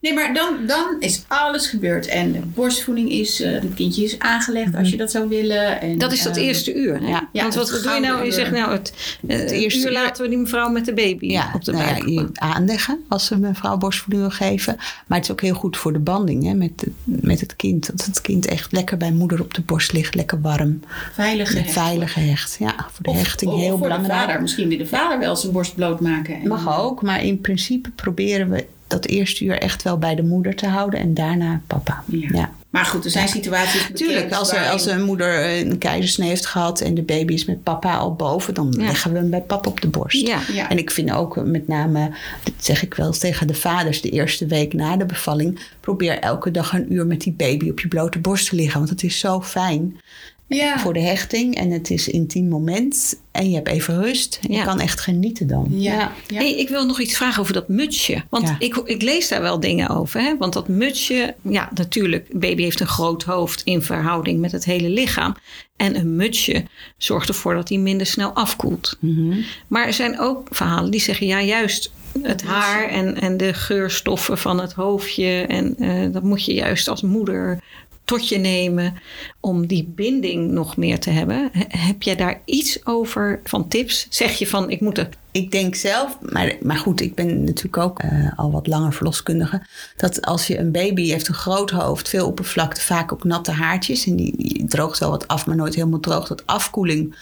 Nee, 0.00 0.14
maar 0.14 0.34
dan, 0.34 0.56
dan 0.66 0.96
is 0.98 1.24
alles 1.26 1.66
gebeurd. 1.66 2.06
En 2.06 2.32
de 2.32 2.38
borstvoeding 2.38 3.10
is, 3.10 3.40
uh, 3.40 3.52
het 3.52 3.74
kindje 3.74 4.04
is 4.04 4.18
aangelegd 4.18 4.74
als 4.74 4.90
je 4.90 4.96
dat 4.96 5.10
zou 5.10 5.28
willen. 5.28 5.80
En, 5.80 5.98
dat 5.98 6.12
is 6.12 6.22
dat 6.22 6.36
uh, 6.36 6.46
eerste 6.46 6.74
uur, 6.74 7.00
hè? 7.00 7.08
Ja. 7.08 7.28
Want 7.32 7.54
wat 7.54 7.80
doe 7.82 7.92
je 7.92 8.00
nou? 8.00 8.24
Je 8.24 8.32
zegt 8.32 8.50
nou, 8.50 8.72
het, 8.72 9.18
uh, 9.26 9.38
het 9.38 9.50
eerste 9.50 9.86
uur 9.86 9.92
laten 9.92 10.22
we 10.22 10.28
die 10.28 10.38
mevrouw 10.38 10.70
met 10.70 10.84
de 10.84 10.94
baby 10.94 11.26
ja, 11.26 11.50
op 11.54 11.64
de 11.64 11.72
nou 11.72 11.84
buik. 11.84 12.08
Ja, 12.08 12.26
aanleggen 12.32 13.04
als 13.08 13.26
ze 13.26 13.38
mevrouw 13.38 13.76
borstvoeding 13.76 14.22
wil 14.22 14.48
geven. 14.48 14.76
Maar 15.06 15.18
het 15.18 15.26
is 15.26 15.32
ook 15.32 15.40
heel 15.40 15.54
goed 15.54 15.76
voor 15.76 15.92
de 15.92 15.98
banding 15.98 16.44
hè, 16.44 16.54
met, 16.54 16.86
met 17.04 17.40
het 17.40 17.56
kind. 17.56 17.86
Dat 17.86 18.06
het 18.06 18.20
kind 18.20 18.46
echt 18.46 18.72
lekker 18.72 18.96
bij 18.96 19.12
moeder 19.12 19.40
op 19.40 19.54
de 19.54 19.62
borst 19.62 19.92
ligt, 19.92 20.14
lekker 20.14 20.40
warm. 20.40 20.80
Veilig 21.12 21.50
gehecht. 21.50 21.72
Veilig 21.72 22.12
gehecht, 22.26 22.56
ja. 22.58 22.74
Voor 22.92 23.04
de 23.04 23.10
of, 23.10 23.16
hechting 23.16 23.52
of, 23.52 23.60
heel 23.60 23.68
voor 23.68 23.78
belangrijk. 23.78 24.20
De 24.20 24.26
vader. 24.26 24.40
Misschien 24.40 24.68
wil 24.68 24.78
de 24.78 24.86
vader 24.86 25.18
wel 25.18 25.36
zijn 25.36 25.52
borst 25.52 25.74
blootmaken. 25.74 26.34
En 26.34 26.48
Mag 26.48 26.80
ook, 26.80 27.02
maar 27.02 27.24
in 27.24 27.40
principe 27.40 27.90
proberen 27.90 28.50
we 28.50 28.66
dat 28.86 29.06
eerste 29.06 29.44
uur 29.44 29.58
echt 29.58 29.82
wel 29.82 29.98
bij 29.98 30.14
de 30.14 30.22
moeder 30.22 30.54
te 30.54 30.66
houden 30.66 31.00
en 31.00 31.14
daarna 31.14 31.60
papa. 31.66 32.02
Ja. 32.06 32.28
ja. 32.32 32.50
Maar 32.70 32.84
goed, 32.84 33.04
er 33.04 33.10
zijn 33.10 33.28
situaties. 33.28 33.90
Tuurlijk, 33.94 34.32
als, 34.32 34.52
er, 34.52 34.68
als 34.68 34.86
een 34.86 35.04
moeder 35.04 35.60
een 35.66 35.78
keizersnee 35.78 36.28
heeft 36.28 36.46
gehad 36.46 36.80
en 36.80 36.94
de 36.94 37.02
baby 37.02 37.32
is 37.32 37.44
met 37.44 37.62
papa 37.62 37.96
al 37.96 38.14
boven, 38.14 38.54
dan 38.54 38.74
ja. 38.78 38.84
leggen 38.84 39.12
we 39.12 39.18
hem 39.18 39.30
bij 39.30 39.40
papa 39.40 39.70
op 39.70 39.80
de 39.80 39.88
borst. 39.88 40.26
Ja. 40.26 40.40
Ja. 40.52 40.70
En 40.70 40.78
ik 40.78 40.90
vind 40.90 41.12
ook 41.12 41.44
met 41.44 41.68
name, 41.68 42.10
dat 42.42 42.54
zeg 42.58 42.82
ik 42.82 42.94
wel 42.94 43.06
eens 43.06 43.18
tegen 43.18 43.46
de 43.46 43.54
vaders, 43.54 44.00
de 44.00 44.10
eerste 44.10 44.46
week 44.46 44.72
na 44.72 44.96
de 44.96 45.06
bevalling, 45.06 45.58
probeer 45.80 46.18
elke 46.18 46.50
dag 46.50 46.72
een 46.72 46.92
uur 46.92 47.06
met 47.06 47.20
die 47.20 47.32
baby 47.32 47.70
op 47.70 47.80
je 47.80 47.88
blote 47.88 48.18
borst 48.18 48.48
te 48.48 48.56
liggen. 48.56 48.78
Want 48.78 48.90
het 48.90 49.02
is 49.02 49.18
zo 49.18 49.42
fijn. 49.42 50.00
Ja. 50.48 50.78
Voor 50.78 50.92
de 50.92 51.00
hechting 51.00 51.54
en 51.56 51.70
het 51.70 51.90
is 51.90 52.06
een 52.06 52.12
intiem 52.12 52.48
moment 52.48 53.20
en 53.32 53.48
je 53.50 53.54
hebt 53.54 53.68
even 53.68 54.02
rust. 54.02 54.38
Je 54.40 54.52
Ja. 54.52 54.64
kan 54.64 54.80
echt 54.80 55.00
genieten 55.00 55.46
dan. 55.46 55.66
Ja. 55.70 56.12
Hey, 56.34 56.58
ik 56.58 56.68
wil 56.68 56.86
nog 56.86 57.00
iets 57.00 57.16
vragen 57.16 57.40
over 57.40 57.52
dat 57.52 57.68
mutsje. 57.68 58.22
Want 58.30 58.48
Ja. 58.48 58.56
ik, 58.58 58.76
ik 58.76 59.02
lees 59.02 59.28
daar 59.28 59.40
wel 59.42 59.60
dingen 59.60 59.88
over. 59.88 60.20
Hè? 60.20 60.36
Want 60.38 60.52
dat 60.52 60.68
mutsje, 60.68 61.34
ja, 61.42 61.70
natuurlijk, 61.74 62.26
een 62.32 62.40
baby 62.40 62.62
heeft 62.62 62.80
een 62.80 62.86
groot 62.86 63.22
hoofd 63.22 63.62
in 63.64 63.82
verhouding 63.82 64.40
met 64.40 64.52
het 64.52 64.64
hele 64.64 64.88
lichaam. 64.88 65.34
En 65.76 65.96
een 65.96 66.16
mutsje 66.16 66.64
zorgt 66.98 67.28
ervoor 67.28 67.54
dat 67.54 67.68
hij 67.68 67.78
minder 67.78 68.06
snel 68.06 68.30
afkoelt. 68.32 68.96
Mhm. 69.00 69.38
Maar 69.68 69.86
er 69.86 69.92
zijn 69.92 70.18
ook 70.20 70.48
verhalen 70.50 70.90
die 70.90 71.00
zeggen, 71.00 71.26
ja, 71.26 71.42
juist 71.42 71.92
het 72.22 72.42
haar 72.42 72.88
en, 72.88 73.20
en 73.20 73.36
de 73.36 73.54
geurstoffen 73.54 74.38
van 74.38 74.60
het 74.60 74.72
hoofdje. 74.72 75.44
En 75.48 75.76
eh, 75.78 76.12
dat 76.12 76.22
moet 76.22 76.44
je 76.44 76.54
juist 76.54 76.88
als 76.88 77.02
moeder 77.02 77.60
tot 78.06 78.28
je 78.28 78.38
nemen 78.38 78.94
om 79.40 79.66
die 79.66 79.92
binding 79.94 80.50
nog 80.50 80.76
meer 80.76 80.98
te 81.00 81.10
hebben. 81.10 81.48
He- 81.52 81.78
Heb 81.78 82.02
jij 82.02 82.16
daar 82.16 82.40
iets 82.44 82.86
over 82.86 83.40
van 83.44 83.68
tips? 83.68 84.06
Zeg 84.10 84.38
je 84.38 84.46
van, 84.46 84.70
ik 84.70 84.80
moet 84.80 84.98
er 84.98 85.08
Ik 85.30 85.50
denk 85.50 85.74
zelf, 85.74 86.18
maar, 86.20 86.56
maar 86.60 86.76
goed, 86.76 87.00
ik 87.00 87.14
ben 87.14 87.44
natuurlijk 87.44 87.76
ook 87.76 87.98
eh, 87.98 88.28
al 88.36 88.50
wat 88.50 88.66
langer 88.66 88.92
verloskundige. 88.92 89.66
Dat 89.96 90.22
als 90.22 90.46
je 90.46 90.58
een 90.58 90.72
baby 90.72 91.08
heeft, 91.08 91.28
een 91.28 91.34
groot 91.34 91.70
hoofd, 91.70 92.08
veel 92.08 92.26
oppervlakte, 92.26 92.80
vaak 92.80 93.12
ook 93.12 93.24
natte 93.24 93.50
haartjes. 93.50 94.06
En 94.06 94.16
die, 94.16 94.34
die 94.36 94.64
droogt 94.64 94.98
wel 94.98 95.10
wat 95.10 95.28
af, 95.28 95.46
maar 95.46 95.56
nooit 95.56 95.74
helemaal 95.74 96.00
droog. 96.00 96.28
Dat 96.28 96.46
afkoeling 96.46 97.14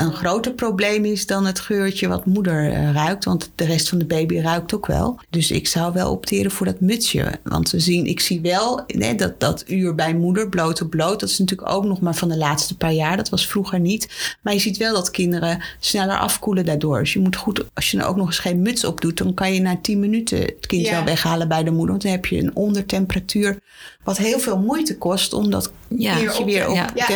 een 0.00 0.12
groter 0.12 0.52
probleem 0.52 1.04
is 1.04 1.26
dan 1.26 1.46
het 1.46 1.60
geurtje 1.60 2.08
wat 2.08 2.26
moeder 2.26 2.72
eh, 2.72 2.92
ruikt. 2.92 3.24
Want 3.24 3.50
de 3.54 3.64
rest 3.64 3.88
van 3.88 3.98
de 3.98 4.04
baby 4.04 4.38
ruikt 4.38 4.74
ook 4.74 4.86
wel. 4.86 5.20
Dus 5.30 5.50
ik 5.50 5.66
zou 5.66 5.92
wel 5.92 6.10
opteren 6.10 6.50
voor 6.50 6.66
dat 6.66 6.80
mutsje. 6.80 7.38
Want 7.42 7.70
we 7.70 7.80
zien, 7.80 8.06
ik 8.06 8.20
zie 8.20 8.40
wel 8.40 8.82
nee, 8.86 9.14
dat, 9.14 9.40
dat 9.40 9.64
uur 9.66 9.94
bij 9.94 10.14
moeder, 10.14 10.48
bloot 10.48 10.82
op 10.82 10.90
bloot. 10.90 11.20
Dat 11.20 11.28
is 11.28 11.38
natuurlijk 11.38 11.70
ook 11.70 11.84
nog 11.84 12.00
maar 12.00 12.14
van 12.14 12.28
de 12.28 12.36
laatste 12.36 12.76
paar 12.76 12.92
jaar. 12.92 13.16
Dat 13.16 13.28
was 13.28 13.46
vroeger 13.46 13.80
niet. 13.80 14.36
Maar 14.42 14.52
je 14.52 14.60
ziet 14.60 14.76
wel 14.76 14.94
dat 14.94 15.10
kinderen 15.10 15.62
sneller 15.78 16.18
afkoelen 16.18 16.64
daardoor. 16.64 16.98
Dus 16.98 17.12
je 17.12 17.20
moet 17.20 17.36
goed, 17.36 17.64
als 17.74 17.90
je 17.90 17.98
er 17.98 18.06
ook 18.06 18.16
nog 18.16 18.26
eens 18.26 18.38
geen 18.38 18.62
muts 18.62 18.84
op 18.84 19.00
doet, 19.00 19.16
dan 19.18 19.34
kan 19.34 19.54
je 19.54 19.60
na 19.60 19.78
10 19.82 20.00
minuten 20.00 20.38
het 20.38 20.66
kind 20.66 20.86
Ja. 20.86 20.92
wel 20.92 21.04
weghalen 21.04 21.48
bij 21.48 21.64
de 21.64 21.70
moeder. 21.70 21.88
Want 21.90 22.02
dan 22.02 22.12
heb 22.12 22.26
je 22.26 22.38
een 22.38 22.56
ondertemperatuur. 22.56 23.58
Wat 24.04 24.18
heel 24.18 24.38
veel 24.38 24.58
moeite 24.58 24.98
kost 24.98 25.32
om 25.32 25.50
dat 25.50 25.72
Ja, 25.88 26.14
weer 26.18 26.38
op 26.40 26.48
ja. 26.48 26.90
Ja, 26.94 27.08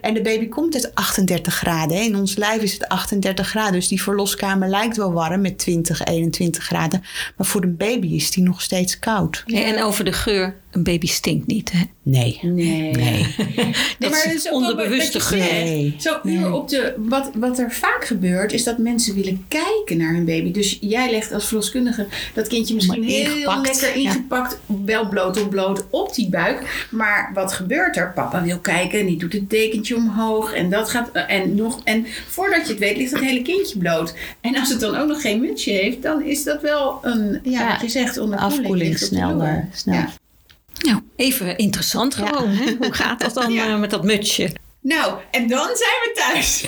en, 0.00 0.14
de 0.14 0.22
baby 0.22 0.48
komt 0.48 0.74
uit 0.74 0.94
38 0.94 1.54
graden. 1.54 1.96
hè. 1.96 2.02
In 2.02 2.16
ons 2.16 2.36
lijf 2.36 2.62
is 2.62 2.72
het 2.72 2.88
38 2.88 3.48
graden. 3.48 3.72
Dus 3.72 3.88
die 3.88 4.02
verloskamer 4.02 4.68
lijkt 4.68 4.96
wel 4.96 5.12
warm 5.12 5.40
met 5.40 5.58
20, 5.58 6.04
21 6.04 6.64
graden. 6.64 7.02
Maar 7.36 7.46
voor 7.46 7.60
de 7.60 7.66
baby 7.66 8.06
is 8.14 8.30
die 8.30 8.44
nog 8.44 8.62
steeds 8.62 8.98
koud. 8.98 9.44
En 9.46 9.82
over 9.82 10.04
de 10.04 10.12
geur, 10.12 10.56
een 10.70 10.82
baby 10.82 11.06
stinkt 11.06 11.46
niet. 11.46 11.72
Hè? 11.72 11.82
Nee. 12.08 12.38
Nee. 12.42 12.90
Nee. 12.90 13.34
Dat 13.98 14.10
maar 14.10 14.24
is 14.24 14.24
het 14.24 14.34
is 14.34 14.48
ook 14.48 14.54
onderbewuste 14.54 15.20
geur. 15.20 15.92
Zo 15.98 16.18
uur 16.22 16.52
op 16.52 16.68
de. 16.68 16.94
Wat, 16.96 17.30
wat 17.34 17.58
er 17.58 17.72
vaak 17.72 18.04
gebeurt, 18.04 18.52
is 18.52 18.64
dat 18.64 18.78
mensen 18.78 19.14
willen 19.14 19.44
kijken 19.48 19.96
naar 19.96 20.14
hun 20.14 20.24
baby. 20.24 20.52
Dus 20.52 20.78
jij 20.80 21.10
legt 21.10 21.32
als 21.32 21.46
verloskundige 21.46 22.06
dat 22.34 22.46
kindje 22.46 22.74
misschien 22.74 23.02
heel 23.02 23.34
ingepakt, 23.34 23.66
lekker 23.66 24.00
ja. 24.00 24.10
ingepakt, 24.10 24.58
wel 24.84 25.08
bloot 25.08 25.42
op 25.42 25.50
bloot 25.50 25.86
op 25.90 26.14
die 26.14 26.28
buik. 26.28 26.86
Maar 26.90 27.30
wat 27.34 27.52
gebeurt 27.52 27.96
er? 27.96 28.12
Papa 28.12 28.42
wil 28.42 28.58
kijken 28.58 29.00
en 29.00 29.06
die 29.06 29.18
doet 29.18 29.32
het 29.32 29.50
dekentje 29.50 29.96
omhoog. 29.96 30.52
En 30.52 30.70
dat 30.70 30.90
gaat. 30.90 31.10
En 31.12 31.54
nog. 31.54 31.80
En 31.84 32.06
voordat 32.28 32.66
je 32.66 32.70
het 32.70 32.78
weet, 32.78 32.96
ligt 32.96 33.12
het 33.12 33.22
hele 33.22 33.42
kindje 33.42 33.78
bloot. 33.78 34.14
En 34.40 34.56
als 34.56 34.68
het 34.68 34.80
dan 34.80 34.96
ook 34.96 35.08
nog 35.08 35.20
geen 35.20 35.40
mutsje 35.40 35.70
heeft, 35.70 36.02
dan 36.02 36.22
is 36.22 36.44
dat 36.44 36.62
wel 36.62 36.98
een. 37.02 37.40
Ja, 37.42 37.60
Ja, 37.60 37.72
wat 37.72 37.80
je 37.80 37.88
zegt, 37.88 38.18
onder 38.18 38.38
afkoeling 38.38 38.98
snel, 38.98 39.42
eh, 39.42 39.56
snel. 39.72 39.94
Ja. 39.94 40.12
Nou, 40.78 41.00
even 41.16 41.56
interessant 41.58 42.14
Ja. 42.14 42.26
gewoon. 42.26 42.48
Hè? 42.50 42.74
Hoe 42.78 42.92
gaat 42.92 43.20
dat 43.20 43.34
dan 43.34 43.52
Ja. 43.58 43.66
eh, 43.66 43.78
met 43.78 43.90
dat 43.90 44.04
mutsje? 44.04 44.50
Nou, 44.80 45.14
en 45.30 45.48
dan 45.48 45.66
zijn 45.66 45.98
we 46.02 46.12
thuis. 46.14 46.62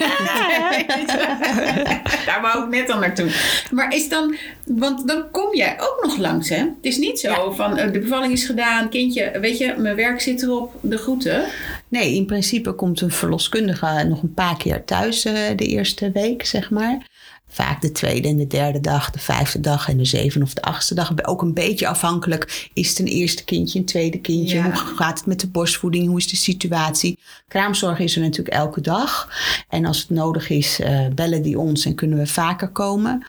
Daar 2.27 2.41
wou 2.43 2.65
ik 2.65 2.71
net 2.71 2.91
al 2.91 2.99
naartoe. 2.99 3.31
Maar 3.71 3.95
is 3.95 4.09
dan, 4.09 4.37
want 4.67 5.09
dan 5.09 5.31
kom 5.31 5.55
jij 5.55 5.77
ook 5.81 5.99
nog 6.03 6.17
langs, 6.17 6.49
hè? 6.49 6.57
Het 6.57 6.75
is 6.81 6.97
niet 6.97 7.21
zo 7.21 7.53
van 7.53 7.77
eh, 7.79 7.93
de 7.93 7.99
bevalling 7.99 8.33
is 8.33 8.45
gedaan, 8.45 8.89
kindje, 8.91 9.39
weet 9.41 9.59
je, 9.59 9.75
mijn 9.77 9.97
werk 9.97 10.21
zit 10.21 10.43
erop, 10.43 10.75
de 10.81 10.97
groeten. 10.99 11.45
Nee, 11.89 12.15
in 12.15 12.27
principe 12.27 12.73
komt 12.73 13.01
een 13.01 13.11
verloskundige 13.11 14.05
nog 14.09 14.23
een 14.23 14.35
paar 14.35 14.57
keer 14.57 14.85
thuis 14.85 15.25
eh, 15.25 15.35
de 15.57 15.67
eerste 15.67 16.11
week, 16.13 16.47
zeg 16.47 16.71
maar. 16.71 17.07
Vaak 17.49 17.81
de 17.81 17.93
tweede 17.93 18.29
en 18.29 18.37
de 18.37 18.47
derde 18.47 18.81
dag, 18.81 19.11
de 19.11 19.19
vijfde 19.19 19.61
dag 19.61 19.89
en 19.89 19.97
de 19.97 20.05
zevende 20.05 20.47
of 20.47 20.55
de 20.55 20.63
achtste 20.63 20.95
dag. 20.95 21.25
Ook 21.25 21.43
een 21.43 21.55
beetje 21.55 21.89
afhankelijk. 21.89 22.69
Is 22.73 22.89
het 22.89 22.99
een 22.99 23.07
eerste 23.07 23.45
kindje, 23.45 23.79
een 23.79 23.85
tweede 23.85 24.21
kindje? 24.21 24.57
Ja. 24.57 24.63
Hoe 24.63 24.97
gaat 24.97 25.19
het 25.19 25.27
met 25.27 25.41
de 25.41 25.49
borstvoeding? 25.49 26.09
Hoe 26.09 26.19
is 26.19 26.29
de 26.29 26.37
situatie? 26.37 27.19
Kraamzorg 27.49 27.99
is 27.99 28.17
er 28.17 28.23
natuurlijk 28.23 28.57
elke 28.57 28.81
dag. 28.81 29.29
En 29.69 29.85
als 29.85 29.99
het 29.99 30.11
nodig 30.11 30.51
is, 30.51 30.81
eh, 30.81 31.07
bellen 31.15 31.43
die 31.43 31.59
ons 31.59 31.85
en 31.85 31.95
kunnen 31.95 32.19
we 32.19 32.27
vaker 32.27 32.69
komen. 32.69 33.27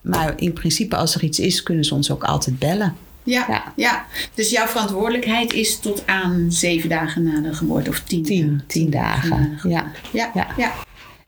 Maar 0.00 0.32
in 0.36 0.52
principe, 0.52 0.96
als 0.96 1.14
er 1.14 1.22
iets 1.24 1.38
is, 1.38 1.62
kunnen 1.62 1.84
ze 1.84 1.94
ons 1.94 2.10
ook 2.10 2.24
altijd 2.24 2.58
bellen. 2.58 2.96
Ja, 3.24 3.46
ja. 3.48 3.72
Ja. 3.76 4.06
Dus 4.34 4.50
jouw 4.50 4.66
verantwoordelijkheid 4.66 5.52
is 5.52 5.78
tot 5.78 6.06
aan 6.06 6.46
zeven 6.48 6.88
dagen 6.88 7.22
na 7.22 7.40
de 7.40 7.54
geboorte 7.54 7.90
of 7.90 8.00
tien. 8.00 8.22
Tien, 8.22 8.46
dagen. 8.46 8.66
tien 8.66 8.90
dagen. 8.90 9.70
Ja. 9.70 9.90
Ja, 10.12 10.30
ja. 10.34 10.46
Ja. 10.56 10.72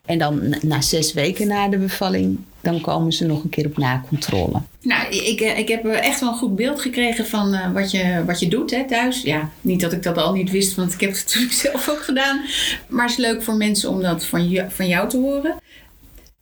En 0.04 0.18
dan 0.18 0.54
na- 0.62 0.80
zes 0.80 1.12
weken 1.12 1.46
na 1.46 1.68
de 1.68 1.78
bevalling, 1.78 2.38
dan 2.60 2.80
komen 2.80 3.12
ze 3.12 3.26
nog 3.26 3.42
een 3.44 3.48
keer 3.50 3.66
op 3.66 3.78
nakontrole. 3.78 4.60
Nou, 4.82 5.08
ik, 5.14 5.40
eh, 5.40 5.58
ik 5.58 5.68
heb 5.68 5.84
echt 5.86 6.20
wel 6.20 6.28
een 6.28 6.34
goed 6.38 6.56
beeld 6.56 6.80
gekregen 6.80 7.26
van 7.26 7.54
eh, 7.54 7.72
wat, 7.72 7.90
je, 7.90 8.22
wat 8.26 8.40
je 8.40 8.48
doet 8.48 8.70
hè, 8.70 8.86
thuis. 8.86 9.22
Ja, 9.22 9.50
niet 9.60 9.80
dat 9.80 9.92
ik 9.92 10.02
dat 10.02 10.16
al 10.18 10.32
niet 10.32 10.50
wist, 10.50 10.74
want 10.74 10.92
ik 10.92 11.00
heb 11.00 11.10
het 11.10 11.22
natuurlijk 11.26 11.52
zelf 11.52 11.88
ook 11.88 12.02
gedaan. 12.02 12.40
Maar 12.88 13.02
het 13.02 13.10
is 13.18 13.24
leuk 13.24 13.42
voor 13.42 13.54
mensen 13.54 13.90
om 13.90 14.02
dat 14.02 14.24
van, 14.24 14.48
je, 14.48 14.64
van 14.68 14.88
jou 14.88 15.08
te 15.08 15.16
horen. 15.18 15.54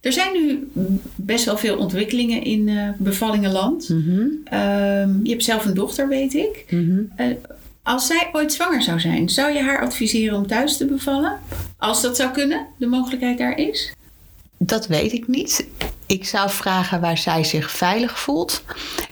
Er 0.00 0.12
zijn 0.12 0.32
nu 0.32 0.70
best 1.14 1.44
wel 1.44 1.56
veel 1.58 1.76
ontwikkelingen 1.76 2.42
in 2.42 2.68
eh 2.68 2.88
bevallingenland. 2.98 3.88
Mhm, 3.88 4.20
Ehm, 4.44 5.10
je 5.22 5.30
hebt 5.30 5.44
zelf 5.44 5.64
een 5.64 5.74
dochter, 5.74 6.08
weet 6.08 6.34
ik. 6.34 6.64
Eh, 7.16 7.26
als 7.82 8.06
zij 8.06 8.28
ooit 8.32 8.52
zwanger 8.52 8.82
zou 8.82 9.00
zijn, 9.00 9.28
zou 9.28 9.52
je 9.52 9.62
haar 9.62 9.80
adviseren 9.80 10.36
om 10.36 10.46
thuis 10.46 10.76
te 10.76 10.86
bevallen? 10.86 11.40
Als 11.78 12.02
dat 12.02 12.16
zou 12.16 12.30
kunnen, 12.30 12.66
de 12.76 12.86
mogelijkheid 12.86 13.38
daar 13.38 13.58
is? 13.58 13.92
Dat 14.58 14.86
weet 14.86 15.12
ik 15.12 15.28
niet. 15.28 15.66
Ik 16.06 16.24
zou 16.24 16.50
vragen 16.50 17.00
waar 17.00 17.18
zij 17.18 17.44
zich 17.44 17.70
veilig 17.70 18.18
voelt 18.18 18.64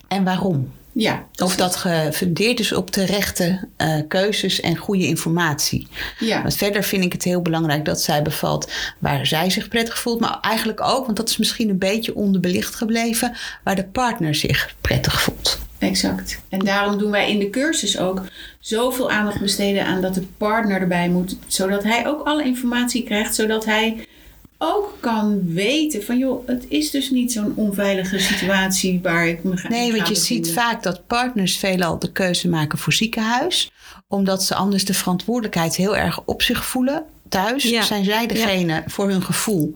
en 0.08 0.24
waarom. 0.24 0.72
Ja. 0.92 1.26
Of 1.42 1.56
dat 1.56 1.76
gefundeerd 1.76 2.60
is 2.60 2.72
op 2.72 2.92
de 2.92 3.04
rechte 3.04 3.68
eh, 3.76 3.98
keuzes 4.08 4.60
en 4.60 4.76
goede 4.76 5.06
informatie. 5.06 5.88
Ja. 6.18 6.42
Want 6.42 6.54
verder 6.54 6.84
vind 6.84 7.04
ik 7.04 7.12
het 7.12 7.24
heel 7.24 7.42
belangrijk 7.42 7.84
dat 7.84 8.02
zij 8.02 8.22
bevalt 8.22 8.72
waar 8.98 9.26
zij 9.26 9.50
zich 9.50 9.68
prettig 9.68 9.98
voelt. 9.98 10.20
Maar 10.20 10.38
eigenlijk 10.40 10.80
ook, 10.80 11.04
want 11.04 11.16
dat 11.16 11.28
is 11.28 11.36
misschien 11.36 11.68
een 11.68 11.78
beetje 11.78 12.14
onderbelicht 12.14 12.74
gebleven, 12.74 13.36
waar 13.64 13.76
de 13.76 13.84
partner 13.84 14.34
zich 14.34 14.74
prettig 14.80 15.22
voelt. 15.22 15.58
Exact. 15.80 16.40
En 16.48 16.58
daarom 16.58 16.98
doen 16.98 17.10
wij 17.10 17.30
in 17.30 17.38
de 17.38 17.50
cursus 17.50 17.98
ook 17.98 18.22
zoveel 18.60 19.10
aandacht 19.10 19.40
besteden 19.40 19.86
aan 19.86 20.00
dat 20.00 20.14
de 20.14 20.26
partner 20.36 20.80
erbij 20.80 21.08
moet. 21.08 21.36
Zodat 21.46 21.82
hij 21.82 22.06
ook 22.06 22.26
alle 22.26 22.44
informatie 22.44 23.02
krijgt. 23.02 23.34
Zodat 23.34 23.64
hij 23.64 24.06
ook 24.58 24.96
kan 25.00 25.52
weten 25.52 26.04
van 26.04 26.18
joh, 26.18 26.46
het 26.46 26.64
is 26.68 26.90
dus 26.90 27.10
niet 27.10 27.32
zo'n 27.32 27.52
onveilige 27.56 28.18
situatie 28.18 29.00
waar 29.02 29.26
ik 29.26 29.44
me 29.44 29.56
ga 29.56 29.68
Nee, 29.68 29.92
want 29.92 30.08
je 30.08 30.14
ziet 30.14 30.52
vaak 30.52 30.82
dat 30.82 31.06
partners 31.06 31.56
veelal 31.56 31.98
de 31.98 32.12
keuze 32.12 32.48
maken 32.48 32.78
voor 32.78 32.92
ziekenhuis. 32.92 33.70
Omdat 34.08 34.42
ze 34.44 34.54
anders 34.54 34.84
de 34.84 34.94
verantwoordelijkheid 34.94 35.76
heel 35.76 35.96
erg 35.96 36.20
op 36.24 36.42
zich 36.42 36.64
voelen. 36.64 37.04
Thuis 37.28 37.62
Ja. 37.62 37.82
zijn 37.82 38.04
zij 38.04 38.26
degene 38.26 38.82
voor 38.86 39.08
hun 39.08 39.22
gevoel 39.22 39.74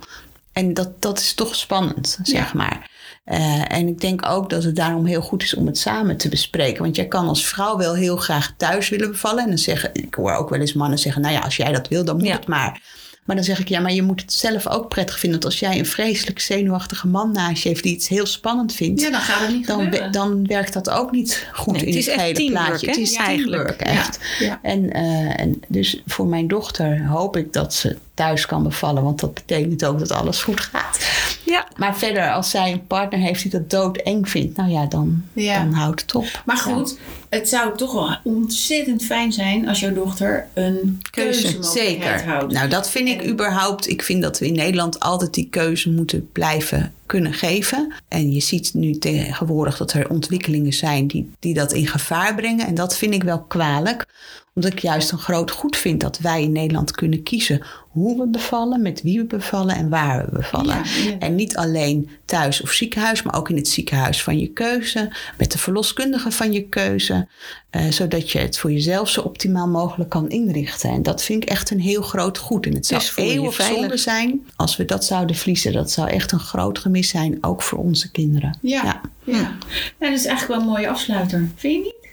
En 0.52 0.74
dat, 0.74 1.02
dat 1.02 1.18
is 1.18 1.34
toch 1.34 1.54
spannend, 1.54 2.18
zeg 2.22 2.54
maar. 2.54 2.90
Uh, 3.26 3.72
en 3.72 3.88
ik 3.88 4.00
denk 4.00 4.26
ook 4.26 4.50
dat 4.50 4.64
het 4.64 4.76
daarom 4.76 5.06
heel 5.06 5.20
goed 5.20 5.42
is 5.42 5.54
om 5.54 5.66
het 5.66 5.78
samen 5.78 6.16
te 6.16 6.28
bespreken. 6.28 6.82
Want 6.82 6.96
jij 6.96 7.08
kan 7.08 7.28
als 7.28 7.46
vrouw 7.46 7.76
wel 7.76 7.94
heel 7.94 8.16
graag 8.16 8.54
thuis 8.56 8.88
willen 8.88 9.10
bevallen. 9.10 9.42
En 9.42 9.48
dan 9.48 9.58
zeggen, 9.58 9.90
ik 9.92 10.14
hoor 10.14 10.32
ook 10.32 10.48
wel 10.48 10.60
eens 10.60 10.72
mannen 10.72 10.98
zeggen: 10.98 11.22
Nou 11.22 11.34
ja, 11.34 11.40
als 11.40 11.56
jij 11.56 11.72
dat 11.72 11.88
wil, 11.88 12.04
dan 12.04 12.16
moet 12.16 12.32
het 12.32 12.46
maar. 12.46 12.80
Maar 13.24 13.36
dan 13.36 13.44
zeg 13.44 13.58
ik, 13.58 13.68
ja, 13.68 13.80
maar 13.80 13.92
je 13.92 14.02
moet 14.02 14.20
het 14.20 14.32
zelf 14.32 14.68
ook 14.68 14.88
prettig 14.88 15.18
vinden. 15.18 15.40
Want 15.40 15.52
als 15.52 15.60
jij 15.60 15.78
een 15.78 15.86
vreselijk 15.86 16.40
zenuwachtige 16.40 17.06
man 17.06 17.32
naast 17.32 17.62
je 17.62 17.68
heeft 17.68 17.82
die 17.82 17.94
iets 17.94 18.08
heel 18.08 18.26
spannend 18.26 18.74
vindt. 18.74 19.00
Ja, 19.00 19.10
dan 19.10 19.20
gaat 19.20 19.40
het 19.40 19.50
niet 19.50 19.66
dan, 19.66 19.90
dan 20.10 20.46
werkt 20.46 20.72
dat 20.72 20.90
ook 20.90 21.10
niet 21.10 21.48
goed 21.52 21.82
in 21.82 21.96
het, 21.96 22.06
het 22.06 22.20
hele 22.20 22.50
plaatje. 22.50 22.86
Het 22.86 22.96
is 22.96 23.12
ja, 23.12 23.24
eigenlijk 23.24 23.80
echt. 23.80 24.18
Ja. 24.38 24.58
En, 24.62 24.96
uh, 24.96 25.40
en 25.40 25.60
dus 25.68 26.02
voor 26.06 26.26
mijn 26.26 26.48
dochter 26.48 27.06
hoop 27.06 27.36
ik 27.36 27.52
dat 27.52 27.74
ze 27.74 27.96
thuis 28.14 28.46
kan 28.46 28.62
bevallen. 28.62 29.02
Want 29.02 29.20
dat 29.20 29.34
betekent 29.34 29.84
ook 29.84 29.98
dat 29.98 30.12
alles 30.12 30.42
goed 30.42 30.60
gaat. 30.60 30.98
Ja. 31.44 31.68
Maar 31.76 31.96
verder, 31.96 32.32
als 32.32 32.50
zij 32.50 32.72
een 32.72 32.86
partner 32.86 33.20
heeft 33.20 33.42
die 33.42 33.50
dat 33.50 33.70
doodeng 33.70 34.28
vindt, 34.28 34.56
nou 34.56 34.70
ja, 34.70 34.86
dan, 34.86 35.24
dan 35.32 35.72
houdt 35.72 36.00
het 36.00 36.14
op. 36.14 36.42
Maar 36.44 36.56
goed, 36.56 36.98
het 37.28 37.48
zou 37.48 37.76
toch 37.76 37.92
wel 37.92 38.16
ontzettend 38.24 39.02
fijn 39.02 39.32
zijn 39.32 39.68
als 39.68 39.80
jouw 39.80 39.92
dochter 39.92 40.46
een 40.54 41.00
keuze 41.10 41.56
Zeker. 41.60 42.24
houdt. 42.24 42.52
Nou, 42.52 42.68
dat 42.68 42.90
vind 42.90 43.08
ik 43.08 43.26
überhaupt. 43.26 43.88
Ik 43.88 44.02
vind 44.02 44.22
dat 44.22 44.38
we 44.38 44.46
in 44.46 44.54
Nederland 44.54 45.00
altijd 45.00 45.34
die 45.34 45.48
keuze 45.50 45.90
moeten 45.90 46.28
blijven 46.32 46.92
kunnen 47.06 47.32
geven. 47.32 47.92
En 48.08 48.32
je 48.32 48.40
ziet 48.40 48.74
nu 48.74 48.98
tegenwoordig 48.98 49.76
dat 49.76 49.92
er 49.92 50.10
ontwikkelingen 50.10 50.72
zijn 50.72 51.06
die, 51.06 51.30
die 51.38 51.54
dat 51.54 51.72
in 51.72 51.86
gevaar 51.86 52.34
brengen. 52.34 52.66
En 52.66 52.74
dat 52.74 52.96
vind 52.96 53.14
ik 53.14 53.22
wel 53.22 53.40
kwalijk 53.40 54.06
omdat 54.54 54.72
ik 54.72 54.78
juist 54.78 55.12
een 55.12 55.18
groot 55.18 55.50
goed 55.50 55.76
vind 55.76 56.00
dat 56.00 56.18
wij 56.18 56.42
in 56.42 56.52
Nederland 56.52 56.90
kunnen 56.90 57.22
kiezen 57.22 57.62
hoe 57.94 58.18
we 58.18 58.26
bevallen, 58.26 58.82
met 58.82 59.02
wie 59.02 59.18
we 59.18 59.24
bevallen 59.24 59.76
en 59.76 59.88
waar 59.88 60.24
we 60.24 60.30
bevallen. 60.30 60.82
En 61.18 61.34
niet 61.34 61.56
alleen 61.56 62.10
thuis 62.24 62.60
of 62.60 62.70
ziekenhuis, 62.70 63.22
maar 63.22 63.34
ook 63.36 63.48
in 63.48 63.56
het 63.56 63.68
ziekenhuis 63.68 64.22
van 64.22 64.38
je 64.38 64.48
keuze, 64.48 65.12
met 65.38 65.52
de 65.52 65.58
verloskundige 65.58 66.30
van 66.30 66.52
je 66.52 66.68
keuze, 66.68 67.28
uh, 67.70 67.90
zodat 67.90 68.30
je 68.30 68.38
het 68.38 68.58
voor 68.58 68.72
jezelf 68.72 69.08
zo 69.08 69.20
optimaal 69.20 69.68
mogelijk 69.68 70.10
kan 70.10 70.28
inrichten. 70.28 70.90
En 70.90 71.02
dat 71.02 71.22
vind 71.22 71.42
ik 71.42 71.48
echt 71.48 71.70
een 71.70 71.80
heel 71.80 72.02
groot 72.02 72.38
goed. 72.38 72.66
En 72.66 72.74
het 72.74 72.86
zou 72.86 73.02
eeuwig 73.14 73.62
zonde 73.62 73.96
zijn 73.96 74.46
als 74.56 74.76
we 74.76 74.84
dat 74.84 75.04
zouden 75.04 75.36
verliezen. 75.36 75.72
Dat 75.72 75.90
zou 75.90 76.08
echt 76.08 76.32
een 76.32 76.38
groot 76.38 76.78
gemis 76.78 77.08
zijn, 77.08 77.38
ook 77.40 77.62
voor 77.62 77.78
onze 77.78 78.10
kinderen. 78.10 78.58
Ja, 78.60 78.82
ja. 78.82 79.00
ja. 79.24 79.38
ja 79.38 79.56
dat 79.98 80.18
is 80.18 80.24
eigenlijk 80.26 80.46
wel 80.46 80.58
een 80.58 80.74
mooie 80.74 80.88
afsluiter. 80.88 81.48
Vind 81.56 81.74
je 81.74 81.78
niet? 81.78 82.03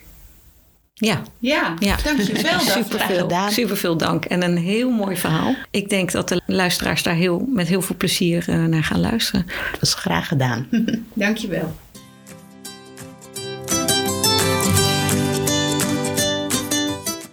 Ja. 1.02 1.22
Ja, 1.40 1.76
ja. 1.80 1.98
dankjewel. 2.04 2.60
Super 2.60 3.00
veel, 3.00 3.50
super 3.50 3.78
veel 3.78 3.98
dank. 3.98 4.26
En 4.26 4.44
een 4.44 4.58
heel 4.58 4.90
mooi 4.90 5.18
verhaal. 5.18 5.56
Ik 5.72 5.90
denk 5.90 6.12
dat 6.12 6.30
de 6.30 6.42
luisteraars 6.46 7.04
daar 7.04 7.16
heel, 7.16 7.46
met 7.48 7.68
heel 7.68 7.82
veel 7.82 7.96
plezier 7.96 8.46
uh, 8.50 8.66
naar 8.66 8.84
gaan 8.84 9.00
luisteren. 9.00 9.46
Dat 9.72 9.80
was 9.80 9.94
graag 9.94 10.28
gedaan. 10.28 10.68
dankjewel. 11.14 11.76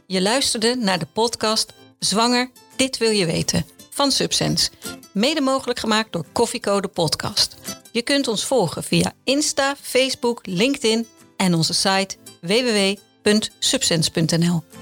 Je 0.06 0.22
luisterde 0.22 0.76
naar 0.76 0.98
de 0.98 1.06
podcast 1.12 1.72
Zwanger, 1.98 2.50
dit 2.76 2.98
wil 2.98 3.10
je 3.10 3.26
weten 3.26 3.64
van 3.90 4.10
Subsense. 4.10 4.70
Mede 5.12 5.40
mogelijk 5.40 5.78
gemaakt 5.78 6.12
door 6.12 6.24
Koffiecode 6.32 6.88
Podcast. 6.88 7.56
Je 7.92 8.02
kunt 8.02 8.28
ons 8.28 8.44
volgen 8.44 8.84
via 8.84 9.12
Insta, 9.24 9.74
Facebook, 9.80 10.40
LinkedIn 10.42 11.06
en 11.36 11.54
onze 11.54 11.74
site 11.74 12.16
www 12.40 13.06
www.subsense.nl 13.24 14.77